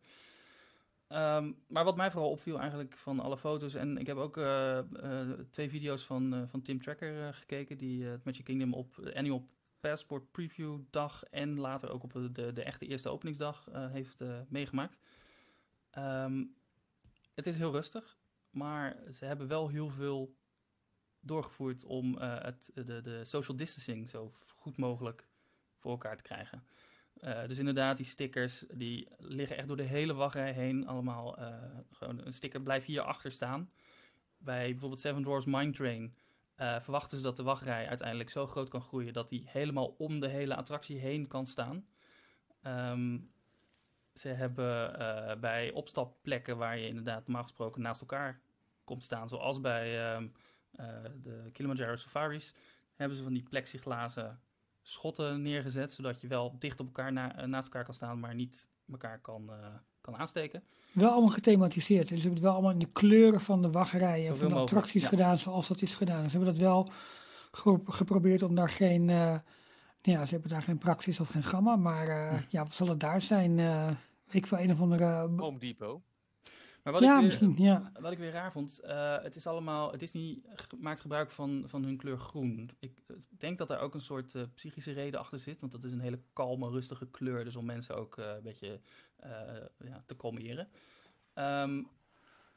Um, 1.12 1.56
maar 1.66 1.84
wat 1.84 1.96
mij 1.96 2.10
vooral 2.10 2.30
opviel 2.30 2.58
eigenlijk 2.58 2.96
van 2.96 3.20
alle 3.20 3.38
foto's... 3.38 3.74
en 3.74 3.98
ik 3.98 4.06
heb 4.06 4.16
ook 4.16 4.36
uh, 4.36 4.78
uh, 4.92 5.30
twee 5.50 5.68
video's 5.68 6.04
van, 6.04 6.34
uh, 6.34 6.42
van 6.46 6.62
Tim 6.62 6.82
Tracker 6.82 7.34
gekeken... 7.34 7.78
die 7.78 8.04
het 8.04 8.24
Magic 8.24 8.44
Kingdom 8.44 8.74
op 8.74 9.10
Annual 9.14 9.48
Passport 9.80 10.30
Preview 10.30 10.80
dag... 10.90 11.24
en 11.24 11.58
later 11.58 11.90
ook 11.90 12.02
op 12.02 12.12
de, 12.12 12.52
de 12.52 12.62
echte 12.62 12.86
eerste 12.86 13.08
openingsdag 13.08 13.68
heeft 13.72 14.24
meegemaakt. 14.48 15.00
Um, 15.98 16.54
het 17.34 17.46
is 17.46 17.56
heel 17.56 17.72
rustig, 17.72 18.18
maar 18.50 18.96
ze 19.12 19.24
hebben 19.24 19.48
wel 19.48 19.68
heel 19.68 19.90
veel 19.90 20.36
doorgevoerd... 21.20 21.84
om 21.84 22.18
het, 22.18 22.70
de, 22.74 23.00
de 23.00 23.24
social 23.24 23.56
distancing 23.56 24.08
zo 24.08 24.32
goed 24.56 24.76
mogelijk 24.76 25.28
voor 25.76 25.90
elkaar 25.90 26.16
te 26.16 26.22
krijgen... 26.22 26.66
Uh, 27.24 27.46
dus 27.46 27.58
inderdaad, 27.58 27.96
die 27.96 28.06
stickers 28.06 28.64
die 28.72 29.08
liggen 29.18 29.56
echt 29.56 29.68
door 29.68 29.76
de 29.76 29.82
hele 29.82 30.14
wachtrij 30.14 30.52
heen. 30.52 30.86
Allemaal 30.86 31.40
uh, 31.40 31.54
gewoon 31.90 32.26
een 32.26 32.32
sticker 32.32 32.60
blijft 32.60 32.86
hier 32.86 33.00
achter 33.00 33.32
staan. 33.32 33.70
Bij 34.38 34.70
bijvoorbeeld 34.70 35.00
Seven 35.00 35.22
Dwarfs 35.22 35.46
Mine 35.46 35.70
Train 35.70 36.14
uh, 36.56 36.80
verwachten 36.80 37.16
ze 37.16 37.22
dat 37.22 37.36
de 37.36 37.42
wachtrij 37.42 37.88
uiteindelijk 37.88 38.30
zo 38.30 38.46
groot 38.46 38.68
kan 38.68 38.80
groeien 38.80 39.12
dat 39.12 39.28
die 39.28 39.44
helemaal 39.46 39.94
om 39.98 40.20
de 40.20 40.28
hele 40.28 40.56
attractie 40.56 40.98
heen 40.98 41.26
kan 41.26 41.46
staan. 41.46 41.86
Um, 42.62 43.30
ze 44.14 44.28
hebben 44.28 45.40
bij 45.40 45.72
opstapplekken 45.72 46.56
waar 46.56 46.78
je 46.78 46.86
inderdaad 46.86 47.26
normaal 47.26 47.42
gesproken 47.42 47.82
naast 47.82 48.00
elkaar 48.00 48.40
komt 48.84 49.04
staan, 49.04 49.28
zoals 49.28 49.60
bij 49.60 50.14
um, 50.14 50.32
de 51.22 51.48
Kilimanjaro 51.52 51.96
Safaris, 51.96 52.54
hebben 52.94 53.16
ze 53.16 53.22
van 53.22 53.32
die 53.32 53.48
plexiglazen 53.48 54.40
schotten 54.88 55.42
neergezet, 55.42 55.92
zodat 55.92 56.20
je 56.20 56.26
wel 56.26 56.56
dicht 56.58 56.80
op 56.80 56.86
elkaar 56.86 57.12
na, 57.12 57.36
eh, 57.36 57.46
naast 57.46 57.64
elkaar 57.64 57.84
kan 57.84 57.94
staan, 57.94 58.20
maar 58.20 58.34
niet 58.34 58.66
elkaar 58.90 59.20
kan, 59.20 59.46
uh, 59.50 59.66
kan 60.00 60.16
aansteken. 60.16 60.62
Wel 60.92 61.10
allemaal 61.10 61.30
gethematiseerd. 61.30 62.08
Dus 62.08 62.08
ze 62.08 62.14
hebben 62.14 62.32
het 62.32 62.42
wel 62.42 62.52
allemaal 62.52 62.72
in 62.72 62.78
de 62.78 62.92
kleuren 62.92 63.40
van 63.40 63.62
de 63.62 63.70
wachtrijen, 63.70 64.36
van 64.36 64.48
de 64.48 64.54
attracties 64.54 65.04
gedaan, 65.04 65.38
zoals 65.38 65.68
dat 65.68 65.82
is 65.82 65.94
gedaan. 65.94 66.24
Ze 66.24 66.36
hebben 66.36 66.54
dat 66.54 66.62
wel 66.62 66.90
geprobeerd 67.84 68.42
om 68.42 68.54
daar 68.54 68.70
geen, 68.70 69.08
uh, 69.08 69.38
ja, 70.02 70.24
ze 70.24 70.32
hebben 70.32 70.50
daar 70.50 70.62
geen 70.62 70.78
praxis 70.78 71.20
of 71.20 71.28
geen 71.28 71.44
gamma, 71.44 71.76
maar 71.76 72.08
uh, 72.08 72.42
ja, 72.48 72.62
wat 72.62 72.72
zal 72.72 72.88
het 72.88 73.00
daar 73.00 73.20
zijn? 73.20 73.58
ik 74.30 74.46
wil 74.46 74.58
een 74.58 74.72
of 74.72 74.80
andere... 74.80 75.28
Home 75.36 75.58
Depot. 75.58 76.02
Maar 76.82 76.92
wat 76.92 77.02
ja, 77.02 77.08
ik 77.08 77.16
weer, 77.16 77.26
misschien, 77.26 77.56
ja. 77.58 77.92
Wat 78.00 78.12
ik 78.12 78.18
weer 78.18 78.30
raar 78.30 78.52
vond, 78.52 78.80
uh, 78.84 79.22
het 79.22 79.36
is 79.36 79.46
allemaal, 79.46 79.96
Disney 79.96 80.42
maakt 80.78 81.00
gebruik 81.00 81.30
van, 81.30 81.64
van 81.66 81.84
hun 81.84 81.96
kleur 81.96 82.18
groen. 82.18 82.70
Ik 82.78 82.98
uh, 83.06 83.16
denk 83.28 83.58
dat 83.58 83.68
daar 83.68 83.80
ook 83.80 83.94
een 83.94 84.00
soort 84.00 84.34
uh, 84.34 84.42
psychische 84.54 84.92
reden 84.92 85.20
achter 85.20 85.38
zit, 85.38 85.60
want 85.60 85.72
dat 85.72 85.84
is 85.84 85.92
een 85.92 86.00
hele 86.00 86.20
kalme, 86.32 86.70
rustige 86.70 87.06
kleur, 87.06 87.44
dus 87.44 87.56
om 87.56 87.64
mensen 87.64 87.96
ook 87.96 88.16
een 88.16 88.42
beetje 88.42 88.80
ja, 89.78 90.02
te 90.06 90.16
kalmeren. 90.16 90.68
Um, 91.34 91.88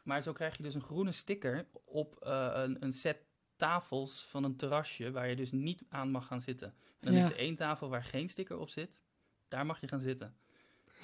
maar 0.04 0.22
zo 0.22 0.34
krijg 0.34 0.58
je 0.58 0.64
dus 0.64 0.74
een 0.74 0.82
groene 0.82 1.12
sticker 1.12 1.68
op 1.84 2.16
een, 2.20 2.84
een, 2.84 2.94
set 2.94 3.18
tafels 3.56 4.26
van 4.26 4.44
een 4.44 4.56
terrasje 4.56 5.12
waar 5.12 5.30
je 5.30 5.36
dus 5.36 5.52
niet 5.52 5.84
aan 5.90 6.12
mag 6.12 6.28
gaan 6.28 6.42
zitten. 6.42 6.68
En 6.68 6.74
dan 7.00 7.14
ja. 7.14 7.20
is 7.20 7.32
er 7.32 7.38
één 7.38 7.56
tafel 7.56 7.90
waar 7.90 8.04
geen 8.04 8.30
sticker 8.30 8.58
op 8.58 8.70
zit, 8.70 9.02
daar 9.48 9.66
mag 9.66 9.82
je 9.82 9.88
gaan 9.88 10.02
zitten. 10.02 10.36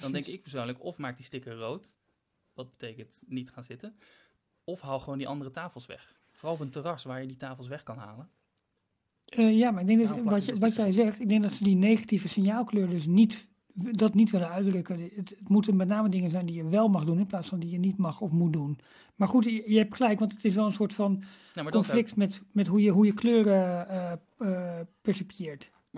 Dan 0.00 0.12
denk 0.12 0.26
ik 0.26 0.42
persoonlijk, 0.42 0.82
of 0.82 0.98
maak 0.98 1.16
die 1.16 1.26
sticker 1.26 1.54
rood, 1.54 1.97
wat 2.58 2.70
betekent 2.70 3.22
niet 3.26 3.50
gaan 3.50 3.64
zitten. 3.64 3.94
Of 4.64 4.80
haal 4.80 5.00
gewoon 5.00 5.18
die 5.18 5.28
andere 5.28 5.50
tafels 5.50 5.86
weg. 5.86 6.14
Vooral 6.32 6.54
op 6.54 6.60
een 6.60 6.70
terras 6.70 7.04
waar 7.04 7.20
je 7.20 7.26
die 7.26 7.36
tafels 7.36 7.68
weg 7.68 7.82
kan 7.82 7.96
halen. 7.96 8.28
Uh, 9.36 9.58
ja, 9.58 9.70
maar 9.70 9.80
ik 9.80 9.86
denk 9.86 10.08
dat 10.08 10.18
wat, 10.22 10.44
je, 10.44 10.58
wat 10.58 10.74
jij 10.74 10.92
zegt, 10.92 11.20
ik 11.20 11.28
denk 11.28 11.42
dat 11.42 11.52
ze 11.52 11.64
die 11.64 11.76
negatieve 11.76 12.28
signaalkleur 12.28 12.88
dus 12.88 13.06
niet, 13.06 13.48
dat 13.74 14.14
niet 14.14 14.30
willen 14.30 14.50
uitdrukken. 14.50 15.00
Het, 15.00 15.12
het, 15.14 15.48
moeten 15.48 15.76
met 15.76 15.88
name 15.88 16.08
dingen 16.08 16.30
zijn 16.30 16.46
die 16.46 16.56
je 16.56 16.68
wel 16.68 16.88
mag 16.88 17.04
doen 17.04 17.18
in 17.18 17.26
plaats 17.26 17.48
van 17.48 17.58
die 17.58 17.70
je 17.70 17.78
niet 17.78 17.96
mag 17.96 18.20
of 18.20 18.30
moet 18.30 18.52
doen. 18.52 18.78
Maar 19.14 19.28
goed, 19.28 19.44
je, 19.44 19.70
je 19.70 19.78
hebt 19.78 19.94
gelijk, 19.94 20.18
want 20.18 20.32
het 20.32 20.44
is 20.44 20.54
wel 20.54 20.64
een 20.64 20.72
soort 20.72 20.94
van 20.94 21.22
conflict 21.70 22.16
met, 22.16 22.42
met 22.52 22.66
hoe, 22.66 22.82
je, 22.82 22.90
hoe 22.90 23.06
je 23.06 23.14
kleuren 23.14 23.86
uh, 23.90 24.12
uh. 24.38 24.80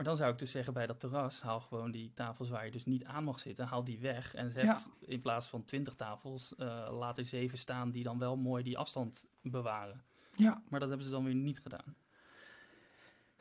Maar 0.01 0.09
dan 0.09 0.19
zou 0.19 0.33
ik 0.33 0.39
dus 0.39 0.51
zeggen 0.51 0.73
bij 0.73 0.87
dat 0.87 1.01
terras, 1.01 1.41
haal 1.41 1.61
gewoon 1.61 1.91
die 1.91 2.11
tafels 2.15 2.49
waar 2.49 2.65
je 2.65 2.71
dus 2.71 2.85
niet 2.85 3.05
aan 3.05 3.25
mag 3.25 3.41
zitten, 3.41 3.67
haal 3.67 3.85
die 3.85 3.99
weg 3.99 4.35
en 4.35 4.51
zet 4.51 4.65
ja. 4.65 4.79
in 5.01 5.21
plaats 5.21 5.47
van 5.47 5.65
20 5.65 5.95
tafels, 5.95 6.55
uh, 6.59 6.89
laat 6.99 7.19
er 7.19 7.25
zeven 7.25 7.59
staan 7.59 7.91
die 7.91 8.03
dan 8.03 8.19
wel 8.19 8.37
mooi 8.37 8.63
die 8.63 8.79
afstand 8.79 9.25
bewaren. 9.43 10.03
Ja. 10.37 10.63
Maar 10.69 10.81
dat 10.81 10.89
hebben 10.89 11.07
ze 11.07 11.13
dan 11.13 11.25
weer 11.25 11.35
niet 11.35 11.61
gedaan. 11.61 11.95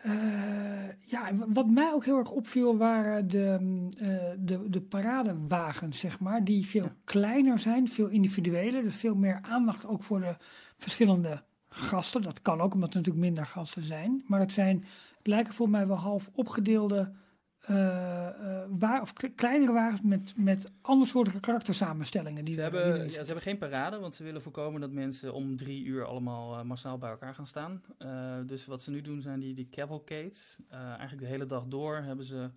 Uh, 0.05 0.91
ja, 1.05 1.35
wat 1.35 1.67
mij 1.67 1.93
ook 1.93 2.05
heel 2.05 2.17
erg 2.17 2.31
opviel 2.31 2.77
waren 2.77 3.27
de, 3.27 3.57
uh, 4.01 4.45
de, 4.45 4.69
de 4.69 4.81
paradewagens, 4.81 5.99
zeg 5.99 6.19
maar, 6.19 6.43
die 6.43 6.65
veel 6.65 6.83
ja. 6.83 6.95
kleiner 7.03 7.59
zijn, 7.59 7.89
veel 7.89 8.07
individueler, 8.07 8.83
dus 8.83 8.95
veel 8.95 9.15
meer 9.15 9.39
aandacht 9.41 9.85
ook 9.85 10.03
voor 10.03 10.19
de 10.19 10.35
verschillende 10.77 11.43
gasten. 11.69 12.21
Dat 12.21 12.41
kan 12.41 12.61
ook, 12.61 12.73
omdat 12.73 12.89
er 12.89 12.95
natuurlijk 12.95 13.25
minder 13.25 13.45
gasten 13.45 13.83
zijn. 13.83 14.23
Maar 14.27 14.39
het 14.39 14.53
zijn 14.53 14.85
lijken 15.29 15.53
voor 15.53 15.69
mij 15.69 15.87
wel 15.87 15.97
half 15.97 16.29
opgedeelde 16.33 17.11
uh, 17.67 17.75
uh, 17.75 18.63
waar, 18.69 19.01
of 19.01 19.13
kleinere 19.35 19.73
wagens 19.73 20.01
met, 20.01 20.33
met 20.37 20.71
andersoortige 20.81 21.39
karaktersamenstellingen. 21.39 22.45
Die 22.45 22.53
ze, 22.53 22.61
hebben, 22.61 23.03
ja, 23.03 23.09
ze 23.09 23.17
hebben 23.17 23.41
geen 23.41 23.57
parade, 23.57 23.99
want 23.99 24.15
ze 24.15 24.23
willen 24.23 24.41
voorkomen 24.41 24.81
dat 24.81 24.91
mensen 24.91 25.33
om 25.33 25.55
drie 25.55 25.83
uur 25.83 26.05
allemaal 26.05 26.59
uh, 26.59 26.63
massaal 26.63 26.97
bij 26.97 27.09
elkaar 27.09 27.35
gaan 27.35 27.47
staan. 27.47 27.81
dus 28.47 28.65
wat 28.65 28.81
ze 28.81 28.91
nu 28.91 29.01
doen 29.01 29.21
zijn 29.21 29.39
die, 29.39 29.53
die 29.53 29.69
cavalcades. 29.69 30.59
eigenlijk 30.69 31.21
de 31.21 31.27
hele 31.27 31.45
dag 31.45 31.65
door 31.65 31.95
hebben 31.95 32.25
ze 32.25 32.49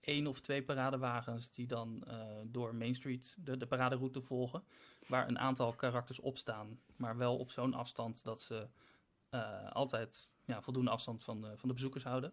één 0.00 0.26
of 0.26 0.40
twee 0.40 0.62
paradewagens 0.62 1.50
die 1.50 1.66
dan 1.66 2.04
door 2.44 2.74
Main 2.74 2.94
Street 2.94 3.36
de, 3.38 3.56
de 3.56 3.66
paraderoute 3.66 4.20
volgen. 4.20 4.62
Waar 5.08 5.28
een 5.28 5.38
aantal 5.38 5.72
karakters 5.72 6.20
op 6.20 6.38
staan, 6.38 6.78
maar 6.96 7.16
wel 7.16 7.36
op 7.36 7.50
zo'n 7.50 7.74
afstand 7.74 8.24
dat 8.24 8.40
ze 8.40 8.68
altijd 9.72 10.30
voldoende 10.60 10.90
afstand 10.90 11.24
van 11.24 11.40
de, 11.40 11.52
van 11.56 11.68
de 11.68 11.74
bezoekers 11.74 12.04
houden. 12.04 12.32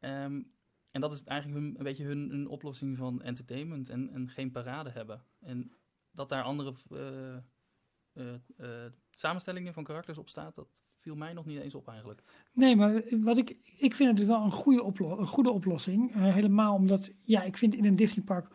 Um, 0.00 0.52
en 0.90 1.00
dat 1.00 1.12
is 1.12 1.24
eigenlijk 1.24 1.60
hun, 1.60 1.74
een 1.78 1.84
beetje 1.84 2.04
hun, 2.04 2.30
hun 2.30 2.48
oplossing 2.48 2.96
van 2.96 3.22
entertainment 3.22 3.88
en, 3.88 4.10
en 4.10 4.28
geen 4.28 4.50
parade 4.50 4.90
hebben. 4.90 5.24
En 5.40 5.72
dat 6.10 6.28
daar 6.28 6.42
andere 6.42 6.74
uh, 6.90 8.34
uh, 8.56 8.86
samenstellingen 9.10 9.74
van 9.74 9.84
karakters 9.84 10.18
op 10.18 10.28
staat, 10.28 10.54
dat 10.54 10.84
viel 10.98 11.14
mij 11.14 11.32
nog 11.32 11.46
niet 11.46 11.60
eens 11.60 11.74
op 11.74 11.88
eigenlijk. 11.88 12.22
Nee, 12.52 12.76
maar 12.76 13.02
wat 13.10 13.38
ik, 13.38 13.50
ik 13.76 13.94
vind 13.94 14.18
het 14.18 14.26
wel 14.26 14.44
een 14.44 14.52
goede, 14.52 15.02
een 15.18 15.26
goede 15.26 15.50
oplossing. 15.50 16.14
helemaal 16.14 16.74
omdat, 16.74 17.12
ja, 17.22 17.42
ik 17.42 17.56
vind 17.56 17.74
in 17.74 17.84
een 17.84 17.96
Disneypark 17.96 18.48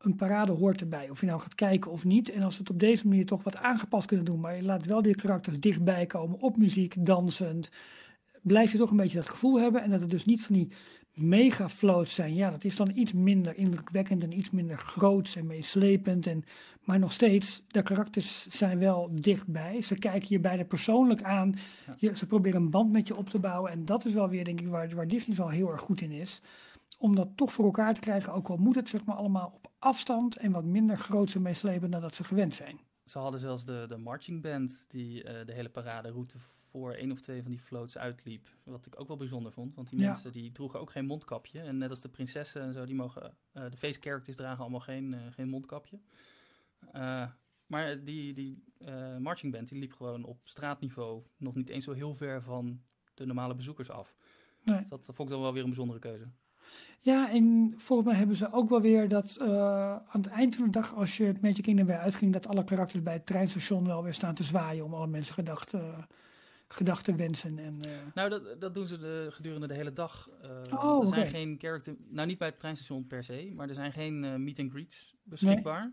een 0.00 0.16
parade 0.16 0.52
hoort 0.52 0.80
erbij. 0.80 1.10
Of 1.10 1.20
je 1.20 1.26
nou 1.26 1.40
gaat 1.40 1.54
kijken 1.54 1.90
of 1.90 2.04
niet. 2.04 2.30
En 2.30 2.42
als 2.42 2.54
we 2.54 2.60
het 2.60 2.70
op 2.70 2.80
deze 2.80 3.08
manier 3.08 3.26
toch 3.26 3.42
wat 3.42 3.56
aangepast 3.56 4.06
kunnen 4.06 4.24
doen, 4.24 4.40
maar 4.40 4.56
je 4.56 4.62
laat 4.62 4.84
wel 4.84 5.02
die 5.02 5.14
karakters 5.14 5.60
dichtbij 5.60 6.06
komen 6.06 6.40
op 6.40 6.56
muziek, 6.56 6.94
dansend. 6.98 7.70
Blijf 8.42 8.72
je 8.72 8.78
toch 8.78 8.90
een 8.90 8.96
beetje 8.96 9.18
dat 9.18 9.28
gevoel 9.28 9.60
hebben. 9.60 9.82
En 9.82 9.90
dat 9.90 10.00
het 10.00 10.10
dus 10.10 10.24
niet 10.24 10.44
van 10.44 10.54
die 10.54 10.72
mega 11.14 11.68
floats 11.68 12.14
zijn. 12.14 12.34
Ja, 12.34 12.50
dat 12.50 12.64
is 12.64 12.76
dan 12.76 12.90
iets 12.94 13.12
minder 13.12 13.56
indrukwekkend 13.56 14.22
en 14.22 14.38
iets 14.38 14.50
minder 14.50 14.78
groots 14.78 15.36
en 15.36 15.46
meeslepend. 15.46 16.26
En, 16.26 16.44
maar 16.84 16.98
nog 16.98 17.12
steeds, 17.12 17.62
de 17.68 17.82
karakters 17.82 18.46
zijn 18.48 18.78
wel 18.78 19.10
dichtbij. 19.12 19.82
Ze 19.82 19.98
kijken 19.98 20.28
je 20.30 20.40
bijna 20.40 20.64
persoonlijk 20.64 21.22
aan. 21.22 21.54
Je, 21.96 22.16
ze 22.16 22.26
proberen 22.26 22.62
een 22.62 22.70
band 22.70 22.92
met 22.92 23.08
je 23.08 23.16
op 23.16 23.30
te 23.30 23.38
bouwen. 23.38 23.70
En 23.70 23.84
dat 23.84 24.04
is 24.04 24.12
wel 24.12 24.28
weer, 24.28 24.44
denk 24.44 24.60
ik, 24.60 24.68
waar, 24.68 24.94
waar 24.94 25.08
Disney 25.08 25.36
wel 25.36 25.48
heel 25.48 25.70
erg 25.70 25.80
goed 25.80 26.00
in 26.00 26.12
is. 26.12 26.40
Om 26.98 27.14
dat 27.14 27.28
toch 27.34 27.52
voor 27.52 27.64
elkaar 27.64 27.94
te 27.94 28.00
krijgen, 28.00 28.32
ook 28.32 28.48
al 28.48 28.56
moet 28.56 28.74
het 28.74 28.88
zeg 28.88 29.04
maar 29.04 29.16
allemaal 29.16 29.52
op 29.54 29.69
afstand 29.80 30.36
en 30.36 30.52
wat 30.52 30.64
minder 30.64 30.96
groots 30.96 31.34
en 31.34 31.42
meeslepend 31.42 31.92
dan 31.92 32.00
dat 32.00 32.14
ze 32.14 32.24
gewend 32.24 32.54
zijn. 32.54 32.80
Ze 33.04 33.18
hadden 33.18 33.40
zelfs 33.40 33.64
de, 33.64 33.84
de 33.88 33.96
marching 33.96 34.42
band 34.42 34.84
die 34.88 35.24
uh, 35.24 35.46
de 35.46 35.52
hele 35.52 35.68
paraderoute 35.68 36.38
voor 36.70 36.92
één 36.92 37.12
of 37.12 37.20
twee 37.20 37.42
van 37.42 37.50
die 37.50 37.60
floats 37.60 37.98
uitliep. 37.98 38.48
Wat 38.64 38.86
ik 38.86 39.00
ook 39.00 39.08
wel 39.08 39.16
bijzonder 39.16 39.52
vond, 39.52 39.74
want 39.74 39.90
die 39.90 39.98
ja. 39.98 40.06
mensen 40.06 40.32
die 40.32 40.52
droegen 40.52 40.80
ook 40.80 40.90
geen 40.90 41.06
mondkapje. 41.06 41.60
En 41.60 41.78
net 41.78 41.90
als 41.90 42.00
de 42.00 42.08
prinsessen 42.08 42.62
en 42.62 42.72
zo, 42.72 42.84
die 42.84 42.94
mogen, 42.94 43.34
uh, 43.54 43.70
de 43.70 43.76
face 43.76 44.00
characters 44.00 44.36
dragen 44.36 44.60
allemaal 44.60 44.80
geen, 44.80 45.12
uh, 45.12 45.20
geen 45.30 45.48
mondkapje. 45.48 46.00
Maar 47.66 48.04
die, 48.04 48.32
die 48.32 48.64
marching 49.18 49.52
band 49.52 49.68
die 49.68 49.78
liep 49.78 49.92
gewoon 49.92 50.24
op 50.24 50.40
straatniveau 50.44 51.22
nog 51.36 51.54
niet 51.54 51.68
eens 51.68 51.84
zo 51.84 51.92
heel 51.92 52.14
ver 52.14 52.42
van 52.42 52.82
de 53.14 53.26
normale 53.26 53.54
bezoekers 53.54 53.90
af. 53.90 54.16
Nee. 54.64 54.78
Dus 54.78 54.88
dat, 54.88 55.06
dat 55.06 55.14
vond 55.14 55.28
ik 55.28 55.34
dan 55.34 55.42
wel 55.42 55.52
weer 55.52 55.62
een 55.62 55.68
bijzondere 55.68 55.98
keuze. 55.98 56.30
Ja, 57.02 57.30
en 57.30 57.74
volgens 57.76 58.08
mij 58.08 58.18
hebben 58.18 58.36
ze 58.36 58.52
ook 58.52 58.68
wel 58.68 58.80
weer 58.80 59.08
dat 59.08 59.38
uh, 59.42 59.48
aan 59.92 60.20
het 60.20 60.26
eind 60.26 60.56
van 60.56 60.64
de 60.64 60.70
dag, 60.70 60.94
als 60.94 61.16
je 61.16 61.24
het 61.24 61.42
Magic 61.42 61.62
Kingdom 61.62 61.86
weer 61.86 61.98
uitging, 61.98 62.32
dat 62.32 62.46
alle 62.46 62.64
karakters 62.64 63.02
bij 63.02 63.12
het 63.12 63.26
treinstation 63.26 63.86
wel 63.86 64.02
weer 64.02 64.14
staan 64.14 64.34
te 64.34 64.42
zwaaien 64.42 64.84
om 64.84 64.94
alle 64.94 65.06
mensen 65.06 65.34
gedachten, 65.34 65.80
uh, 65.80 65.98
gedachten 66.68 67.16
wensen. 67.16 67.58
En, 67.58 67.78
uh... 67.86 67.92
Nou, 68.14 68.28
dat, 68.28 68.60
dat 68.60 68.74
doen 68.74 68.86
ze 68.86 68.98
de, 68.98 69.28
gedurende 69.30 69.66
de 69.66 69.74
hele 69.74 69.92
dag. 69.92 70.28
oh, 70.70 71.00
er 71.00 71.08
zijn 71.08 71.28
geen 71.28 71.56
character, 71.58 71.96
nou 72.08 72.26
niet 72.26 72.38
bij 72.38 72.48
het 72.48 72.58
treinstation 72.58 73.06
per 73.06 73.24
se, 73.24 73.52
maar 73.54 73.68
er 73.68 73.74
zijn 73.74 73.92
geen 73.92 74.44
meet 74.44 74.58
and 74.58 74.70
greets 74.70 75.14
beschikbaar. 75.22 75.92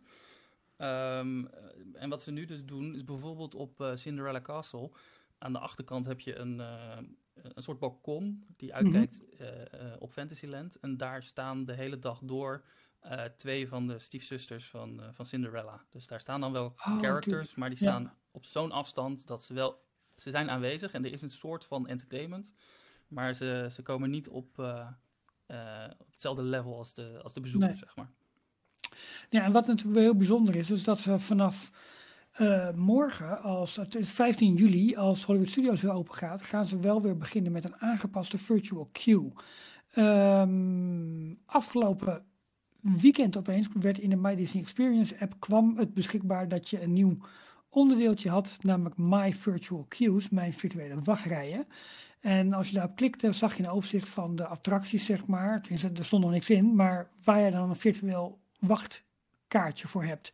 Nee. 0.78 0.90
Um, 1.18 1.50
en 1.94 2.10
wat 2.10 2.24
ze 2.24 2.32
nu 2.32 2.46
dus 2.46 2.66
doen, 2.66 2.96
is 2.96 3.04
bijvoorbeeld 3.04 3.56
op 3.56 3.92
Cinderella 3.94 4.42
Castle. 4.42 4.92
Aan 5.38 5.54
de 5.54 5.60
achterkant 5.60 6.06
heb 6.06 6.20
je 6.20 6.36
een, 6.36 6.62
een 7.54 7.64
soort 7.64 7.80
balkon 7.80 8.46
die 8.58 8.74
uitkijkt 8.74 9.22
mm 9.22 9.28
-hmm. 9.38 9.88
uh, 9.88 9.94
op 10.00 10.12
Fantasyland. 10.12 10.80
En 10.80 10.98
daar 10.98 11.24
staan 11.24 11.66
de 11.66 11.74
hele 11.74 12.00
dag 12.00 12.20
door 12.24 12.64
uh, 13.06 13.24
twee 13.24 13.68
van 13.68 13.88
de 13.88 14.00
stiefzusters 14.00 14.70
van, 14.70 15.00
uh, 15.00 15.08
van 15.12 15.26
Cinderella. 15.26 15.86
Dus 15.90 16.08
daar 16.08 16.20
staan 16.20 16.42
dan 16.42 16.52
wel 16.52 16.66
oh, 16.66 16.98
characters, 16.98 17.56
maar 17.56 17.70
die 17.70 17.78
staan 17.78 18.04
ja. 18.04 18.16
op 18.32 18.46
zo'n 18.46 18.72
afstand 18.72 19.28
dat 19.28 19.44
ze 19.44 19.54
wel... 19.54 19.86
Ze 20.16 20.30
zijn 20.30 20.50
aanwezig 20.50 20.92
en 20.92 21.06
er 21.06 21.12
is 21.12 21.22
een 21.22 21.32
soort 21.32 21.66
van 21.66 21.88
entertainment. 21.88 22.54
Maar 23.08 23.34
ze, 23.34 23.68
ze 23.72 23.82
komen 23.82 24.10
niet 24.10 24.30
op, 24.30 24.60
op 25.98 26.08
hetzelfde 26.12 26.44
level 26.44 26.78
als 26.78 26.94
de, 26.94 27.20
als 27.24 27.34
de 27.34 27.40
bezoekers, 27.40 27.72
nee. 27.72 27.80
zeg 27.80 27.96
maar. 27.96 28.12
Ja, 29.30 29.44
en 29.44 29.52
wat 29.52 29.68
natuurlijk 29.68 30.00
heel 30.00 30.16
bijzonder 30.16 30.56
is, 30.56 30.72
is 30.72 30.84
dat 30.84 31.00
ze 31.00 31.20
vanaf 31.20 31.72
uh, 32.40 32.70
morgen, 32.76 33.42
als 33.42 33.76
het 33.76 33.96
is 33.96 34.12
15 34.12 34.56
juli, 34.56 34.96
als 34.96 35.24
Hollywood 35.24 35.50
Studios 35.50 35.82
weer 35.82 35.92
open 35.92 36.16
gaat, 36.16 36.42
gaan 36.42 36.66
ze 36.66 36.80
wel 36.80 37.02
weer 37.02 37.18
beginnen 37.18 37.52
met 37.52 37.64
een 37.64 37.76
aangepaste 37.78 38.38
virtual 38.38 38.90
queue. 38.92 39.32
Um, 39.96 41.40
afgelopen 41.46 42.26
weekend 42.82 43.38
opeens 43.38 43.68
werd 43.74 44.00
in 44.00 44.10
de 44.10 44.16
My 44.16 44.36
Disney 44.36 44.64
Experience 44.64 45.20
app 45.20 45.40
kwam 45.40 45.78
het 45.78 45.94
beschikbaar 45.94 46.48
dat 46.48 46.70
je 46.70 46.82
een 46.82 46.94
nieuw 46.94 47.18
onderdeeltje 47.70 48.30
had, 48.30 48.58
namelijk 48.62 48.98
My 48.98 49.34
Virtual 49.34 49.86
Queues, 49.88 50.30
mijn 50.30 50.54
virtuele 50.54 51.02
wachtrijen. 51.04 51.68
En 52.20 52.54
als 52.54 52.68
je 52.68 52.74
daarop 52.74 52.96
klikte, 52.96 53.32
zag 53.32 53.58
je 53.58 53.64
een 53.64 53.70
overzicht 53.70 54.10
van 54.10 54.36
de 54.36 54.48
attracties, 54.48 55.06
zeg 55.06 55.26
maar. 55.26 55.66
Er 55.96 56.06
stond 56.06 56.24
nog 56.24 56.32
niks 56.32 56.50
in, 56.50 56.76
maar 56.76 57.10
waar 57.24 57.40
je 57.40 57.52
dan 57.52 57.70
een 57.70 57.76
virtueel 57.76 58.40
wachtkaartje 58.60 59.88
voor 59.88 60.04
hebt. 60.04 60.32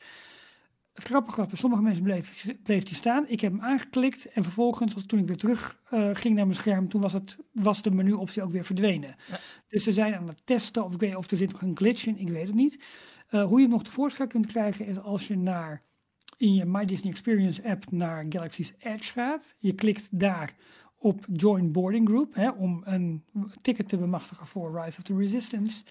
Het 0.94 1.04
grappige 1.04 1.38
was, 1.38 1.48
bij 1.48 1.58
sommige 1.58 1.82
mensen 1.82 2.04
bleef, 2.04 2.54
bleef 2.64 2.84
die 2.84 2.96
staan. 2.96 3.26
Ik 3.28 3.42
heb 3.42 3.52
hem 3.52 3.62
aangeklikt 3.62 4.26
en 4.32 4.44
vervolgens, 4.44 5.06
toen 5.06 5.20
ik 5.20 5.28
weer 5.28 5.38
terug 5.38 5.82
uh, 5.94 6.10
ging 6.14 6.36
naar 6.36 6.46
mijn 6.46 6.58
scherm, 6.58 6.90
toen 6.90 7.02
was, 7.02 7.14
het, 7.14 7.38
was 7.52 7.82
de 7.82 7.92
menuoptie 7.92 8.44
ook 8.44 8.52
weer 8.52 8.66
verdwenen. 8.66 9.16
Ja. 9.30 9.40
Dus 9.68 9.84
ze 9.84 9.94
zijn 9.94 10.16
aan 10.16 10.28
het 10.28 10.46
testen, 10.46 10.84
of 10.84 10.94
ik 10.94 11.00
weet 11.00 11.16
of 11.16 11.32
er 11.32 11.38
zit 11.38 11.52
nog 11.52 11.62
een 11.62 11.78
glitch 11.78 12.06
in, 12.06 12.18
ik 12.18 12.30
weet 12.30 12.46
het 12.46 12.56
niet. 12.56 12.84
Uh, 13.32 13.46
hoe 13.46 13.58
je 13.58 13.64
hem 13.64 13.74
nog 13.74 13.84
tevoorschijn 13.84 14.28
kunt 14.28 14.46
krijgen 14.46 14.86
is 14.86 15.00
als 15.00 15.28
je 15.28 15.38
naar, 15.38 15.82
in 16.38 16.54
je 16.54 16.66
My 16.66 16.86
Disney 16.86 17.12
Experience 17.12 17.64
app 17.64 17.92
naar 17.92 18.26
Galaxy's 18.30 18.74
Edge 18.80 19.12
gaat. 19.12 19.56
Je 19.58 19.74
klikt 19.74 20.08
daar 20.12 20.56
op 20.98 21.26
Join 21.32 21.72
Boarding 21.72 22.08
Group 22.08 22.36
hè, 22.36 22.50
om 22.50 22.82
een 22.86 23.24
ticket 23.62 23.90
te 23.90 23.98
bemachtigen 23.98 24.48
voor 24.48 24.82
Rise 24.82 24.98
of 24.98 25.04
the 25.04 25.16
Resistance. 25.16 25.84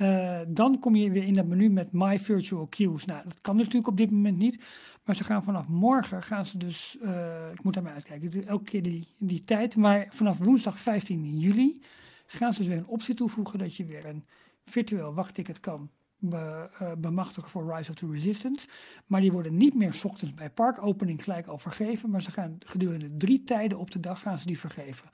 Uh, 0.00 0.40
dan 0.48 0.78
kom 0.78 0.94
je 0.94 1.10
weer 1.10 1.24
in 1.24 1.34
dat 1.34 1.46
menu 1.46 1.70
met 1.70 1.92
My 1.92 2.18
Virtual 2.18 2.66
Queues. 2.66 3.04
Nou, 3.04 3.22
dat 3.24 3.40
kan 3.40 3.56
natuurlijk 3.56 3.86
op 3.86 3.96
dit 3.96 4.10
moment 4.10 4.38
niet. 4.38 4.64
Maar 5.04 5.16
ze 5.16 5.24
gaan 5.24 5.42
vanaf 5.42 5.68
morgen, 5.68 6.22
gaan 6.22 6.44
ze 6.44 6.58
dus, 6.58 6.96
uh, 7.02 7.50
ik 7.52 7.62
moet 7.62 7.74
daar 7.74 7.82
maar 7.82 7.92
uitkijken, 7.92 8.30
dit 8.30 8.42
is 8.42 8.48
elke 8.48 8.64
keer 8.64 8.82
die, 8.82 9.06
die 9.18 9.44
tijd. 9.44 9.76
Maar 9.76 10.06
vanaf 10.10 10.38
woensdag 10.38 10.78
15 10.78 11.38
juli 11.38 11.80
gaan 12.26 12.52
ze 12.52 12.58
dus 12.58 12.68
weer 12.68 12.78
een 12.78 12.86
optie 12.86 13.14
toevoegen 13.14 13.58
dat 13.58 13.76
je 13.76 13.84
weer 13.84 14.06
een 14.06 14.24
virtueel 14.64 15.14
wachtticket 15.14 15.60
kan 15.60 15.90
be, 16.18 16.70
uh, 16.82 16.92
bemachtigen 16.98 17.50
voor 17.50 17.74
Rise 17.76 17.90
of 17.90 17.96
the 17.96 18.10
Resistance. 18.10 18.68
Maar 19.06 19.20
die 19.20 19.32
worden 19.32 19.56
niet 19.56 19.74
meer 19.74 20.00
ochtends 20.04 20.34
bij 20.34 20.50
parkopening 20.50 21.22
gelijk 21.24 21.46
al 21.46 21.58
vergeven. 21.58 22.10
Maar 22.10 22.22
ze 22.22 22.30
gaan 22.30 22.58
gedurende 22.58 23.16
drie 23.16 23.44
tijden 23.44 23.78
op 23.78 23.90
de 23.90 24.00
dag 24.00 24.20
gaan 24.20 24.38
ze 24.38 24.46
die 24.46 24.58
vergeven. 24.58 25.10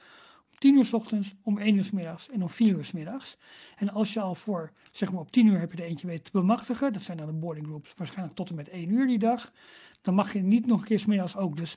Om 0.58 0.64
10 0.64 0.76
uur 0.76 0.84
s 0.84 0.92
ochtends, 0.92 1.34
om 1.42 1.58
1 1.58 1.76
uur 1.76 1.84
s 1.84 1.90
middags 1.90 2.30
en 2.30 2.42
om 2.42 2.48
4 2.48 2.76
uur 2.76 2.84
s 2.84 2.92
middags. 2.92 3.36
En 3.76 3.90
als 3.90 4.12
je 4.12 4.20
al 4.20 4.34
voor, 4.34 4.72
zeg 4.90 5.12
maar 5.12 5.20
op 5.20 5.30
10 5.30 5.46
uur 5.46 5.58
heb 5.58 5.72
je 5.72 5.78
er 5.82 5.88
eentje 5.88 6.06
weten 6.06 6.24
te 6.24 6.30
bemachtigen. 6.30 6.92
Dat 6.92 7.02
zijn 7.02 7.16
dan 7.16 7.26
de 7.26 7.32
boarding 7.32 7.66
groups 7.66 7.92
waarschijnlijk 7.96 8.36
tot 8.36 8.48
en 8.48 8.54
met 8.54 8.68
1 8.68 8.90
uur 8.90 9.06
die 9.06 9.18
dag. 9.18 9.52
Dan 10.00 10.14
mag 10.14 10.32
je 10.32 10.42
niet 10.42 10.66
nog 10.66 10.80
een 10.80 10.86
keer 10.86 10.98
s 10.98 11.06
middags 11.06 11.36
ook. 11.36 11.56
Dus 11.56 11.76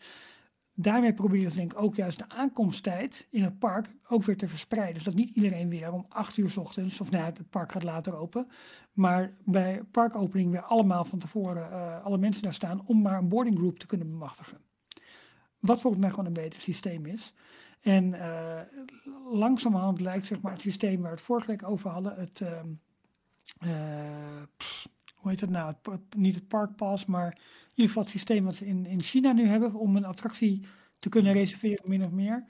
daarmee 0.73 1.13
proberen 1.13 1.51
ze 1.51 1.57
denk 1.57 1.71
ik 1.71 1.81
ook 1.81 1.95
juist 1.95 2.19
de 2.19 2.29
aankomsttijd 2.29 3.27
in 3.29 3.43
het 3.43 3.59
park 3.59 3.95
ook 4.07 4.23
weer 4.23 4.37
te 4.37 4.47
verspreiden. 4.47 4.93
Dus 4.93 5.03
dat 5.03 5.15
niet 5.15 5.35
iedereen 5.35 5.69
weer 5.69 5.91
om 5.91 6.05
8 6.09 6.37
uur 6.37 6.49
s 6.49 6.57
ochtends, 6.57 7.01
of 7.01 7.11
nou, 7.11 7.23
het 7.23 7.49
park 7.49 7.71
gaat 7.71 7.83
later 7.83 8.15
open, 8.15 8.47
maar 8.93 9.33
bij 9.45 9.83
parkopening 9.91 10.51
weer 10.51 10.63
allemaal 10.63 11.05
van 11.05 11.19
tevoren 11.19 11.69
uh, 11.71 12.05
alle 12.05 12.17
mensen 12.17 12.43
daar 12.43 12.53
staan 12.53 12.85
om 12.85 13.01
maar 13.01 13.17
een 13.17 13.29
boarding 13.29 13.57
group 13.57 13.79
te 13.79 13.85
kunnen 13.85 14.09
bemachtigen. 14.09 14.57
Wat 15.59 15.81
volgens 15.81 16.01
mij 16.01 16.11
gewoon 16.11 16.25
een 16.25 16.33
beter 16.33 16.61
systeem 16.61 17.05
is. 17.05 17.33
En 17.81 18.13
uh, 18.13 18.59
langzamerhand 19.31 20.01
lijkt 20.01 20.27
zeg 20.27 20.41
maar, 20.41 20.51
het 20.51 20.61
systeem 20.61 20.95
waar 20.95 21.09
we 21.09 21.15
het 21.15 21.25
vorige 21.25 21.47
week 21.47 21.63
over 21.63 21.89
hadden, 21.89 22.15
het, 22.15 22.39
uh, 22.39 22.61
pff, 24.57 24.87
hoe 25.15 25.31
heet 25.31 25.41
het 25.41 25.49
nou, 25.49 25.73
het, 25.81 26.15
niet 26.15 26.35
het 26.35 26.47
parkpass, 26.47 27.05
maar 27.05 27.31
in 27.31 27.69
ieder 27.69 27.87
geval 27.87 28.03
het 28.03 28.11
systeem 28.11 28.43
wat 28.43 28.59
we 28.59 28.65
in, 28.65 28.85
in 28.85 29.01
China 29.01 29.31
nu 29.31 29.47
hebben 29.47 29.73
om 29.73 29.95
een 29.95 30.05
attractie 30.05 30.65
te 30.99 31.09
kunnen 31.09 31.33
reserveren, 31.33 31.89
min 31.89 32.03
of 32.03 32.11
meer, 32.11 32.45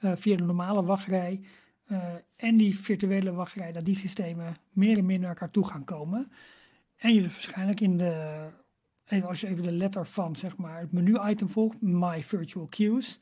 uh, 0.00 0.12
via 0.14 0.36
de 0.36 0.44
normale 0.44 0.84
wachtrij 0.84 1.40
en 2.36 2.56
die 2.56 2.78
virtuele 2.78 3.32
wachtrij, 3.32 3.72
dat 3.72 3.84
die 3.84 3.96
systemen 3.96 4.54
meer 4.72 4.98
en 4.98 5.06
meer 5.06 5.18
naar 5.18 5.28
elkaar 5.28 5.50
toe 5.50 5.66
gaan 5.66 5.84
komen. 5.84 6.32
En 6.96 7.14
je 7.14 7.22
dus 7.22 7.32
waarschijnlijk 7.32 7.80
in 7.80 7.96
de, 7.96 8.46
even 9.04 9.28
als 9.28 9.40
je 9.40 9.46
even 9.46 9.62
de 9.62 9.72
letter 9.72 10.06
van 10.06 10.36
zeg 10.36 10.56
maar, 10.56 10.80
het 10.80 10.92
menu-item 10.92 11.48
volgt, 11.48 11.80
My 11.80 12.22
Virtual 12.22 12.66
Queues, 12.66 13.20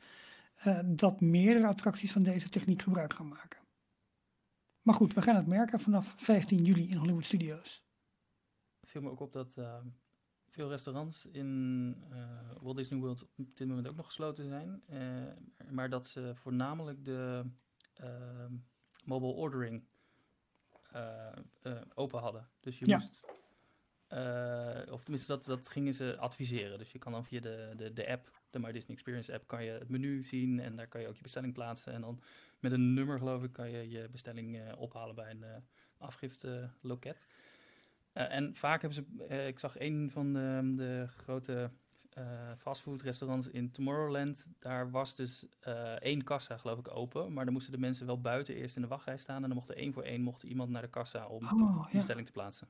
uh, 0.67 0.79
dat 0.85 1.21
meerdere 1.21 1.67
attracties 1.67 2.11
van 2.11 2.23
deze 2.23 2.49
techniek 2.49 2.81
gebruik 2.81 3.13
gaan 3.13 3.27
maken. 3.27 3.59
Maar 4.81 4.95
goed, 4.95 5.13
we 5.13 5.21
gaan 5.21 5.35
het 5.35 5.47
merken 5.47 5.79
vanaf 5.79 6.13
15 6.17 6.63
juli 6.63 6.89
in 6.89 6.97
Hollywood 6.97 7.25
Studios 7.25 7.83
viel 8.93 9.01
me 9.01 9.09
ook 9.09 9.19
op 9.19 9.31
dat 9.31 9.55
uh, 9.59 9.77
veel 10.47 10.69
restaurants 10.69 11.25
in 11.25 11.47
uh, 12.11 12.51
Walt 12.61 12.75
Disney 12.75 12.99
World 12.99 13.23
op 13.23 13.29
dit 13.57 13.67
moment 13.67 13.87
ook 13.87 13.95
nog 13.95 14.05
gesloten 14.05 14.45
zijn. 14.45 14.83
Maar 15.69 15.89
dat 15.89 16.05
ze 16.05 16.31
voornamelijk 16.35 17.05
de 17.05 17.45
mobile 19.05 19.31
ordering 19.31 19.83
open 21.93 22.19
hadden. 22.19 22.49
Dus 22.59 22.79
je 22.79 22.87
Ja. 22.87 22.97
moest, 22.97 23.25
of 24.91 25.01
tenminste 25.03 25.27
dat, 25.27 25.45
dat 25.45 25.69
gingen 25.69 25.93
ze 25.93 26.17
adviseren. 26.17 26.77
Dus 26.77 26.91
je 26.91 26.99
kan 26.99 27.11
dan 27.11 27.25
via 27.25 27.39
de, 27.39 27.73
de, 27.75 27.93
de 27.93 28.07
app, 28.09 28.41
de 28.53 28.59
My 28.59 28.71
Disney 28.71 28.93
Experience 28.95 29.33
app, 29.33 29.47
kan 29.47 29.63
je 29.63 29.71
het 29.71 29.89
menu 29.89 30.23
zien. 30.23 30.59
En 30.59 30.75
daar 30.75 30.87
kan 30.87 31.01
je 31.01 31.07
ook 31.07 31.15
je 31.15 31.21
bestelling 31.21 31.53
plaatsen. 31.53 31.93
En 31.93 32.01
dan 32.01 32.21
met 32.59 32.71
een 32.71 32.93
nummer 32.93 33.17
geloof 33.17 33.43
ik 33.43 33.53
kan 33.53 33.71
je 33.71 33.89
je 33.89 34.07
bestelling 34.11 34.73
ophalen 34.77 35.15
bij 35.15 35.29
een 35.29 35.45
afgifteloket. 35.97 37.25
Uh, 38.13 38.31
en 38.31 38.55
vaak 38.55 38.81
hebben 38.81 39.03
ze, 39.03 39.25
uh, 39.29 39.47
ik 39.47 39.59
zag 39.59 39.79
een 39.79 40.09
van 40.11 40.33
de, 40.33 40.73
de 40.75 41.07
grote 41.07 41.69
uh, 42.17 42.23
fastfoodrestaurants 42.57 43.47
in 43.47 43.71
Tomorrowland. 43.71 44.47
Daar 44.59 44.91
was 44.91 45.15
dus 45.15 45.45
één 45.99 46.23
kassa, 46.23 46.57
geloof 46.57 46.79
ik, 46.79 46.95
open. 46.95 47.33
Maar 47.33 47.43
dan 47.43 47.53
moesten 47.53 47.71
de 47.71 47.79
mensen 47.79 48.05
wel 48.05 48.21
buiten 48.21 48.55
eerst 48.55 48.75
in 48.75 48.81
de 48.81 48.87
wachtrij 48.87 49.17
staan. 49.17 49.35
En 49.35 49.47
dan 49.47 49.57
mocht 49.57 49.69
er 49.69 49.77
één 49.77 49.93
voor 49.93 50.03
één 50.03 50.21
mocht 50.21 50.43
iemand 50.43 50.69
naar 50.69 50.81
de 50.81 50.89
kassa 50.89 51.27
om 51.27 51.43
Oh, 51.43 51.87
ja. 51.91 51.97
bestelling 51.97 52.25
te 52.25 52.31
plaatsen. 52.31 52.67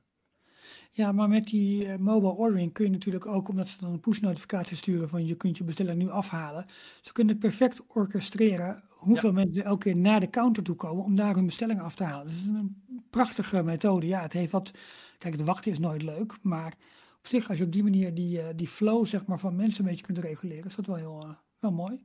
Ja, 0.92 1.12
maar 1.12 1.28
met 1.28 1.44
die 1.44 1.86
eh, 1.86 1.98
mobile 1.98 2.32
ordering 2.32 2.72
kun 2.72 2.84
je 2.84 2.90
natuurlijk 2.90 3.26
ook, 3.26 3.48
omdat 3.48 3.68
ze 3.68 3.78
dan 3.78 3.92
een 3.92 4.00
push-notificatie 4.00 4.76
sturen 4.76 5.08
van 5.08 5.26
je 5.26 5.34
kunt 5.34 5.58
je 5.58 5.64
bestelling 5.64 5.98
nu 5.98 6.08
afhalen. 6.08 6.66
Ze 7.00 7.12
kunnen 7.12 7.38
perfect 7.38 7.86
orchestreren 7.86 8.82
hoeveel 8.88 9.32
mensen 9.32 9.64
elke 9.64 9.82
keer 9.82 9.96
naar 9.96 10.20
de 10.20 10.30
counter 10.30 10.62
toe 10.62 10.76
komen 10.76 11.04
om 11.04 11.14
daar 11.14 11.34
hun 11.34 11.46
bestelling 11.46 11.80
af 11.80 11.94
te 11.94 12.04
halen. 12.04 12.26
Dat 12.26 12.34
is 12.34 12.46
een 12.46 12.82
prachtige 13.10 13.62
methode. 13.62 14.06
Ja, 14.06 14.22
het 14.22 14.32
heeft 14.32 14.52
wat. 14.52 14.70
Kijk, 15.18 15.34
het 15.34 15.44
wachten 15.44 15.72
is 15.72 15.78
nooit 15.78 16.02
leuk, 16.02 16.38
maar 16.42 16.74
op 17.18 17.26
zich, 17.26 17.48
als 17.48 17.58
je 17.58 17.64
op 17.64 17.72
die 17.72 17.82
manier 17.82 18.14
die, 18.14 18.40
eh, 18.40 18.48
die 18.56 18.68
flow 18.68 19.06
zeg 19.06 19.26
maar, 19.26 19.38
van 19.38 19.56
mensen 19.56 19.84
een 19.84 19.90
beetje 19.90 20.04
kunt 20.04 20.18
reguleren, 20.18 20.64
is 20.64 20.74
dat 20.74 20.86
wel 20.86 20.96
heel 20.96 21.22
eh, 21.22 21.34
wel 21.58 21.72
mooi. 21.72 22.04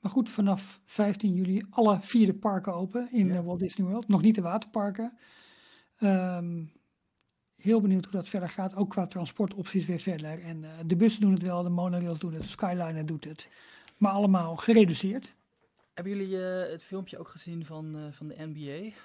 Maar 0.00 0.10
goed, 0.10 0.28
vanaf 0.30 0.80
15 0.84 1.34
juli 1.34 1.62
alle 1.70 2.00
vier 2.00 2.26
de 2.26 2.34
parken 2.34 2.74
open 2.74 3.12
in 3.12 3.26
Ja. 3.26 3.42
Walt 3.42 3.58
Disney 3.58 3.86
World. 3.86 4.08
Nog 4.08 4.22
niet 4.22 4.34
de 4.34 4.40
waterparken. 4.40 5.18
Ehm, 5.96 6.64
heel 7.66 7.80
benieuwd 7.80 8.04
hoe 8.04 8.12
dat 8.14 8.28
verder 8.28 8.48
gaat. 8.48 8.74
Ook 8.74 8.90
qua 8.90 9.06
transportopties 9.06 9.86
weer 9.86 10.00
verder. 10.00 10.42
En 10.42 10.64
eh, 10.64 10.70
de 10.86 10.96
bussen 10.96 11.20
doen 11.20 11.32
het 11.32 11.42
wel, 11.42 11.62
de 11.62 11.68
monorails 11.68 12.18
doen 12.18 12.32
het, 12.32 12.42
de 12.42 12.48
Skyliner 12.48 13.06
doet 13.06 13.24
het. 13.24 13.48
Maar 13.96 14.12
allemaal 14.12 14.56
gereduceerd. 14.56 15.34
Hebben 15.94 16.16
jullie 16.16 16.42
eh, 16.42 16.70
het 16.70 16.82
filmpje 16.82 17.18
ook 17.18 17.28
gezien 17.28 17.64
van, 17.64 17.96
eh, 17.96 18.12
van 18.12 18.28
de 18.28 18.34
NBA? 18.38 18.96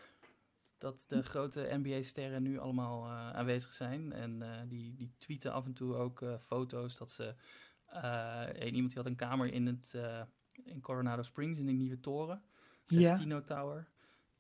Dat 0.78 1.06
Hm. 1.08 1.16
de 1.16 1.24
grote 1.24 1.68
NBA-sterren 1.72 2.44
nu 2.44 2.60
allemaal 2.60 3.08
aanwezig 3.10 3.74
zijn. 3.74 4.14
En 4.14 4.44
die, 4.68 4.96
die 4.96 5.12
tweeten 5.18 5.54
af 5.54 5.66
en 5.66 5.74
toe 5.74 5.96
ook 5.96 6.24
foto's 6.46 6.98
dat 6.98 7.12
ze... 7.12 7.36
een, 7.86 8.74
iemand 8.74 8.88
die 8.94 8.98
had 9.02 9.06
een 9.06 9.16
kamer 9.16 9.54
in, 9.54 9.68
het, 9.68 9.94
in 10.64 10.82
Coronado 10.82 11.22
Springs, 11.22 11.60
in 11.60 11.66
die 11.66 11.76
nieuwe 11.76 12.00
toren. 12.00 12.44
Ja. 12.88 13.12
Casino 13.12 13.44
Tower. 13.44 13.88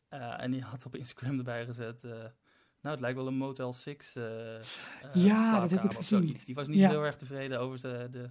En 0.09 0.51
die 0.51 0.61
had 0.61 0.85
op 0.85 0.95
Instagram 0.95 1.37
erbij 1.37 1.65
gezet... 1.65 2.05
nou, 2.81 2.93
het 2.95 2.99
lijkt 2.99 3.17
wel 3.17 3.27
een 3.27 3.37
Motel 3.37 3.73
6 3.73 4.15
eh 4.15 4.55
eh, 4.55 4.63
Ja, 5.13 5.59
dat 5.59 5.69
heb 5.71 5.83
ik 5.83 5.93
gezien. 5.93 6.03
zoiets. 6.19 6.45
Die 6.45 6.55
was 6.55 6.67
niet 6.67 6.77
Ja. 6.77 6.89
heel 6.89 7.03
erg 7.03 7.17
tevreden 7.17 7.59
over 7.59 7.81
de, 7.81 8.07
de, 8.11 8.29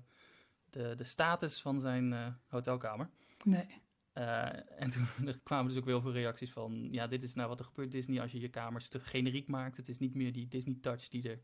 de, 0.70 0.94
de 0.96 1.04
status 1.04 1.60
van 1.60 1.80
zijn 1.80 2.12
eh, 2.12 2.26
hotelkamer. 2.48 3.10
Nee. 3.44 3.66
En 4.76 4.90
toen 5.16 5.26
er 5.26 5.40
kwamen 5.42 5.68
dus 5.72 5.78
ook 5.80 5.86
heel 5.86 6.00
veel 6.00 6.12
reacties 6.12 6.52
van... 6.52 6.88
ja, 6.90 7.06
dit 7.06 7.22
is 7.22 7.34
nou 7.34 7.48
wat 7.48 7.58
er 7.58 7.64
gebeurt 7.64 7.90
Disney 7.92 8.20
als 8.20 8.32
je 8.32 8.40
je 8.40 8.48
kamers 8.48 8.88
te 8.88 9.00
generiek 9.00 9.48
maakt. 9.48 9.76
Het 9.76 9.88
is 9.88 9.98
niet 9.98 10.14
meer 10.14 10.32
die 10.32 10.48
Disney 10.48 10.76
Touch 10.80 11.08
die 11.08 11.28
er 11.30 11.40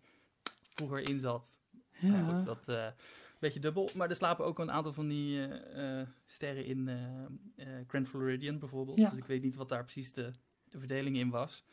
vroeger 0.75 1.09
in 1.09 1.19
zat. 1.19 1.61
Ja. 1.99 2.09
Nou 2.09 2.37
goed, 2.37 2.45
dat 2.47 2.69
een 2.69 2.93
beetje 3.39 3.61
dubbel. 3.61 3.91
Maar 3.95 4.09
er 4.09 4.17
slapen 4.17 4.45
ook 4.45 4.59
een 4.59 4.71
aantal 4.71 4.93
van 4.93 5.09
die 5.09 5.49
sterren 6.27 6.65
in 6.65 6.91
Grand 7.87 8.09
Floridian 8.09 8.59
bijvoorbeeld. 8.59 8.99
Ja. 8.99 9.09
Dus 9.09 9.19
ik 9.19 9.25
weet 9.25 9.43
niet 9.43 9.55
wat 9.57 9.69
daar 9.69 9.83
precies 9.83 10.13
de, 10.13 10.33
de 10.69 10.79
verdeling 10.79 11.17
in 11.17 11.31
was. 11.31 11.65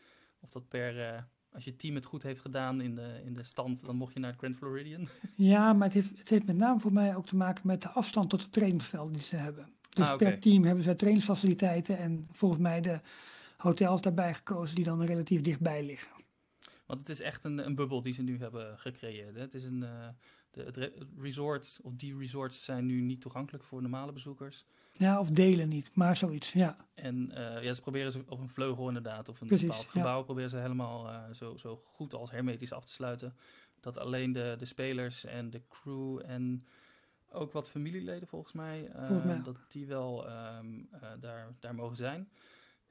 Of 0.44 0.50
dat 0.50 0.68
per... 0.68 1.08
eh, 1.14 1.22
als 1.52 1.64
je 1.64 1.70
het 1.70 1.80
team 1.80 1.96
het 1.96 2.06
goed 2.06 2.24
heeft 2.24 2.40
gedaan 2.42 2.82
in 2.82 2.96
de, 2.96 3.22
in 3.26 3.34
de 3.34 3.44
stand, 3.44 3.86
dan 3.86 3.96
mocht 3.96 4.14
je 4.14 4.20
naar 4.20 4.30
het 4.30 4.40
Grand 4.40 4.56
Floridian. 4.58 5.08
Ja, 5.36 5.74
maar 5.74 5.86
het 5.88 5.94
heeft, 5.94 6.18
het 6.20 6.30
heeft 6.30 6.46
met 6.46 6.58
name 6.58 6.80
voor 6.80 6.94
mij 6.94 7.16
ook 7.16 7.26
te 7.26 7.36
maken 7.36 7.68
met 7.68 7.82
de 7.82 7.90
afstand 7.90 8.30
tot 8.30 8.42
de 8.42 8.50
trainingsvelden 8.50 9.14
die 9.14 9.22
ze 9.24 9.36
hebben. 9.36 9.70
Dus 9.90 10.08
Ah, 10.08 10.18
per 10.18 10.40
team 10.40 10.64
hebben 10.64 10.84
ze 10.84 10.96
trainingsfaciliteiten 10.96 11.98
en 11.98 12.28
volgens 12.32 12.62
mij 12.62 12.82
de 12.82 13.00
hotels 13.58 14.02
daarbij 14.02 14.34
gekozen 14.34 14.76
die 14.76 14.86
dan 14.86 15.04
relatief 15.04 15.42
dichtbij 15.42 15.86
liggen. 15.86 16.12
Want 16.86 17.00
het 17.00 17.10
is 17.10 17.22
echt 17.22 17.44
een, 17.44 17.66
een 17.66 17.76
bubbel 17.76 18.02
die 18.02 18.14
ze 18.14 18.22
nu 18.22 18.38
hebben 18.40 18.80
gecreëerd. 18.80 19.36
Hè. 19.36 19.42
Het 19.42 19.54
is 19.54 19.64
een... 19.66 19.84
eh, 19.84 20.08
de, 20.54 20.64
het 20.64 20.78
re- 20.78 20.92
het 20.98 21.08
resort, 21.20 21.80
of 21.84 21.94
die 21.96 22.18
resorts 22.18 22.64
zijn 22.64 22.86
nu 22.86 23.02
niet 23.02 23.22
toegankelijk 23.22 23.64
voor 23.64 23.82
normale 23.82 24.12
bezoekers. 24.12 24.66
Ja, 24.94 25.20
of 25.20 25.30
delen 25.30 25.70
niet, 25.70 25.96
maar 25.96 26.18
zoiets, 26.18 26.54
ja. 26.54 26.78
En 26.94 27.32
eh, 27.32 27.64
ja, 27.64 27.74
ze 27.74 27.82
proberen 27.82 28.12
ze 28.12 28.24
op 28.28 28.40
een 28.40 28.50
vleugel 28.50 28.88
inderdaad, 28.88 29.30
of 29.30 29.42
een 29.42 29.48
Precies, 29.48 29.68
bepaald 29.68 29.84
ja. 29.86 29.92
gebouw, 29.92 30.24
proberen 30.24 30.50
ze 30.50 30.58
helemaal 30.58 31.08
eh, 31.10 31.24
zo, 31.32 31.58
zo 31.58 31.82
goed 31.86 32.14
als 32.14 32.32
hermetisch 32.32 32.72
af 32.72 32.86
te 32.86 32.92
sluiten. 32.92 33.36
Dat 33.80 33.98
alleen 33.98 34.32
de, 34.32 34.56
de 34.58 34.66
spelers 34.66 35.26
en 35.26 35.50
de 35.50 35.62
crew 35.70 36.22
en 36.26 36.66
ook 37.30 37.52
wat 37.52 37.70
familieleden 37.70 38.28
volgens 38.28 38.54
mij, 38.54 38.88
eh, 38.88 39.06
Volgens 39.08 39.24
mij 39.28 39.38
ook. 39.38 39.46
dat 39.46 39.60
die 39.68 39.86
wel 39.88 40.28
ehm, 40.28 40.80
eh, 40.92 41.10
daar, 41.20 41.56
daar 41.60 41.76
mogen 41.76 41.96
zijn. 41.96 42.30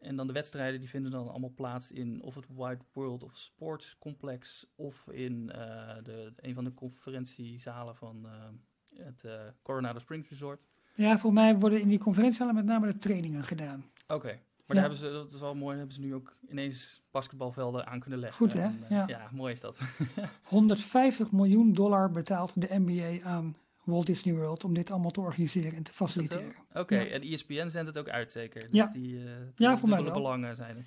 En 0.03 0.17
dan 0.17 0.27
de 0.27 0.33
wedstrijden 0.33 0.81
die 0.81 0.89
vinden 0.89 1.11
dan 1.11 1.29
allemaal 1.29 1.53
plaats 1.55 1.93
in 1.93 2.23
of 2.23 2.35
het 2.35 2.47
Wide 2.49 2.85
World 2.93 3.23
of 3.25 3.37
Sports 3.37 3.97
Complex 3.99 4.67
of 4.77 5.07
in 5.11 5.51
eh, 5.51 5.97
de, 6.03 6.33
een 6.37 6.55
van 6.55 6.65
de 6.65 6.75
conferentiezalen 6.75 7.97
van 7.97 8.27
eh, 8.27 9.05
het 9.05 9.25
eh, 9.25 9.41
Coronado 9.63 9.99
Springs 9.99 10.29
Resort. 10.29 10.61
Ja, 10.95 11.19
voor 11.19 11.33
mij 11.33 11.59
worden 11.59 11.81
in 11.81 11.89
die 11.89 11.99
conferentiezalen 11.99 12.55
met 12.55 12.65
name 12.65 12.87
de 12.87 12.99
trainingen 12.99 13.43
gedaan. 13.45 13.85
Oké. 14.09 14.27
Maar 14.67 14.77
Ja. 14.77 14.89
daar 14.89 14.91
hebben 14.91 14.99
ze, 14.99 15.11
dat 15.25 15.33
is 15.35 15.41
wel 15.41 15.55
mooi, 15.55 15.77
hebben 15.77 15.95
ze 15.95 16.01
nu 16.01 16.15
ook 16.15 16.37
ineens 16.49 17.03
basketbalvelden 17.11 17.87
aan 17.87 18.01
kunnen 18.01 18.19
leggen. 18.19 18.39
Goed, 18.39 18.53
hè? 18.53 18.61
En, 18.63 18.85
Ja. 18.89 19.05
ja, 19.07 19.29
mooi 19.33 19.53
is 19.53 19.61
dat. 19.61 19.79
150 20.43 21.33
miljoen 21.33 21.73
dollar 21.73 22.11
betaalt 22.11 22.61
de 22.61 22.69
NBA 22.79 23.29
aan 23.29 23.57
Walt 23.85 24.07
Disney 24.07 24.35
World 24.35 24.65
om 24.65 24.75
dit 24.75 24.91
allemaal 24.91 25.11
te 25.11 25.21
organiseren 25.21 25.73
en 25.75 25.83
te 25.83 25.93
faciliteren. 25.93 26.53
Oké, 26.73 26.99
Ja. 26.99 27.07
en 27.07 27.23
ESPN 27.23 27.69
zendt 27.69 27.87
het 27.89 27.99
ook 27.99 28.09
uit 28.09 28.31
zeker? 28.31 28.61
Dus 28.61 28.71
Ja. 28.71 28.87
die, 28.87 29.17
eh 29.19 29.25
Ja, 29.57 29.71
de 29.73 29.79
voor 29.79 29.89
mij 29.89 29.99
dubbele 29.99 30.03
wel. 30.03 30.13
belangen 30.33 30.57
zijn 30.57 30.77
het. 30.77 30.87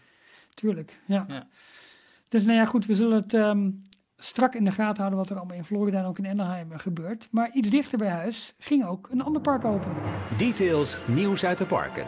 Tuurlijk, 0.54 1.00
ja. 1.08 1.26
Ja. 1.28 1.48
Dus 2.30 2.43
nou 2.43 2.58
ja, 2.58 2.66
goed, 2.66 2.86
we 2.86 2.96
zullen 2.96 3.16
het 3.22 3.34
ehm, 3.34 3.72
strak 4.18 4.56
in 4.56 4.64
de 4.64 4.72
gaten 4.72 4.98
houden 4.98 5.20
wat 5.20 5.30
er 5.30 5.38
allemaal 5.38 5.58
in 5.58 5.66
Florida 5.66 6.00
en 6.00 6.06
ook 6.06 6.18
in 6.18 6.28
Anaheim 6.28 6.78
gebeurt. 6.78 7.28
Maar 7.32 7.52
iets 7.54 7.70
dichter 7.70 7.98
bij 7.98 8.10
huis 8.10 8.54
ging 8.58 8.86
ook 8.86 9.10
een 9.12 9.22
ander 9.22 9.41
park 9.41 9.66
open. 9.66 9.91
Details, 10.38 11.02
nieuws 11.08 11.43
uit 11.46 11.58
de 11.58 11.66
parken. 11.66 12.06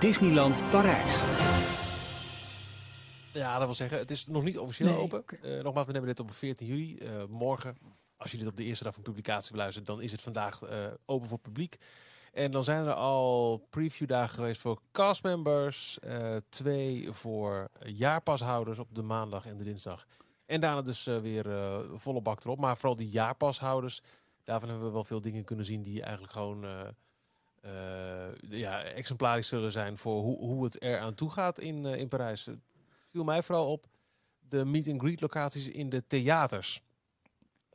Disneyland 0.00 0.62
Parijs. 0.70 1.22
Ja, 3.32 3.56
dat 3.58 3.66
wil 3.66 3.74
zeggen, 3.74 3.98
het 3.98 4.10
is 4.10 4.26
nog 4.26 4.42
niet 4.42 4.58
officieel 4.58 4.88
Nee, 4.90 4.98
open. 4.98 5.18
oké. 5.18 5.36
Eh, 5.36 5.62
nogmaals, 5.64 5.86
we 5.86 5.92
nemen 5.92 6.08
dit 6.08 6.20
op 6.20 6.32
14 6.32 6.66
juli. 6.66 6.96
Eh, 6.96 7.08
morgen, 7.28 7.76
als 8.18 8.30
je 8.30 8.38
dit 8.38 8.46
op 8.46 8.56
de 8.56 8.64
eerste 8.64 8.84
dag 8.84 8.94
van 8.94 9.02
publicatie 9.02 9.52
beluistert, 9.52 9.86
dan 9.86 10.00
is 10.00 10.12
het 10.12 10.22
vandaag 10.22 10.62
eh, 10.62 10.86
open 11.04 11.28
voor 11.28 11.38
publiek. 11.38 11.76
En 12.32 12.50
dan 12.50 12.64
zijn 12.64 12.86
er 12.86 12.92
al 12.92 13.66
previewdagen 13.70 14.34
geweest 14.34 14.60
voor 14.60 14.80
castmembers. 14.92 15.98
eh 15.98 16.36
twee 16.48 17.12
voor 17.12 17.68
jaarpashouders 17.84 18.78
op 18.78 18.94
de 18.94 19.02
maandag 19.02 19.46
en 19.46 19.56
de 19.56 19.64
dinsdag. 19.64 20.06
En 20.46 20.60
daarna 20.60 20.82
dus 20.82 21.06
eh, 21.06 21.18
weer 21.18 21.46
volle 21.94 22.20
bak 22.20 22.44
erop. 22.44 22.58
Maar 22.58 22.76
vooral 22.76 22.96
die 22.96 23.08
jaarpashouders, 23.08 24.02
daarvan 24.44 24.68
hebben 24.68 24.86
we 24.86 24.92
wel 24.92 25.04
veel 25.04 25.20
dingen 25.20 25.44
kunnen 25.44 25.64
zien 25.64 25.82
die 25.82 26.02
eigenlijk 26.02 26.32
gewoon 26.32 26.66
ja, 28.48 28.82
exemplarisch 28.82 29.48
zullen 29.48 29.72
zijn 29.72 29.98
voor 29.98 30.22
hoe, 30.22 30.38
hoe 30.38 30.64
het 30.64 30.82
er 30.82 30.98
aan 30.98 31.14
toe 31.14 31.30
gaat 31.30 31.58
in, 31.58 31.84
in 31.84 32.08
Parijs. 32.08 32.44
Het 32.44 32.58
viel 33.10 33.24
mij 33.24 33.42
vooral 33.42 33.70
op 33.72 33.86
de 34.48 34.64
meet-and-greet 34.64 35.20
locaties 35.20 35.68
in 35.68 35.88
de 35.88 36.06
theaters. 36.06 36.82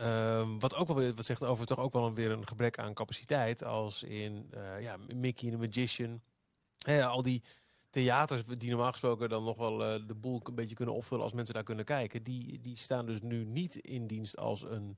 Ehm, 0.03 0.59
wat 0.59 0.75
ook 0.75 0.87
wel 0.87 1.13
wat 1.13 1.25
zegt 1.25 1.43
over 1.43 1.65
toch 1.65 1.79
ook 1.79 1.93
wel 1.93 2.05
een, 2.05 2.15
weer 2.15 2.31
een 2.31 2.47
gebrek 2.47 2.79
aan 2.79 2.93
capaciteit. 2.93 3.63
Als 3.63 4.03
in 4.03 4.47
eh, 4.51 4.81
ja, 4.81 4.97
Mickey 5.15 5.49
the 5.49 5.57
Magician. 5.57 6.21
Al 6.85 7.21
die 7.21 7.43
theaters 7.89 8.45
die 8.45 8.69
normaal 8.69 8.91
gesproken 8.91 9.29
dan 9.29 9.43
nog 9.43 9.57
wel 9.57 9.85
eh, 9.85 10.07
de 10.07 10.15
boel 10.15 10.39
een 10.43 10.55
beetje 10.55 10.75
kunnen 10.75 10.95
opvullen 10.95 11.23
als 11.23 11.33
mensen 11.33 11.53
daar 11.53 11.63
kunnen 11.63 11.85
kijken. 11.85 12.23
Die, 12.23 12.61
die 12.61 12.77
staan 12.77 13.05
dus 13.05 13.21
nu 13.21 13.45
niet 13.45 13.75
in 13.75 14.07
dienst 14.07 14.37
als 14.37 14.61
een 14.61 14.97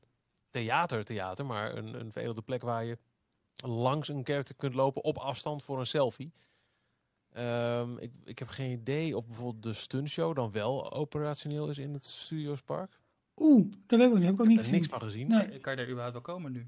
theatertheater, 0.50 1.46
maar 1.46 1.76
een, 1.76 2.00
een 2.00 2.12
veredelde 2.12 2.42
plek 2.42 2.62
waar 2.62 2.84
je 2.84 2.98
langs 3.56 4.08
een 4.08 4.26
character 4.26 4.56
kunt 4.56 4.74
lopen 4.74 5.04
op 5.04 5.18
afstand 5.18 5.64
voor 5.64 5.80
een 5.80 5.86
selfie. 5.86 6.34
Ehm, 7.32 7.98
ik, 7.98 8.12
ik 8.24 8.40
heb 8.40 8.48
geen 8.48 8.72
idee 8.72 9.18
of 9.18 9.28
bijvoorbeeld 9.28 9.64
de 9.64 9.74
stuntshow 9.74 10.36
dan 10.36 10.52
wel 10.52 10.92
operationeel 10.94 11.70
is 11.70 11.78
in 11.78 11.94
het 11.94 12.06
Studiospark. 12.06 13.00
Oeh, 13.38 13.66
dat 13.88 14.00
weet 14.00 14.08
ik 14.08 14.14
niet. 14.16 14.24
Heb 14.24 14.34
ik 14.34 14.40
ook 14.40 14.46
Ik 14.46 14.48
niet 14.48 14.58
heb 14.58 14.66
gezien. 14.66 14.80
niks 14.80 14.88
van 14.88 15.02
gezien. 15.02 15.28
Nee. 15.28 15.60
Kan 15.60 15.72
je 15.72 15.78
daar 15.78 15.88
überhaupt 15.88 16.14
wel 16.14 16.22
komen 16.36 16.52
nu? 16.52 16.68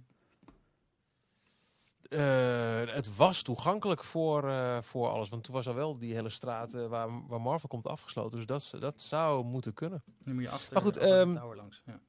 Eh, 2.10 2.94
het 2.96 3.16
was 3.16 3.42
toegankelijk 3.42 4.04
voor, 4.04 4.50
eh, 4.50 4.82
voor 4.82 5.10
alles. 5.10 5.30
Want 5.30 5.44
toen 5.44 5.54
was 5.54 5.66
er 5.66 5.76
wel 5.76 5.98
die 5.98 6.14
hele 6.14 6.30
straat 6.30 6.74
eh, 6.74 6.88
waar, 6.88 7.28
waar 7.28 7.42
Marvel 7.42 7.70
komt 7.70 7.88
afgesloten. 7.88 8.38
Dus 8.38 8.46
dat, 8.46 8.82
dat 8.82 9.02
zou 9.02 9.44
moeten 9.46 9.74
kunnen. 9.74 10.04
Nu 10.24 10.34
moet 10.34 10.44
je 10.44 10.50
achter, 10.50 10.74
Maar 10.74 10.84
goed, 10.84 10.98
achter 11.00 11.16
de 11.16 11.22
ehm, 11.22 11.36
tower 11.36 11.56
langs. 11.56 11.82
Ja. 11.86 12.00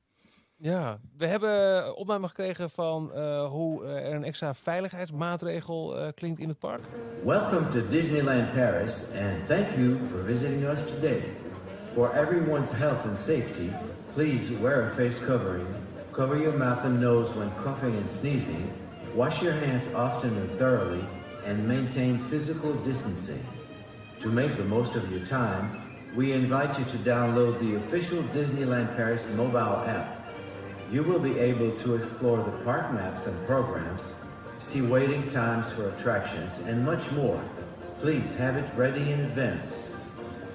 Ja, 0.60 1.00
we 1.16 1.26
hebben 1.26 1.96
opname 1.96 2.28
gekregen 2.28 2.70
van 2.70 3.12
eh, 3.12 3.48
hoe 3.48 3.84
er 3.86 4.14
een 4.14 4.24
extra 4.24 4.54
veiligheidsmaatregel 4.54 5.98
eh, 5.98 6.12
klinkt 6.14 6.38
in 6.40 6.48
het 6.48 6.58
park. 6.58 6.80
Welcome 7.24 7.68
to 7.68 7.88
Disneyland 7.88 8.52
Paris 8.52 9.04
and 9.10 9.46
thank 9.46 9.68
you 9.68 10.06
for 10.06 10.22
visiting 10.24 10.64
us 10.64 10.86
today. 10.94 11.22
For 11.92 12.14
everyone's 12.14 12.72
health 12.72 13.06
and 13.06 13.18
safety, 13.18 13.68
please 14.18 14.50
wear 14.54 14.82
a 14.82 14.90
face 14.90 15.20
covering, 15.20 15.64
cover 16.12 16.36
your 16.36 16.52
mouth 16.54 16.84
and 16.84 17.00
nose 17.00 17.36
when 17.36 17.48
coughing 17.52 17.94
and 17.94 18.10
sneezing, 18.10 18.68
wash 19.14 19.40
your 19.44 19.52
hands 19.52 19.94
often 19.94 20.36
and 20.38 20.50
thoroughly, 20.50 21.04
and 21.44 21.68
maintain 21.68 22.18
physical 22.18 22.74
distancing. 22.82 23.40
To 24.18 24.28
make 24.28 24.56
the 24.56 24.64
most 24.64 24.96
of 24.96 25.08
your 25.12 25.24
time, 25.24 25.80
we 26.16 26.32
invite 26.32 26.76
you 26.80 26.84
to 26.86 26.96
download 26.96 27.60
the 27.60 27.76
official 27.76 28.20
Disneyland 28.34 28.96
Paris 28.96 29.32
mobile 29.36 29.86
app. 29.86 30.28
You 30.90 31.04
will 31.04 31.20
be 31.20 31.38
able 31.38 31.70
to 31.76 31.94
explore 31.94 32.38
the 32.38 32.64
park 32.64 32.92
maps 32.92 33.28
and 33.28 33.46
programs, 33.46 34.16
see 34.58 34.82
waiting 34.82 35.28
times 35.28 35.70
for 35.70 35.90
attractions, 35.90 36.58
and 36.66 36.84
much 36.84 37.12
more. 37.12 37.40
Please 37.98 38.34
have 38.34 38.56
it 38.56 38.68
ready 38.74 39.12
in 39.12 39.20
advance. 39.20 39.94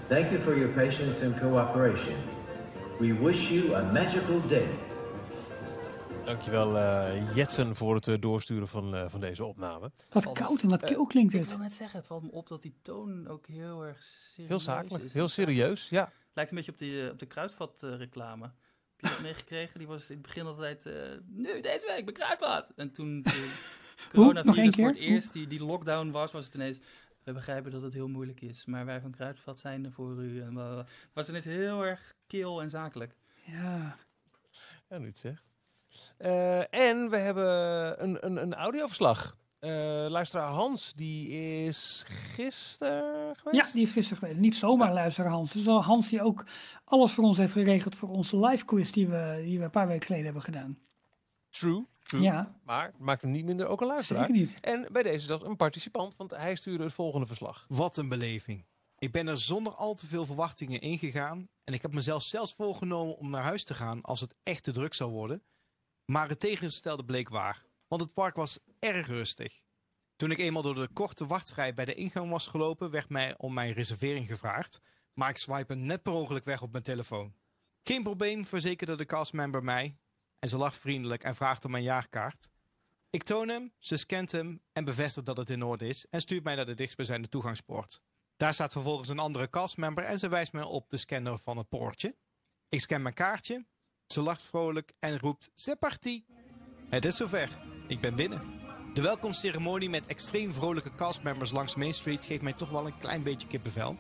Thank 0.10 0.34
you 0.34 0.38
for 0.38 0.54
your 0.54 0.68
patience 0.68 1.22
and 1.22 1.34
cooperation. 1.38 2.18
We 3.00 3.14
wish 3.20 3.50
you 3.50 3.74
a 3.76 3.92
magical 3.92 4.48
day. 4.48 4.68
Dankjewel 6.26 6.78
eh 6.78 7.36
Jetsen 7.36 7.76
voor 7.76 7.96
het 7.96 8.08
eh, 8.08 8.16
doorsturen 8.20 8.68
van, 8.68 8.96
eh, 8.96 9.10
van 9.10 9.20
deze 9.20 9.46
opname. 9.46 9.92
Wat 10.12 10.32
koud 10.32 10.62
en 10.62 10.70
wat 10.70 10.84
kil 10.84 11.06
klinkt 11.06 11.34
Ik 11.34 11.40
dit. 11.42 11.50
wil 11.50 11.58
net 11.58 11.74
zeggen, 11.74 11.98
het 11.98 12.08
valt 12.08 12.24
me 12.24 12.32
op 12.32 12.48
dat 12.48 12.62
die 12.62 12.76
toon 12.82 13.28
ook 13.28 13.48
heel 13.48 13.86
erg 13.86 14.04
serieus 14.04 14.50
Heel 14.50 14.60
zakelijk, 14.60 15.04
is. 15.04 15.14
heel 15.14 15.28
serieus. 15.28 15.90
Ja, 15.90 16.12
Lijkt 16.34 16.52
een 16.52 16.58
beetje 16.58 16.72
op, 16.72 16.78
die, 16.78 17.12
op 17.12 17.20
de 17.20 17.26
kruidvat 17.26 17.84
eh, 17.84 17.98
reclame. 17.98 18.44
Heb 18.44 18.54
je 18.98 19.08
dat 19.10 19.22
meeggekregen? 19.22 19.78
Die 19.80 19.88
was 19.88 20.10
in 20.10 20.14
het 20.18 20.22
begin 20.22 20.46
altijd, 20.46 20.86
eh, 20.86 20.94
nu 21.28 21.62
deze 21.62 21.86
week 21.88 22.06
bij 22.06 22.14
kruidvat. 22.14 22.68
En 22.76 22.92
toen 22.92 23.22
de 23.22 23.54
coronavirus 24.14 24.76
voor 24.76 24.88
het 24.88 24.98
eerst, 24.98 25.34
die, 25.34 25.48
die 25.48 25.64
lockdown 25.64 26.12
was, 26.12 26.32
was 26.32 26.46
het 26.46 26.54
ineens... 26.54 26.80
We 27.24 27.34
begrijpen 27.34 27.72
dat 27.72 27.82
het 27.82 27.94
heel 27.94 28.08
moeilijk 28.08 28.42
is, 28.42 28.66
maar 28.66 28.86
wij 28.86 29.02
van 29.02 29.12
Kruidvat 29.12 29.60
zijn 29.60 29.86
er 29.86 29.92
voor 29.92 30.24
u. 30.24 30.42
En. 30.42 30.56
Het 30.56 30.88
was 31.14 31.30
ineens 31.30 31.46
heel 31.46 31.86
erg 31.86 32.16
kil 32.28 32.62
en 32.62 32.70
zakelijk. 32.70 33.16
Ja. 33.46 33.98
ja 34.90 34.98
nu 34.98 35.06
het 35.06 35.18
zegt. 35.18 35.44
Eh, 36.18 36.74
en 36.74 37.10
we 37.10 37.18
hebben 37.18 38.04
een, 38.04 38.26
een, 38.26 38.38
een 38.38 38.54
audioverslag. 38.54 39.38
Eh 39.60 40.06
luisteraar 40.10 40.52
Hans, 40.52 40.94
die 40.94 41.30
is 41.66 42.06
gisteren 42.08 43.36
geweest. 43.36 43.66
ja, 43.66 43.72
die 43.72 43.84
is 43.84 43.92
gisteren 43.92 44.18
geweest. 44.18 44.40
Niet 44.40 44.56
zomaar 44.56 44.94
luisteren 44.94 45.32
Hans. 45.32 45.50
Het 45.50 45.58
is 45.58 45.66
wel 45.66 45.84
Hans 45.84 46.10
die 46.10 46.22
ook 46.22 46.46
alles 46.84 47.12
voor 47.12 47.24
ons 47.24 47.38
heeft 47.38 47.52
geregeld 47.52 47.96
voor 47.96 48.10
onze 48.10 48.40
live 48.40 48.66
quiz 48.66 48.92
die 48.92 49.08
we, 49.08 49.42
die 49.44 49.58
we 49.58 49.64
een 49.64 49.70
paar 49.70 49.88
weken 49.88 50.06
geleden 50.06 50.26
hebben 50.26 50.44
gedaan. 50.44 50.80
True, 51.50 51.86
true. 52.18 52.26
Ja, 52.26 52.56
Maar 52.64 52.94
maakt 52.98 53.22
hem 53.22 53.32
niet 53.32 53.46
minder 53.46 53.68
ook 53.68 53.82
een 53.82 53.88
luisteraar. 53.88 54.26
zeker 54.26 54.42
niet. 54.42 54.60
En 54.60 54.88
bij 54.92 55.04
deze 55.04 55.26
zelfs 55.26 55.44
een 55.44 55.56
participant, 55.56 56.16
want 56.16 56.32
hij 56.32 56.56
stuurde 56.56 56.84
het 56.84 56.94
volgende 56.94 57.28
verslag. 57.28 57.66
Wat 57.68 57.98
een 57.98 58.10
beleving. 58.10 58.66
Ik 58.98 59.12
ben 59.12 59.28
er 59.28 59.38
zonder 59.38 59.74
al 59.74 59.94
te 59.94 60.08
veel 60.08 60.26
verwachtingen 60.26 60.82
ingegaan. 60.82 61.48
En 61.64 61.74
ik 61.74 61.82
heb 61.82 61.94
mezelf 61.94 62.24
zelfs 62.24 62.54
voorgenomen 62.54 63.18
om 63.18 63.30
naar 63.30 63.44
huis 63.44 63.64
te 63.64 63.74
gaan 63.74 64.02
als 64.02 64.20
het 64.20 64.38
echt 64.44 64.64
te 64.64 64.72
druk 64.72 64.94
zou 64.94 65.12
worden. 65.12 65.44
Maar 66.06 66.30
het 66.30 66.40
tegengestelde 66.40 67.06
bleek 67.06 67.30
waar. 67.30 67.66
Want 67.88 68.02
het 68.02 68.14
park 68.14 68.36
was 68.36 68.60
erg 68.80 69.08
rustig. 69.08 69.64
Toen 70.16 70.32
ik 70.32 70.38
eenmaal 70.38 70.62
door 70.62 70.76
de 70.76 70.90
korte 70.94 71.26
wachtrij 71.26 71.74
bij 71.74 71.86
de 71.86 71.94
ingang 71.94 72.30
was 72.30 72.48
gelopen, 72.48 72.92
werd 72.92 73.10
mij 73.10 73.34
om 73.38 73.54
mijn 73.54 73.74
reservering 73.74 74.28
gevraagd. 74.28 74.80
Maar 75.14 75.30
ik 75.30 75.38
swipe 75.38 75.76
net 75.76 76.02
per 76.04 76.14
ongeluk 76.14 76.44
weg 76.44 76.62
op 76.62 76.72
mijn 76.72 76.84
telefoon. 76.84 77.34
Geen 77.84 78.04
probleem, 78.04 78.46
verzekerde 78.46 78.96
de 78.96 79.06
castmember 79.06 79.64
mij. 79.64 79.98
En 80.44 80.50
ze 80.50 80.58
lacht 80.58 80.78
vriendelijk 80.78 81.24
en 81.24 81.36
vraagt 81.36 81.66
om 81.66 81.72
mijn 81.72 81.84
jaarkaart. 81.84 82.50
Ik 83.10 83.24
toon 83.24 83.48
hem, 83.48 83.74
ze 83.80 83.98
scant 83.98 84.32
hem 84.32 84.62
en 84.74 84.86
bevestigt 84.86 85.26
dat 85.26 85.38
het 85.38 85.50
in 85.50 85.64
orde 85.64 85.88
is 85.88 86.06
en 86.10 86.22
stuurt 86.22 86.44
mij 86.44 86.56
naar 86.56 86.66
de 86.66 86.74
dichtstbijzijnde 86.74 87.30
toegangspoort. 87.30 88.02
Daar 88.38 88.54
staat 88.54 88.72
vervolgens 88.72 89.10
een 89.10 89.20
andere 89.20 89.50
castmember 89.50 90.04
en 90.04 90.18
ze 90.18 90.30
wijst 90.30 90.54
mij 90.54 90.64
op 90.64 90.90
de 90.90 90.98
scanner 90.98 91.40
van 91.40 91.58
het 91.58 91.70
poortje. 91.70 92.16
Ik 92.70 92.80
scan 92.80 93.02
mijn 93.02 93.14
kaartje, 93.14 93.66
ze 94.08 94.22
lacht 94.22 94.42
vrolijk 94.42 94.94
en 95.00 95.20
roept 95.20 95.52
C'est 95.56 95.80
parti! 95.80 96.26
Het 96.90 97.06
is 97.06 97.16
zover, 97.16 97.60
ik 97.88 98.00
ben 98.00 98.16
binnen. 98.16 98.62
De 98.94 99.02
welkomstceremonie 99.02 99.90
met 99.90 100.08
extreem 100.08 100.54
vrolijke 100.54 100.96
castmembers 100.96 101.52
langs 101.52 101.76
Main 101.76 101.94
Street 101.94 102.26
geeft 102.26 102.42
mij 102.42 102.54
toch 102.54 102.70
wel 102.70 102.86
een 102.86 103.00
klein 103.00 103.24
beetje 103.24 103.48
kippenvel. 103.48 103.98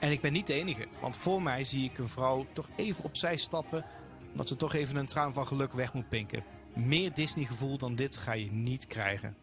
En 0.00 0.10
ik 0.10 0.20
ben 0.20 0.32
niet 0.32 0.46
de 0.46 0.54
enige, 0.54 0.88
want 1.00 1.16
voor 1.16 1.42
mij 1.42 1.64
zie 1.64 1.84
ik 1.90 1.98
een 1.98 2.08
vrouw 2.08 2.46
toch 2.52 2.68
even 2.76 3.04
opzij 3.04 3.36
stappen, 3.36 3.86
omdat 4.34 4.48
ze 4.48 4.56
toch 4.56 4.74
even 4.74 4.96
een 4.96 5.06
traan 5.06 5.32
van 5.32 5.46
geluk 5.46 5.72
weg 5.72 5.92
moet 5.92 6.08
pinken. 6.08 6.44
Meer 6.74 7.14
Disney 7.14 7.44
gevoel 7.44 7.78
dan 7.78 7.94
dit 7.94 8.16
ga 8.16 8.32
je 8.32 8.52
niet 8.52 8.86
krijgen. 8.86 9.36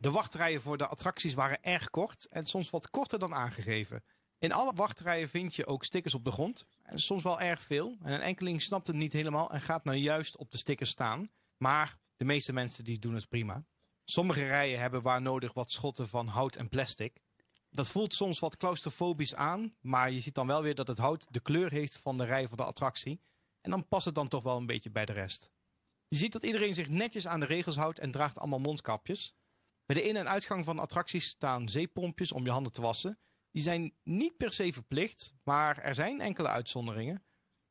De 0.00 0.10
wachtrijen 0.10 0.60
voor 0.60 0.78
de 0.78 0.86
attracties 0.86 1.34
waren 1.34 1.62
erg 1.62 1.90
kort 1.90 2.26
en 2.28 2.46
soms 2.46 2.70
wat 2.70 2.90
korter 2.90 3.18
dan 3.18 3.34
aangegeven. 3.34 4.02
In 4.38 4.52
alle 4.52 4.72
wachtrijen 4.74 5.28
vind 5.28 5.54
je 5.54 5.66
ook 5.66 5.84
stickers 5.84 6.14
op 6.14 6.24
de 6.24 6.30
grond. 6.30 6.66
En 6.82 6.98
soms 7.00 7.22
wel 7.22 7.40
erg 7.40 7.62
veel. 7.62 7.96
En 8.02 8.12
een 8.12 8.20
enkeling 8.20 8.62
snapt 8.62 8.86
het 8.86 8.96
niet 8.96 9.12
helemaal 9.12 9.50
en 9.50 9.60
gaat 9.60 9.84
nou 9.84 9.96
juist 9.96 10.36
op 10.36 10.50
de 10.50 10.58
stickers 10.58 10.90
staan. 10.90 11.30
Maar 11.56 11.98
de 12.16 12.24
meeste 12.24 12.52
mensen 12.52 12.84
die 12.84 12.98
doen 12.98 13.14
het 13.14 13.28
prima. 13.28 13.64
Sommige 14.04 14.46
rijen 14.46 14.80
hebben 14.80 15.02
waar 15.02 15.22
nodig 15.22 15.52
wat 15.52 15.70
schotten 15.70 16.08
van 16.08 16.26
hout 16.26 16.56
en 16.56 16.68
plastic. 16.68 17.20
Dat 17.70 17.90
voelt 17.90 18.14
soms 18.14 18.38
wat 18.38 18.56
claustrofobisch 18.56 19.34
aan, 19.34 19.74
maar 19.80 20.10
je 20.10 20.20
ziet 20.20 20.34
dan 20.34 20.46
wel 20.46 20.62
weer 20.62 20.74
dat 20.74 20.86
het 20.86 20.98
hout 20.98 21.26
de 21.30 21.40
kleur 21.40 21.70
heeft 21.70 21.98
van 21.98 22.18
de 22.18 22.24
rij 22.24 22.48
van 22.48 22.56
de 22.56 22.64
attractie. 22.64 23.20
En 23.60 23.70
dan 23.70 23.88
past 23.88 24.04
het 24.04 24.14
dan 24.14 24.28
toch 24.28 24.42
wel 24.42 24.56
een 24.56 24.66
beetje 24.66 24.90
bij 24.90 25.04
de 25.04 25.12
rest. 25.12 25.50
Je 26.08 26.16
ziet 26.16 26.32
dat 26.32 26.44
iedereen 26.44 26.74
zich 26.74 26.88
netjes 26.88 27.26
aan 27.26 27.40
de 27.40 27.46
regels 27.46 27.76
houdt 27.76 27.98
en 27.98 28.10
draagt 28.10 28.38
allemaal 28.38 28.58
mondkapjes. 28.58 29.34
Bij 29.86 29.96
de 29.96 30.08
in- 30.08 30.16
en 30.16 30.28
uitgang 30.28 30.64
van 30.64 30.78
attracties 30.78 31.26
staan 31.26 31.68
zeepompjes 31.68 32.32
om 32.32 32.44
je 32.44 32.50
handen 32.50 32.72
te 32.72 32.80
wassen. 32.80 33.18
Die 33.50 33.62
zijn 33.62 33.94
niet 34.02 34.36
per 34.36 34.52
se 34.52 34.72
verplicht, 34.72 35.32
maar 35.42 35.78
er 35.78 35.94
zijn 35.94 36.20
enkele 36.20 36.48
uitzonderingen. 36.48 37.24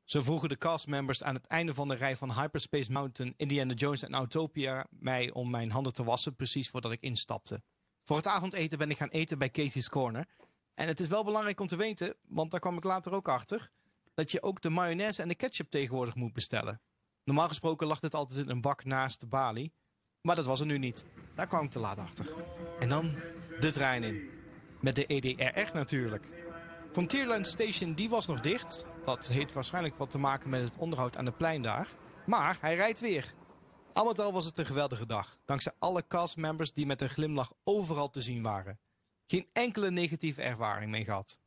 Zo 0.04 0.22
vroegen 0.22 0.50
de 0.50 0.58
castmembers 0.58 1.24
aan 1.24 1.34
het 1.34 1.48
einde 1.48 1.74
van 1.74 1.88
de 1.88 1.96
rij 1.96 2.16
van 2.16 2.34
Hyperspace 2.34 2.92
Mountain, 2.92 3.34
Indiana 3.38 3.74
Jones 3.74 4.04
en 4.04 4.14
Autopia 4.14 4.88
mij 4.90 5.32
om 5.32 5.50
mijn 5.50 5.72
handen 5.72 5.94
te 5.94 6.04
wassen, 6.04 6.36
precies 6.36 6.70
voordat 6.70 6.92
ik 6.92 7.02
instapte. 7.02 7.64
Voor 8.04 8.18
het 8.18 8.28
avondeten 8.28 8.78
ben 8.78 8.90
ik 8.90 8.98
gaan 8.98 9.10
eten 9.10 9.38
bij 9.40 9.52
Casey's 9.52 9.90
Corner. 9.90 10.28
En 10.74 10.88
het 10.88 11.00
is 11.00 11.08
wel 11.08 11.24
belangrijk 11.24 11.60
om 11.60 11.68
te 11.68 11.76
weten, 11.76 12.16
want 12.28 12.52
daar 12.52 12.60
kwam 12.60 12.78
ik 12.78 12.84
later 12.84 13.12
ook 13.12 13.28
achter. 13.28 13.72
Dat 14.20 14.32
je 14.32 14.42
ook 14.42 14.62
de 14.62 14.70
mayonaise 14.70 15.22
en 15.22 15.28
de 15.28 15.36
ketchup 15.36 15.70
tegenwoordig 15.70 16.16
moet 16.16 16.34
bestellen. 16.34 16.82
Normaal 17.24 17.48
gesproken 17.48 17.88
lag 17.88 18.00
dit 18.00 18.14
altijd 18.14 18.46
in 18.46 18.50
een 18.50 18.62
bak 18.62 18.84
naast 18.84 19.20
de 19.20 19.28
balie. 19.28 19.74
Maar 20.22 20.36
dat 20.36 20.46
was 20.46 20.60
er 20.60 20.66
nu 20.66 20.78
niet. 20.78 21.06
Daar 21.36 21.48
kwam 21.48 21.66
ik 21.66 21.72
te 21.72 21.80
laat 21.80 21.98
achter. 21.98 22.34
En 22.80 22.90
dan 22.90 23.16
de 23.60 23.72
trein 23.72 24.04
in. 24.04 24.30
Met 24.82 24.96
de 24.96 25.06
EDRR 25.06 25.74
natuurlijk. 25.74 26.28
Frontierland 26.92 27.48
Station 27.48 27.94
die 27.94 28.10
was 28.10 28.28
nog 28.28 28.40
dicht. 28.40 28.86
Dat 29.06 29.28
heeft 29.28 29.54
waarschijnlijk 29.54 29.98
wat 29.98 30.12
te 30.12 30.18
maken 30.18 30.50
met 30.50 30.62
het 30.62 30.78
onderhoud 30.78 31.18
aan 31.18 31.26
de 31.26 31.32
plein 31.32 31.62
daar. 31.62 31.88
Maar 32.26 32.58
hij 32.62 32.76
rijdt 32.76 33.00
weer. 33.00 33.34
Al 33.94 34.06
met 34.06 34.20
al 34.20 34.34
was 34.34 34.46
het 34.46 34.58
een 34.60 34.66
geweldige 34.66 35.06
dag. 35.06 35.38
Dankzij 35.46 35.72
alle 35.80 36.08
castmembers 36.08 36.74
die 36.74 36.86
met 36.86 37.02
een 37.02 37.10
glimlach 37.10 37.54
overal 37.64 38.10
te 38.10 38.22
zien 38.22 38.44
waren. 38.44 38.80
Geen 39.26 39.50
enkele 39.54 39.92
negatieve 39.92 40.42
ervaring 40.42 40.92
mee 40.92 41.04
gehad. 41.04 41.40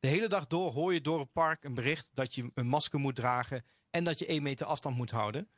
De 0.00 0.08
hele 0.08 0.28
dag 0.28 0.46
door 0.46 0.72
hoor 0.72 0.92
je 0.92 1.00
door 1.00 1.18
het 1.18 1.32
park 1.32 1.64
een 1.64 1.74
bericht 1.74 2.10
dat 2.14 2.34
je 2.34 2.50
een 2.54 2.66
masker 2.66 2.98
moet 2.98 3.16
dragen 3.16 3.64
en 3.90 4.04
dat 4.04 4.18
je 4.18 4.26
1 4.26 4.42
meter 4.42 4.66
afstand 4.66 4.96
moet 4.96 5.10
houden. 5.10 5.48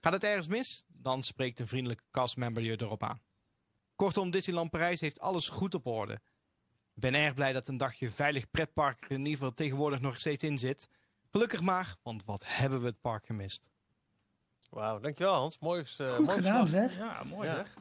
Gaat 0.00 0.12
het 0.12 0.24
ergens 0.24 0.46
mis? 0.48 0.84
Dan 0.86 1.22
spreekt 1.22 1.60
een 1.60 1.66
vriendelijke 1.66 2.04
castmember 2.10 2.62
je 2.62 2.80
erop 2.80 3.02
aan. 3.02 3.22
Kortom, 3.96 4.30
Disneyland 4.30 4.70
Parijs 4.70 5.00
heeft 5.00 5.20
alles 5.20 5.48
goed 5.48 5.74
op 5.74 5.86
orde. 5.86 6.12
Ik 6.94 7.00
ben 7.06 7.14
erg 7.14 7.34
blij 7.34 7.52
dat 7.52 7.68
een 7.68 7.76
dagje 7.76 8.10
veilig 8.10 8.50
pretpark 8.50 9.04
er 9.04 9.10
in 9.10 9.18
ieder 9.18 9.32
geval 9.32 9.54
tegenwoordig 9.54 10.00
nog 10.00 10.18
steeds 10.18 10.44
in 10.44 10.58
zit. 10.58 10.88
Gelukkig 11.30 11.60
maar, 11.60 11.96
want 12.02 12.24
wat 12.24 12.42
hebben 12.46 12.80
we 12.80 12.86
het 12.86 13.00
park 13.00 13.26
gemist. 13.26 13.70
Wauw, 14.70 14.98
dankjewel 15.00 15.34
Hans. 15.34 15.58
Mooi, 15.58 15.84
uh, 16.00 16.14
Goed 16.14 16.26
mooi 16.26 16.36
gedaan 16.42 16.66
zeg. 16.66 16.96
Ja, 16.96 17.22
mooi 17.24 17.48
Ja. 17.48 17.54
zeg. 17.54 17.74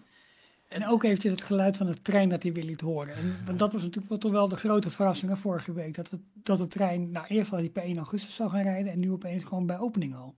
En 0.69 0.87
ook 0.87 1.03
eventjes 1.03 1.31
het 1.31 1.41
geluid 1.41 1.77
van 1.77 1.85
de 1.85 2.01
trein 2.01 2.29
dat 2.29 2.43
hij 2.43 2.53
weer 2.53 2.63
liet 2.63 2.81
horen. 2.81 3.15
En, 3.15 3.45
want 3.45 3.59
dat 3.59 3.73
was 3.73 3.81
natuurlijk 3.81 4.09
wel 4.09 4.17
toch 4.17 4.31
wel 4.31 4.49
de 4.49 4.55
grote 4.55 4.89
verrassing 4.89 5.37
vorige 5.37 5.73
week. 5.73 5.95
Dat, 5.95 6.09
het, 6.09 6.21
dat 6.33 6.57
de 6.57 6.67
trein, 6.67 7.11
nou 7.11 7.27
eerst 7.27 7.51
al 7.51 7.59
die 7.59 7.69
per 7.69 7.83
1 7.83 7.97
augustus 7.97 8.35
zou 8.35 8.49
gaan 8.49 8.61
rijden. 8.61 8.91
En 8.91 8.99
nu 8.99 9.11
opeens 9.11 9.43
gewoon 9.43 9.65
bij 9.65 9.79
opening 9.79 10.15
al. 10.15 10.35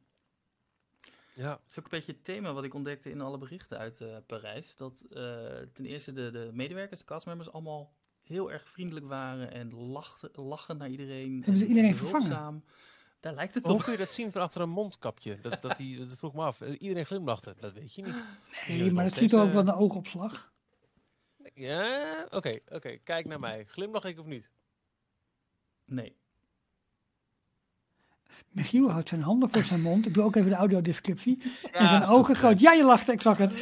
Ja. 1.33 1.51
Het 1.51 1.71
is 1.71 1.79
ook 1.79 1.83
een 1.83 1.89
beetje 1.89 2.11
het 2.11 2.23
thema 2.23 2.53
wat 2.53 2.63
ik 2.63 2.73
ontdekte 2.73 3.09
in 3.09 3.21
alle 3.21 3.37
berichten 3.37 3.77
uit 3.77 4.01
eh, 4.01 4.17
Parijs. 4.25 4.75
Dat 4.75 5.01
eh, 5.09 5.21
ten 5.73 5.85
eerste 5.85 6.13
de, 6.13 6.31
de 6.31 6.49
medewerkers, 6.53 6.99
de 6.99 7.05
castmembers, 7.05 7.51
allemaal 7.51 7.93
heel 8.21 8.51
erg 8.51 8.69
vriendelijk 8.69 9.05
waren 9.05 9.51
en 9.51 9.73
lachten, 9.73 10.29
lachen 10.33 10.77
naar 10.77 10.89
iedereen. 10.89 11.35
Hebben 11.35 11.57
ze 11.57 11.63
en 11.63 11.69
iedereen 11.69 11.95
vervangen? 11.95 12.63
Daar 13.21 13.33
lijkt 13.33 13.53
het 13.53 13.65
Hoe 13.65 13.75
op. 13.75 13.81
kun 13.83 13.91
je 13.91 13.97
dat 13.97 14.11
zien 14.11 14.31
van 14.31 14.41
achter 14.41 14.61
een 14.61 14.69
mondkapje? 14.69 15.39
Dat, 15.41 15.61
dat, 15.61 15.77
die, 15.77 16.05
dat 16.05 16.17
vroeg 16.17 16.33
me 16.33 16.43
af. 16.43 16.61
Iedereen 16.61 17.05
glimlachte. 17.05 17.55
Dat 17.59 17.73
weet 17.73 17.95
je 17.95 18.01
niet. 18.01 18.15
Nee, 18.67 18.91
maar 18.91 19.03
dat 19.03 19.13
ziet 19.13 19.33
er 19.33 19.39
ook 19.39 19.47
eh, 19.47 19.53
wel 19.53 19.61
een 19.61 19.73
oogopslag. 19.73 20.51
Ja, 21.53 22.27
oké, 22.29 22.59
oké. 22.69 22.97
Kijk 22.97 23.25
naar 23.25 23.39
mij. 23.39 23.65
Glimlach 23.65 24.03
ik 24.03 24.19
of 24.19 24.25
niet? 24.25 24.49
Nee. 25.85 26.15
Michiel 28.49 28.89
houdt 28.89 29.09
zijn 29.09 29.21
handen 29.21 29.49
voor 29.49 29.63
zijn 29.63 29.81
mond. 29.81 30.05
Ik 30.05 30.13
doe 30.13 30.23
ook 30.23 30.35
even 30.35 30.49
de 30.49 30.55
audiodescriptie. 30.55 31.41
en 31.71 31.83
Ja, 31.83 31.87
zijn 31.87 32.01
is 32.01 32.09
ogen 32.09 32.35
groot. 32.35 32.59
Ja, 32.59 32.71
je 32.71 32.83
lachte, 32.83 33.11
ik 33.11 33.21
zag 33.21 33.37
het. 33.37 33.53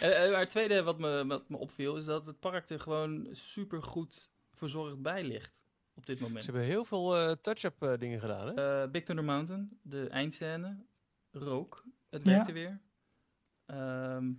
Eh, 0.00 0.24
eh, 0.24 0.30
maar 0.30 0.40
het 0.40 0.50
tweede 0.50 0.82
wat 0.82 0.98
me, 0.98 1.26
wat 1.26 1.48
me 1.48 1.56
opviel 1.56 1.96
is 1.96 2.04
dat 2.04 2.26
het 2.26 2.40
park 2.40 2.70
er 2.70 2.80
gewoon 2.80 3.28
super 3.30 3.82
goed 3.82 4.30
verzorgd 4.52 5.02
bij 5.02 5.24
ligt 5.24 5.61
op 5.94 6.06
dit 6.06 6.20
moment. 6.20 6.44
Ze 6.44 6.50
hebben 6.50 6.68
heel 6.68 6.84
veel 6.84 7.16
eh, 7.16 7.30
touch-up 7.40 7.82
eh, 7.82 7.92
dingen 7.98 8.20
gedaan, 8.20 8.46
hè? 8.46 8.82
Eh, 8.82 8.90
Big 8.90 9.02
Thunder 9.04 9.24
Mountain, 9.24 9.78
de 9.82 10.08
eindscène, 10.08 10.76
rook, 11.30 11.84
het 12.10 12.24
Ja. 12.24 12.30
werkte 12.30 12.52
weer. 12.52 12.80
Ehm, 13.66 14.32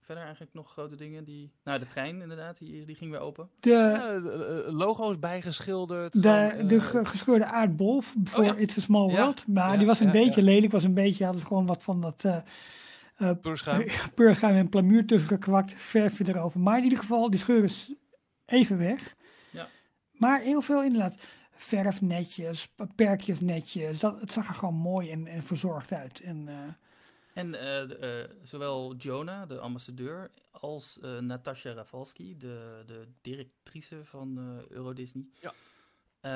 verder 0.00 0.22
eigenlijk 0.24 0.54
nog 0.54 0.70
grote 0.72 0.96
dingen 0.96 1.24
die... 1.24 1.52
Nou, 1.64 1.78
de 1.78 1.86
trein 1.86 2.20
inderdaad, 2.22 2.58
die, 2.58 2.84
die 2.84 2.94
ging 2.94 3.10
weer 3.10 3.20
open. 3.20 3.50
De, 3.60 3.70
Ja, 3.70 4.12
de- 4.14 4.20
de 4.66 4.72
logo's 4.72 5.18
bijgeschilderd. 5.18 6.12
de, 6.22 6.48
gewoon, 6.52 6.66
de 6.66 6.80
ge- 6.80 7.04
gescheurde 7.04 7.44
aardbol 7.44 8.00
voor 8.00 8.40
Oh 8.40 8.44
ja. 8.46 8.54
It's 8.56 8.78
a 8.78 8.80
Small 8.80 9.10
Ja, 9.10 9.16
World. 9.16 9.46
Maar 9.46 9.72
ja, 9.72 9.76
die 9.76 9.86
was 9.86 10.00
een 10.00 10.06
ja, 10.06 10.12
beetje 10.12 10.40
ja. 10.40 10.46
lelijk. 10.46 10.72
Was 10.72 10.84
een 10.84 10.94
beetje, 10.94 11.24
hadden 11.24 11.42
ze 11.42 11.48
gewoon 11.48 11.66
wat 11.66 11.82
van 11.82 12.00
dat 12.00 12.24
eh 12.24 13.30
peurschuim. 13.40 13.86
peurschuim 14.14 14.56
en 14.56 14.68
plamuur 14.68 15.06
tussen 15.06 15.28
gekwakt. 15.28 15.72
Verfje 15.76 16.28
erover. 16.28 16.60
Maar 16.60 16.76
in 16.78 16.84
ieder 16.84 16.98
geval, 16.98 17.30
die 17.30 17.40
scheur 17.40 17.64
is 17.64 17.92
even 18.44 18.78
weg. 18.78 19.14
Maar 20.18 20.40
heel 20.40 20.60
veel 20.62 20.82
inderdaad. 20.82 21.16
Verf 21.56 22.00
netjes, 22.00 22.68
perkjes 22.94 23.40
netjes. 23.40 23.98
Dat, 23.98 24.20
het 24.20 24.32
zag 24.32 24.48
er 24.48 24.54
gewoon 24.54 24.74
mooi 24.74 25.10
en, 25.10 25.26
en 25.26 25.42
verzorgd 25.42 25.92
uit. 25.92 26.20
En 26.20 26.48
eh, 26.48 26.54
En 27.32 27.54
eh, 27.54 27.88
de, 27.88 27.96
eh, 27.96 28.36
zowel 28.46 28.94
Jonah, 28.94 29.48
de 29.48 29.58
ambassadeur, 29.58 30.30
als 30.50 30.98
eh 31.00 31.18
Natasha 31.18 31.72
Rafalski, 31.72 32.36
de, 32.38 32.82
de 32.86 33.06
directrice 33.20 34.04
van 34.04 34.38
eh 34.38 34.76
Euro 34.76 34.92
Disney, 34.92 35.24
Ja. 35.40 35.52
Eh, 36.24 36.32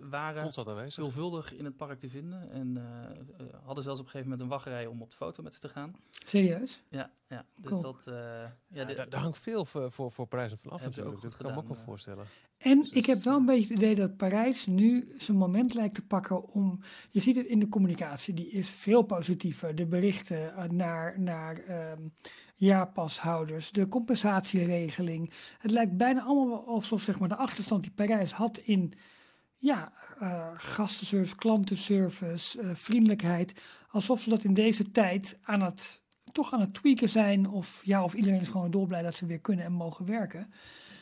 waren 0.00 0.52
veelvuldig 0.92 1.54
in 1.54 1.64
het 1.64 1.76
park 1.76 1.98
te 1.98 2.08
vinden. 2.08 2.50
En 2.50 2.76
eh, 2.76 3.10
eh, 3.46 3.54
hadden 3.64 3.84
zelfs 3.84 4.00
op 4.00 4.04
een 4.06 4.10
gegeven 4.10 4.20
moment 4.30 4.40
een 4.40 4.48
wachtrij 4.48 4.86
om 4.86 5.02
op 5.02 5.10
de 5.10 5.16
foto 5.16 5.42
met 5.42 5.54
ze 5.54 5.60
te 5.60 5.68
gaan. 5.68 5.90
serieus. 6.24 6.82
Ja, 6.88 7.10
ja. 7.28 7.44
dus 7.56 7.70
Cool. 7.70 7.82
dat... 7.82 8.06
eh, 8.06 8.14
ja, 8.14 8.52
Ja, 8.68 8.84
de- 8.84 8.94
daar, 8.94 9.08
daar 9.08 9.20
hangt 9.20 9.38
veel 9.38 9.64
voor, 9.64 9.90
voor, 9.90 10.10
voor 10.12 10.26
prijzen 10.26 10.58
van 10.58 10.70
af 10.70 10.82
natuurlijk. 10.84 11.22
Dat 11.22 11.36
kan 11.36 11.46
ik 11.48 11.54
me 11.54 11.60
ook 11.60 11.68
wel 11.68 11.76
voorstellen. 11.76 12.24
En 12.58 12.78
Dus 12.78 12.90
ik 12.90 13.06
heb 13.06 13.22
wel 13.22 13.36
een 13.36 13.46
beetje 13.46 13.66
het 13.68 13.76
idee 13.76 13.94
dat 13.94 14.16
Parijs 14.16 14.66
nu 14.66 15.14
zijn 15.18 15.36
moment 15.36 15.74
lijkt 15.74 15.94
te 15.94 16.06
pakken 16.06 16.48
om. 16.48 16.80
Je 17.10 17.20
ziet 17.20 17.36
het 17.36 17.46
in 17.46 17.58
de 17.58 17.68
communicatie, 17.68 18.34
die 18.34 18.50
is 18.50 18.68
veel 18.70 19.02
positiever. 19.02 19.74
De 19.74 19.86
berichten 19.86 20.74
naar, 20.76 21.20
naar 21.20 21.56
ehm, 21.58 22.02
jaarpashouders, 22.56 23.70
de 23.72 23.88
compensatieregeling. 23.88 25.32
Het 25.58 25.70
lijkt 25.70 25.96
bijna 25.96 26.22
allemaal 26.22 26.48
wel 26.48 26.66
alsof 26.66 27.02
zeg 27.02 27.18
maar, 27.18 27.28
de 27.28 27.36
achterstand 27.36 27.82
die 27.82 27.92
Parijs 27.92 28.32
had 28.32 28.58
in 28.58 28.92
ja, 29.60 29.92
eh 30.18 30.48
gastenservice, 30.56 31.36
klantenservice, 31.36 32.60
eh, 32.60 32.70
vriendelijkheid. 32.74 33.52
Alsof 33.90 34.20
ze 34.20 34.28
dat 34.28 34.44
in 34.44 34.54
deze 34.54 34.90
tijd 34.90 35.38
aan 35.42 35.62
het, 35.62 36.02
toch 36.32 36.52
aan 36.52 36.60
het 36.60 36.74
tweaken 36.74 37.08
zijn. 37.08 37.48
Of, 37.48 37.82
ja, 37.84 38.04
of 38.04 38.14
iedereen 38.14 38.40
is 38.40 38.48
gewoon 38.48 38.70
dolblij 38.70 39.02
dat 39.02 39.14
ze 39.14 39.26
weer 39.26 39.40
kunnen 39.40 39.64
en 39.64 39.72
mogen 39.72 40.04
werken. 40.06 40.52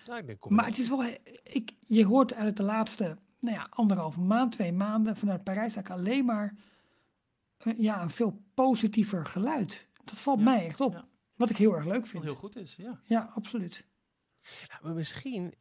Nou, 0.05 0.27
ik 0.27 0.49
Maar 0.49 0.67
het 0.67 0.79
is 0.79 0.89
wel, 0.89 1.05
ik, 1.43 1.73
je 1.87 2.05
hoort 2.05 2.31
eigenlijk 2.33 2.61
de 2.61 2.67
laatste 2.67 3.19
nou 3.41 3.57
ja, 3.57 3.67
anderhalve 3.71 4.21
maand, 4.21 4.53
twee 4.53 4.73
maanden 4.73 5.17
vanuit 5.17 5.45
Parijs 5.45 5.75
eigenlijk 5.75 5.91
alleen 5.91 6.25
maar 6.25 6.55
eh, 7.59 7.79
ja, 7.79 8.03
een 8.03 8.11
veel 8.11 8.43
positiever 8.55 9.27
geluid. 9.27 9.89
Dat 10.05 10.19
valt 10.19 10.39
Ja, 10.39 10.45
mij 10.45 10.67
echt 10.67 10.81
op. 10.81 10.93
ja. 10.93 11.09
Wat 11.35 11.51
ik 11.51 11.57
heel 11.57 11.75
erg 11.75 11.85
leuk 11.85 12.01
wat 12.01 12.09
vind. 12.09 12.25
heel 12.25 12.35
goed 12.35 12.57
is, 12.57 12.77
ja. 12.77 13.01
Ja, 13.05 13.31
absoluut. 13.35 13.87
Maar 14.83 14.95
misschien, 14.95 15.55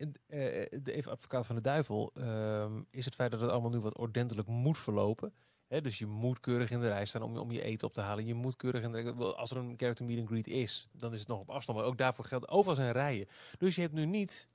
de 0.70 0.92
even 0.92 1.12
advocaat 1.12 1.46
van 1.46 1.56
de 1.56 1.62
duivel, 1.62 2.12
ehm, 2.14 2.82
is 2.90 3.06
het 3.06 3.16
feit 3.16 3.32
dat 3.32 3.42
het 3.42 3.50
allemaal 3.50 3.72
nu 3.72 3.80
wat 3.80 3.98
ordentelijk 3.98 4.48
moet 4.48 4.78
verlopen. 4.78 5.34
Hè, 5.68 5.82
dus 5.82 6.00
je 6.00 6.06
moet 6.06 6.40
keurig 6.40 6.70
in 6.70 6.80
de 6.80 6.88
rij 6.88 7.06
staan 7.06 7.22
om, 7.22 7.38
om 7.38 7.52
je 7.52 7.62
eten 7.62 7.88
op 7.88 7.94
te 7.94 8.02
halen. 8.02 8.26
Je 8.26 8.34
moet 8.34 8.56
keurig 8.56 8.84
in 8.84 8.92
de 8.92 9.02
rij, 9.02 9.14
als 9.14 9.52
er 9.52 9.58
een 9.58 9.74
character 9.78 10.06
meet 10.06 10.28
greet 10.28 10.48
is, 10.48 10.90
dan 10.92 11.14
is 11.14 11.20
het 11.20 11.28
nog 11.28 11.40
op 11.40 11.50
afstand. 11.50 11.78
Maar 11.78 11.88
ook 11.88 11.98
daarvoor 11.98 12.26
geldt, 12.26 12.48
overal 12.48 12.76
zijn 12.76 12.92
rijen. 12.92 13.28
Dus 13.58 13.76
je 13.76 13.82
hebt 13.82 13.94
nu 13.94 14.06
niet 14.06 14.50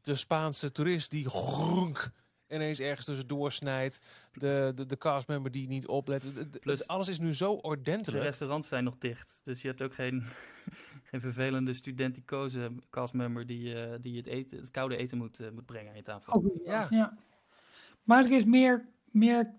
de 0.00 0.16
Spaanse 0.16 0.72
toerist 0.72 1.10
die 1.10 1.28
gronk 1.28 2.12
ineens 2.48 2.80
ergens 2.80 3.06
tussendoor 3.06 3.52
snijdt. 3.52 4.28
De, 4.32 4.72
de, 4.74 4.86
de 4.86 4.98
castmember 4.98 5.50
die 5.52 5.68
niet 5.68 5.86
oplet. 5.86 6.22
De- 6.22 6.48
de- 6.50 6.58
Plus- 6.58 6.86
alles 6.86 7.08
is 7.08 7.18
nu 7.18 7.34
zo 7.34 7.54
De 7.56 7.62
ordentelijk. 7.62 8.24
restaurants 8.24 8.68
zijn 8.68 8.84
nog 8.84 8.98
dicht. 8.98 9.40
Dus 9.44 9.62
je 9.62 9.68
hebt 9.68 9.82
ook 9.82 9.94
geen, 9.94 10.22
geen 11.10 11.20
vervelende 11.20 11.72
studenticoze 11.74 12.72
castmember 12.90 13.46
die, 13.46 13.82
eh, 13.84 13.98
die 14.00 14.16
het, 14.16 14.26
eten, 14.26 14.58
het 14.58 14.70
koude 14.70 14.96
eten 14.96 15.18
moet, 15.18 15.40
eh, 15.40 15.50
moet 15.50 15.66
brengen 15.66 15.90
aan 15.90 15.96
je 15.96 16.02
tafel. 16.02 16.60
Ja. 16.64 16.86
ja. 16.90 17.16
Maar 18.02 18.24
er 18.24 18.32
is 18.32 18.44
meer, 18.44 18.88
meer 19.04 19.54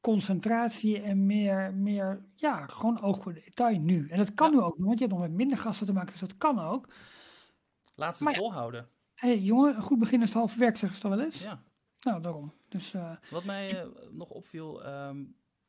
concentratie 0.00 1.00
en 1.00 1.26
meer, 1.26 1.74
meer, 1.74 2.24
ja, 2.34 2.66
gewoon 2.66 3.00
oog 3.02 3.22
voor 3.22 3.34
detail 3.34 3.78
nu. 3.78 4.08
En 4.08 4.16
dat 4.16 4.34
kan 4.34 4.50
Ja. 4.50 4.56
nu 4.56 4.62
ook 4.62 4.78
nog, 4.78 4.86
want 4.86 4.98
je 4.98 5.04
hebt 5.04 5.18
nog 5.18 5.26
met 5.28 5.36
minder 5.36 5.58
gasten 5.58 5.86
te 5.86 5.92
maken, 5.92 6.10
dus 6.10 6.20
dat 6.20 6.36
kan 6.36 6.58
ook. 6.58 6.88
Laat 7.94 8.16
ze 8.16 8.22
Maar 8.22 8.32
het 8.32 8.42
ja. 8.42 8.48
volhouden. 8.48 8.88
Hé 9.14 9.28
hey, 9.28 9.38
jongen, 9.38 9.74
een 9.76 9.82
goed 9.82 9.98
begin 9.98 10.20
is 10.22 10.28
het 10.28 10.38
halve 10.38 10.58
werk, 10.58 10.76
zeggen 10.76 10.98
ze 11.00 11.02
toch 11.08 11.14
wel 11.16 11.24
eens? 11.24 11.42
Ja. 11.42 11.62
Nou, 12.00 12.22
daarom. 12.22 12.52
Dus 12.68 12.94
eh, 12.94 13.16
Wat 13.30 13.44
mij 13.44 13.82
eh, 13.82 13.88
nog 14.10 14.30
opviel, 14.30 14.84
ehm, 14.84 15.24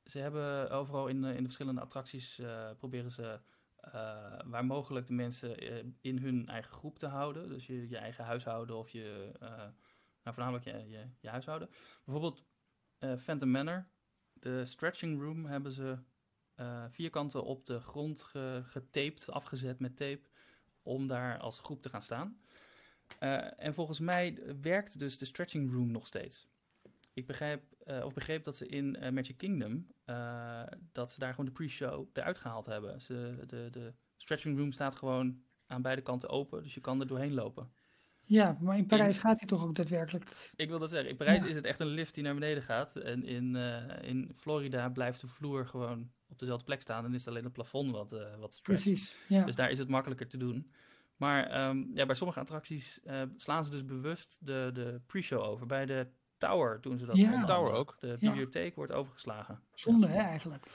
ze 0.05 0.19
hebben 0.19 0.69
overal 0.71 1.07
in, 1.07 1.23
in 1.23 1.35
de 1.35 1.43
verschillende 1.43 1.81
attracties 1.81 2.39
eh, 2.39 2.69
proberen 2.77 3.11
ze 3.11 3.39
waar 4.45 4.65
mogelijk 4.65 5.07
de 5.07 5.13
mensen 5.13 5.57
in 6.01 6.17
hun 6.17 6.47
eigen 6.47 6.71
groep 6.71 6.99
te 6.99 7.07
houden. 7.07 7.49
Dus 7.49 7.67
je, 7.67 7.89
je 7.89 7.97
eigen 7.97 8.25
huishouden 8.25 8.75
of 8.77 8.89
je, 8.89 9.31
nou 10.23 10.35
voornamelijk 10.35 10.65
je, 10.65 10.89
je, 10.89 11.07
je 11.19 11.29
huishouden. 11.29 11.69
Bijvoorbeeld 12.05 12.43
Phantom 13.19 13.51
Manor, 13.51 13.87
de 14.33 14.65
stretching 14.65 15.21
room 15.21 15.45
hebben 15.45 15.71
ze 15.71 15.97
vierkanten 16.89 17.43
op 17.43 17.65
de 17.65 17.79
grond 17.79 18.23
ge- 18.23 18.61
getaped, 18.65 19.29
afgezet 19.29 19.79
met 19.79 19.97
tape, 19.97 20.29
om 20.83 21.07
daar 21.07 21.39
als 21.39 21.59
groep 21.59 21.81
te 21.81 21.89
gaan 21.89 22.03
staan. 22.03 22.41
Eh, 23.19 23.65
en 23.65 23.73
volgens 23.73 23.99
mij 23.99 24.39
werkt 24.61 24.99
dus 24.99 25.17
de 25.17 25.25
stretching 25.25 25.71
room 25.71 25.91
nog 25.91 26.07
steeds. 26.07 26.47
Ik 27.13 27.27
begrijp, 27.27 27.63
eh, 27.83 28.05
of 28.05 28.13
begreep 28.13 28.43
dat 28.43 28.55
ze 28.55 28.67
in 28.67 28.95
eh, 28.95 29.11
Magic 29.11 29.37
Kingdom, 29.37 29.87
dat 30.91 31.11
ze 31.11 31.19
daar 31.19 31.29
gewoon 31.29 31.45
de 31.45 31.51
pre-show 31.51 32.07
eruit 32.13 32.37
gehaald 32.37 32.65
hebben. 32.65 33.01
Ze, 33.01 33.43
de, 33.47 33.67
de 33.71 33.93
stretching 34.17 34.57
room 34.57 34.71
staat 34.71 34.95
gewoon 34.95 35.41
aan 35.67 35.81
beide 35.81 36.01
kanten 36.01 36.29
open, 36.29 36.63
dus 36.63 36.73
je 36.73 36.81
kan 36.81 36.99
er 36.99 37.07
doorheen 37.07 37.33
lopen. 37.33 37.71
Ja, 38.23 38.57
maar 38.59 38.77
in 38.77 38.85
Parijs 38.85 39.17
gaat 39.17 39.39
hij 39.39 39.47
toch 39.47 39.63
ook 39.63 39.75
daadwerkelijk. 39.75 40.51
Ik 40.55 40.69
wil 40.69 40.79
dat 40.79 40.89
zeggen. 40.89 41.09
In 41.09 41.15
Parijs 41.15 41.41
Ja. 41.41 41.47
is 41.47 41.55
het 41.55 41.65
echt 41.65 41.79
een 41.79 41.87
lift 41.87 42.13
die 42.13 42.23
naar 42.23 42.33
beneden 42.33 42.63
gaat. 42.63 42.95
En 42.95 43.23
in, 43.23 43.55
in 44.01 44.31
Florida 44.35 44.89
blijft 44.89 45.21
de 45.21 45.27
vloer 45.27 45.67
gewoon 45.67 46.11
op 46.27 46.39
dezelfde 46.39 46.65
plek 46.65 46.81
staan. 46.81 47.05
En 47.05 47.13
is 47.13 47.19
het 47.19 47.29
alleen 47.29 47.43
het 47.43 47.53
plafond 47.53 47.91
wat, 47.91 48.11
wat 48.39 48.53
stretcht. 48.53 48.83
Precies. 48.83 49.15
Ja. 49.27 49.45
Dus 49.45 49.55
daar 49.55 49.71
is 49.71 49.77
het 49.77 49.87
makkelijker 49.87 50.27
te 50.27 50.37
doen. 50.37 50.71
Maar 51.21 51.45
ehm, 51.47 51.83
ja, 51.93 52.05
bij 52.05 52.15
sommige 52.15 52.39
attracties 52.39 52.99
eh, 53.03 53.21
slaan 53.35 53.63
ze 53.63 53.69
dus 53.71 53.85
bewust 53.85 54.37
de, 54.39 54.69
de 54.73 55.01
pre-show 55.05 55.41
over. 55.41 55.65
Bij 55.67 55.85
de 55.85 56.07
Tower 56.37 56.81
doen 56.81 56.97
ze 56.99 57.05
dat. 57.05 57.15
Ja. 57.17 57.25
andere. 57.31 57.45
Tower 57.45 57.71
ook. 57.73 57.95
De 57.99 58.07
Ja. 58.07 58.15
bibliotheek 58.19 58.75
wordt 58.75 58.91
overgeslagen. 58.91 59.59
Zonde, 59.73 60.07
hè, 60.07 60.19
eigenlijk. 60.21 60.65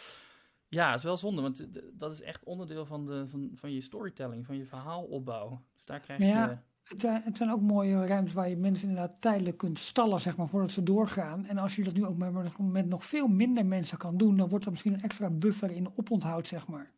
Ja, 0.68 0.88
het 0.90 0.98
is 0.98 1.04
wel 1.04 1.16
zonde, 1.16 1.42
want 1.42 1.66
dat 1.92 2.12
is 2.12 2.22
echt 2.22 2.44
onderdeel 2.44 2.86
van, 2.86 3.06
de, 3.06 3.28
van, 3.28 3.50
van 3.54 3.72
je 3.72 3.80
storytelling, 3.80 4.46
van 4.46 4.56
je 4.56 4.66
verhaalopbouw. 4.66 5.62
Dus 5.74 5.84
daar 5.84 6.00
krijg 6.00 6.20
je... 6.20 6.26
ja, 6.26 6.62
Het 6.82 7.00
zijn, 7.00 7.22
het 7.24 7.36
zijn 7.36 7.50
ook 7.50 7.60
mooie 7.60 8.06
ruimtes 8.06 8.34
waar 8.34 8.48
je 8.48 8.56
mensen 8.56 8.88
inderdaad 8.88 9.20
tijdelijk 9.20 9.56
kunt 9.56 9.78
stallen, 9.78 10.20
zeg 10.20 10.36
maar, 10.36 10.48
voordat 10.48 10.70
ze 10.70 10.82
doorgaan. 10.82 11.46
En 11.46 11.58
als 11.58 11.76
je 11.76 11.84
dat 11.84 11.94
nu 11.94 12.04
ook 12.06 12.16
met, 12.16 12.58
met 12.58 12.86
nog 12.86 13.04
veel 13.04 13.26
minder 13.26 13.66
mensen 13.66 13.98
kan 13.98 14.16
doen, 14.16 14.36
dan 14.36 14.48
wordt 14.48 14.64
er 14.64 14.70
misschien 14.70 14.92
een 14.92 15.00
extra 15.02 15.30
buffer 15.30 15.70
in 15.70 15.90
oponthoud, 15.96 16.46
zeg 16.46 16.66
maar. 16.66 16.90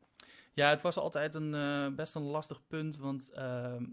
Ja, 0.59 0.71
het 0.71 0.81
was 0.83 0.97
altijd 0.97 1.35
een, 1.35 1.55
eh, 1.55 1.89
best 1.95 2.15
een 2.15 2.23
lastig 2.23 2.67
punt, 2.67 2.97
want 2.97 3.31
ehm, 3.31 3.85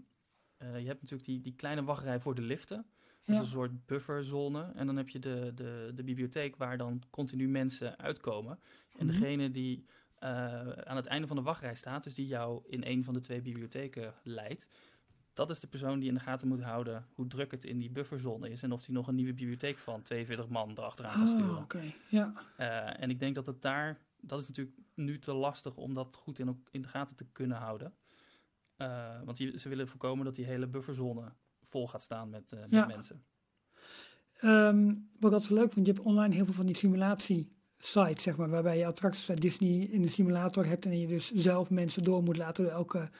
eh, 0.56 0.78
je 0.80 0.86
hebt 0.86 1.00
natuurlijk 1.00 1.24
die, 1.28 1.40
die 1.40 1.54
kleine 1.54 1.84
wachtrij 1.84 2.20
voor 2.20 2.34
de 2.34 2.42
liften. 2.42 2.76
Dat 3.24 3.34
Ja. 3.36 3.40
is 3.42 3.46
een 3.46 3.52
soort 3.52 3.86
bufferzone. 3.86 4.72
En 4.74 4.86
dan 4.86 4.96
heb 4.96 5.08
je 5.08 5.18
de, 5.18 5.52
de, 5.54 5.92
de 5.94 6.02
bibliotheek 6.04 6.56
waar 6.56 6.76
dan 6.78 7.02
continu 7.10 7.48
mensen 7.48 7.98
uitkomen. 7.98 8.58
En 8.98 9.06
Mhm. 9.06 9.18
degene 9.20 9.50
die 9.50 9.84
eh, 10.16 10.68
aan 10.70 10.96
het 10.96 11.06
einde 11.06 11.26
van 11.26 11.36
de 11.36 11.42
wachtrij 11.42 11.74
staat, 11.74 12.02
dus 12.04 12.14
die 12.14 12.26
jou 12.26 12.62
in 12.66 12.82
een 12.84 13.04
van 13.04 13.14
de 13.14 13.20
twee 13.20 13.40
bibliotheken 13.40 14.14
leidt, 14.22 14.68
dat 15.34 15.50
is 15.50 15.60
de 15.60 15.66
persoon 15.66 15.98
die 15.98 16.08
in 16.08 16.14
de 16.14 16.20
gaten 16.20 16.48
moet 16.48 16.62
houden 16.62 17.06
hoe 17.14 17.26
druk 17.26 17.50
het 17.50 17.64
in 17.64 17.78
die 17.78 17.90
bufferzone 17.90 18.50
is. 18.50 18.62
En 18.62 18.72
of 18.72 18.82
die 18.82 18.94
nog 18.94 19.06
een 19.08 19.14
nieuwe 19.14 19.32
bibliotheek 19.34 19.78
van 19.78 20.02
42 20.02 20.48
man 20.48 20.70
erachteraan 20.70 21.12
kan 21.12 21.22
Oh, 21.22 21.28
sturen. 21.28 21.56
oké. 21.56 21.82
Ja. 22.08 22.32
En 22.96 23.10
ik 23.10 23.18
denk 23.18 23.34
dat 23.34 23.46
het 23.46 23.62
daar, 23.62 23.98
dat 24.26 24.40
is 24.40 24.48
natuurlijk 24.48 24.76
nu 24.94 25.18
te 25.18 25.32
lastig 25.34 25.76
om 25.76 25.94
dat 25.94 26.16
goed 26.16 26.38
in, 26.38 26.64
in 26.70 26.82
de 26.82 26.88
gaten 26.88 27.16
te 27.16 27.26
kunnen 27.32 27.56
houden. 27.56 27.94
Eh, 28.76 29.22
want 29.24 29.36
die, 29.36 29.58
ze 29.58 29.68
willen 29.68 29.88
voorkomen 29.88 30.24
dat 30.24 30.34
die 30.34 30.44
hele 30.44 30.66
bufferzone 30.68 31.32
vol 31.62 31.88
gaat 31.88 32.02
staan 32.02 32.30
met, 32.30 32.52
eh, 32.52 32.60
met 32.60 32.70
Ja. 32.70 32.86
mensen. 32.86 33.24
Ehm, 34.36 34.94
wat 35.20 35.32
altijd 35.32 35.50
leuk 35.50 35.72
vind, 35.72 35.86
je 35.86 35.92
hebt 35.92 36.04
online 36.04 36.34
heel 36.34 36.44
veel 36.44 36.54
van 36.54 36.66
die 36.66 36.76
simulatie-sites, 36.76 38.22
zeg 38.22 38.36
maar, 38.36 38.48
waarbij 38.50 38.78
je 38.78 38.86
attracties 38.86 39.30
uit 39.30 39.40
Disney 39.40 39.78
in 39.80 40.02
de 40.02 40.08
simulator 40.10 40.66
hebt 40.66 40.84
en 40.84 40.98
je 41.00 41.06
dus 41.06 41.30
zelf 41.32 41.70
mensen 41.70 42.04
door 42.04 42.22
moet 42.22 42.36
laten 42.36 42.64
door 42.64 42.72
elke 42.72 43.10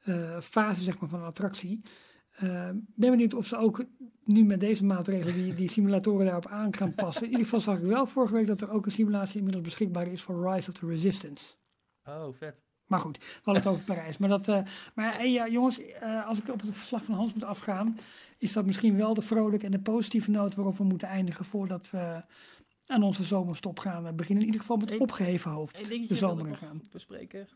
eh, 0.00 0.40
fase, 0.40 0.82
zeg 0.82 0.98
maar, 0.98 1.08
van 1.08 1.20
een 1.20 1.26
attractie. 1.26 1.80
Ehm, 2.36 2.76
Ik 2.76 2.82
ben 2.94 3.10
benieuwd 3.10 3.34
of 3.34 3.46
ze 3.46 3.56
ook 3.56 3.84
nu 4.24 4.44
met 4.44 4.60
deze 4.60 4.84
maatregelen 4.84 5.34
die, 5.34 5.54
die 5.54 5.70
simulatoren 5.70 6.24
daarop 6.26 6.46
aan 6.46 6.74
gaan 6.74 6.94
passen. 6.94 7.22
In 7.24 7.30
ieder 7.30 7.44
geval 7.44 7.60
zag 7.60 7.78
ik 7.78 7.84
wel 7.84 8.06
vorige 8.06 8.34
week 8.34 8.46
dat 8.46 8.60
er 8.60 8.70
ook 8.70 8.86
een 8.86 8.92
simulatie 8.92 9.36
inmiddels 9.36 9.64
beschikbaar 9.64 10.08
is 10.08 10.22
voor 10.22 10.52
Rise 10.52 10.70
of 10.70 10.78
the 10.78 10.86
Resistance. 10.86 11.54
Oh, 12.04 12.26
vet. 12.32 12.62
Maar 12.86 13.00
goed, 13.00 13.18
we 13.18 13.40
hadden 13.42 13.62
het 13.62 13.72
over 13.72 13.84
Parijs. 13.84 14.16
Maar, 14.18 14.28
dat, 14.28 14.48
eh, 14.48 14.64
maar 14.94 15.26
ja, 15.26 15.48
jongens, 15.48 15.80
eh, 15.80 16.26
als 16.26 16.38
ik 16.38 16.48
op 16.48 16.60
het 16.60 16.76
verslag 16.76 17.04
van 17.04 17.14
Hans 17.14 17.32
moet 17.32 17.44
afgaan, 17.44 17.98
is 18.38 18.52
dat 18.52 18.66
misschien 18.66 18.96
wel 18.96 19.14
de 19.14 19.22
vrolijke 19.22 19.64
en 19.66 19.72
de 19.72 19.78
positieve 19.80 20.30
noot 20.30 20.54
waarop 20.54 20.76
we 20.78 20.84
moeten 20.84 21.08
eindigen 21.08 21.44
voordat 21.44 21.90
we 21.90 22.22
aan 22.86 23.02
onze 23.02 23.22
zomerstop 23.24 23.78
gaan. 23.78 24.04
We 24.04 24.12
beginnen 24.12 24.44
in 24.44 24.50
ieder 24.50 24.60
geval 24.66 24.76
met 24.76 24.98
opgeheven 24.98 25.50
hoofd 25.50 25.88
de 26.08 26.14
zomer 26.14 26.56
gaan. 26.56 26.82
bespreken. 26.90 27.48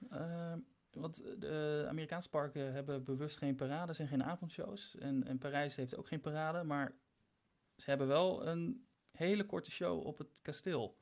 Want 0.93 1.22
de 1.38 1.84
Amerikaanse 1.88 2.28
parken 2.28 2.72
hebben 2.72 3.05
bewust 3.05 3.38
geen 3.38 3.55
parades 3.55 3.99
en 3.99 4.09
geen 4.09 4.24
avondshows. 4.24 4.97
En, 4.99 5.26
en 5.26 5.38
Parijs 5.38 5.76
heeft 5.76 5.97
ook 5.97 6.07
geen 6.09 6.20
parade, 6.20 6.62
maar 6.62 6.95
ze 7.76 7.91
hebben 7.91 8.07
wel 8.07 8.47
een 8.47 8.86
hele 9.11 9.47
korte 9.47 9.70
show 9.70 10.07
op 10.07 10.18
het 10.18 10.38
kasteel. 10.43 10.97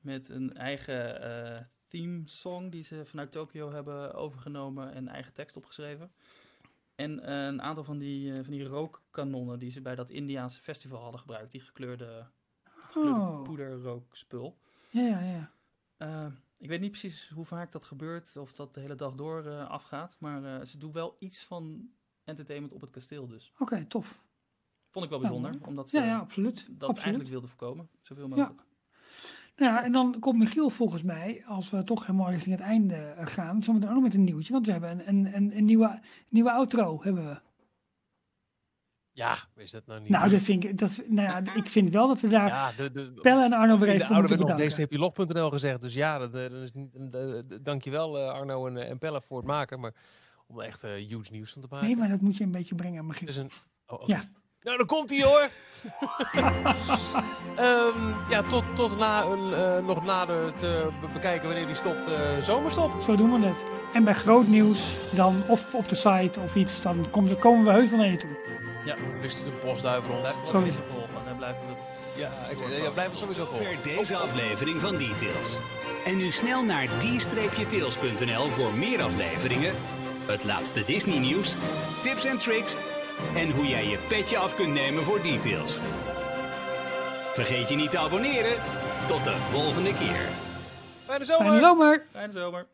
Met 0.00 0.28
een 0.28 0.54
eigen 0.54 1.22
eh 1.22 1.64
theme 1.88 2.22
song 2.24 2.68
die 2.70 2.82
ze 2.82 3.04
vanuit 3.04 3.32
Tokio 3.32 3.70
hebben 3.72 4.14
overgenomen 4.14 4.92
en 4.92 5.08
eigen 5.08 5.32
tekst 5.32 5.56
opgeschreven. 5.56 6.12
En 6.94 7.20
eh, 7.20 7.46
een 7.46 7.62
aantal 7.62 7.84
van 7.84 7.98
die, 7.98 8.32
eh, 8.32 8.42
van 8.42 8.52
die 8.52 8.64
rookkanonnen 8.64 9.58
die 9.58 9.70
ze 9.70 9.80
bij 9.80 9.94
dat 9.94 10.10
Indiaanse 10.10 10.62
festival 10.62 11.00
hadden 11.02 11.20
gebruikt. 11.20 11.50
Die 11.50 11.60
gekleurde, 11.60 12.26
gekleurde 12.64 13.20
Oh, 13.20 13.42
poederrookspul. 13.42 14.58
ja, 14.90 15.20
ja, 15.20 15.50
ja. 15.98 16.32
Ik 16.58 16.68
weet 16.68 16.80
niet 16.80 16.90
precies 16.90 17.28
hoe 17.34 17.44
vaak 17.44 17.72
dat 17.72 17.84
gebeurt, 17.84 18.36
of 18.36 18.52
dat 18.52 18.74
de 18.74 18.80
hele 18.80 18.94
dag 18.94 19.14
door 19.14 19.46
eh, 19.46 19.68
afgaat. 19.68 20.16
Maar 20.18 20.44
eh, 20.44 20.64
ze 20.64 20.78
doen 20.78 20.92
wel 20.92 21.16
iets 21.18 21.44
van 21.44 21.88
entertainment 22.24 22.72
op 22.72 22.80
het 22.80 22.90
kasteel 22.90 23.26
dus. 23.26 23.52
Oké, 23.58 23.84
tof. 23.84 24.24
Vond 24.90 25.04
ik 25.04 25.10
wel 25.10 25.20
Ja, 25.20 25.26
bijzonder, 25.26 25.52
mooi. 25.52 25.64
omdat 25.64 25.88
ze 25.88 25.96
Ja, 25.98 26.04
ja, 26.04 26.18
absoluut. 26.18 26.56
dat 26.56 26.66
absoluut. 26.70 26.96
eigenlijk 26.98 27.28
wilden 27.30 27.48
voorkomen. 27.48 27.88
Zoveel 28.00 28.28
mogelijk. 28.28 28.60
Nou 29.56 29.72
ja, 29.72 29.84
en 29.84 29.92
dan 29.92 30.18
komt 30.18 30.38
Michiel 30.38 30.70
volgens 30.70 31.02
mij, 31.02 31.44
als 31.46 31.70
we 31.70 31.84
toch 31.84 32.06
helemaal 32.06 32.30
richting 32.30 32.54
het 32.56 32.64
einde 32.64 32.94
eh, 32.94 33.26
gaan, 33.26 33.62
zometeen 33.62 33.88
ook 33.88 33.94
nog 33.94 34.02
met 34.02 34.14
een 34.14 34.24
nieuwtje. 34.24 34.52
Want 34.52 34.66
we 34.66 34.72
hebben 34.72 35.08
een, 35.08 35.56
een 35.56 35.64
nieuwe, 35.64 36.00
nieuwe 36.28 36.52
outro, 36.52 37.02
hebben 37.02 37.24
we. 37.24 37.40
Ja, 39.16 39.36
is 39.56 39.70
dat 39.70 39.86
nou 39.86 40.00
niet? 40.00 40.08
Nou, 40.08 40.30
dat 40.30 40.40
vind 40.40 40.64
ik, 40.64 40.78
dat, 40.78 41.00
nou 41.06 41.28
ja, 41.28 41.54
ik 41.54 41.66
vind 41.66 41.92
wel 41.92 42.08
dat 42.08 42.20
we 42.20 42.28
daar 42.28 42.46
ja, 42.48 42.72
de, 42.76 42.90
de, 42.90 43.12
Pelle 43.22 43.44
en 43.44 43.52
Arno 43.52 43.78
weer 43.78 43.88
in 43.88 43.94
even 43.94 44.06
de 44.06 44.14
oude 44.14 44.36
moeten 44.36 44.56
werd 44.56 45.34
nog 45.34 45.52
gezegd. 45.52 45.80
Dus 45.80 45.94
ja, 45.94 46.18
dat, 46.18 46.34
eh, 46.34 46.50
dat 46.50 46.62
is 46.62 46.70
niet, 46.72 46.94
eh, 47.14 47.58
dankjewel 47.62 48.18
eh, 48.18 48.28
Arno 48.32 48.66
en, 48.66 48.76
eh, 48.76 48.90
en 48.90 48.98
Pelle 48.98 49.22
voor 49.22 49.36
het 49.36 49.46
maken. 49.46 49.80
Maar 49.80 49.92
om 50.46 50.60
echt 50.60 50.82
huge 50.82 51.32
nieuws 51.32 51.52
van 51.52 51.62
te 51.62 51.68
maken. 51.70 51.86
Nee, 51.86 51.96
maar 51.96 52.08
dat 52.08 52.20
moet 52.20 52.36
je 52.36 52.44
een 52.44 52.50
beetje 52.50 52.74
brengen. 52.74 53.08
Het 53.08 53.28
is 53.28 53.36
een... 53.36 53.50
Oh. 53.86 54.06
Ja. 54.06 54.22
Nou, 54.60 54.78
dan 54.78 54.86
komt 54.86 55.10
hij 55.10 55.22
hoor. 55.22 55.48
Ehm, 57.56 58.30
ja, 58.30 58.42
tot, 58.42 58.64
tot 58.74 58.98
na 58.98 59.24
een, 59.24 59.52
eh, 59.52 59.86
nog 59.86 60.04
nader 60.04 60.54
te 60.56 60.88
be- 61.00 61.08
bekijken 61.12 61.46
wanneer 61.46 61.66
die 61.66 61.74
stopt, 61.74 62.06
eh 62.06 62.38
zomerstop. 62.40 63.00
Zo 63.02 63.16
doen 63.16 63.40
we 63.40 63.46
het. 63.46 63.64
En 63.94 64.04
bij 64.04 64.14
groot 64.14 64.46
nieuws, 64.46 64.96
dan 65.14 65.42
of 65.48 65.74
op 65.74 65.88
de 65.88 65.94
site 65.94 66.40
of 66.40 66.56
iets, 66.56 66.82
dan 66.82 67.10
komen 67.10 67.64
we 67.64 67.70
heus 67.70 67.90
wel 67.90 67.98
naar 67.98 68.08
je 68.08 68.16
toe. 68.16 68.30
Wist 69.20 69.38
het 69.38 69.46
een 69.46 69.58
postduif 69.58 70.06
rond? 70.06 70.22
Blijf 70.22 70.64
deze 70.64 70.78
volgen. 70.90 71.24
Dan 71.24 71.36
blijven 71.36 71.60
we 71.66 71.74
Ja, 72.20 72.30
ik 72.50 72.58
zei, 72.58 72.82
ja, 72.82 72.90
blijf 72.90 73.08
het 73.08 73.18
sowieso 73.18 73.44
voor. 73.44 73.56
Ver 73.56 73.76
deze 73.82 74.16
aflevering 74.16 74.80
van 74.80 74.96
Details. 74.96 75.58
En 76.04 76.16
nu 76.16 76.30
snel 76.30 76.62
naar 76.62 76.86
d-tails.nl 76.86 78.48
voor 78.48 78.72
meer 78.74 79.02
afleveringen, 79.02 79.74
het 80.26 80.44
laatste 80.44 80.84
Disney 80.84 81.18
nieuws, 81.18 81.54
tips 82.02 82.24
en 82.24 82.38
tricks 82.38 82.76
en 83.34 83.50
hoe 83.50 83.66
jij 83.66 83.86
je 83.86 83.98
petje 84.08 84.38
af 84.38 84.54
kunt 84.54 84.72
nemen 84.72 85.04
voor 85.04 85.22
Details. 85.22 85.80
Vergeet 87.32 87.68
je 87.68 87.76
niet 87.76 87.90
te 87.90 87.98
abonneren. 87.98 88.56
Tot 89.06 89.24
de 89.24 89.36
volgende 89.50 89.94
keer. 89.94 90.20
Fijne 91.04 91.24
zomer! 91.24 91.46
Fijne 91.46 91.60
zomer! 91.60 92.06
Fijne 92.12 92.32
zomer. 92.32 92.66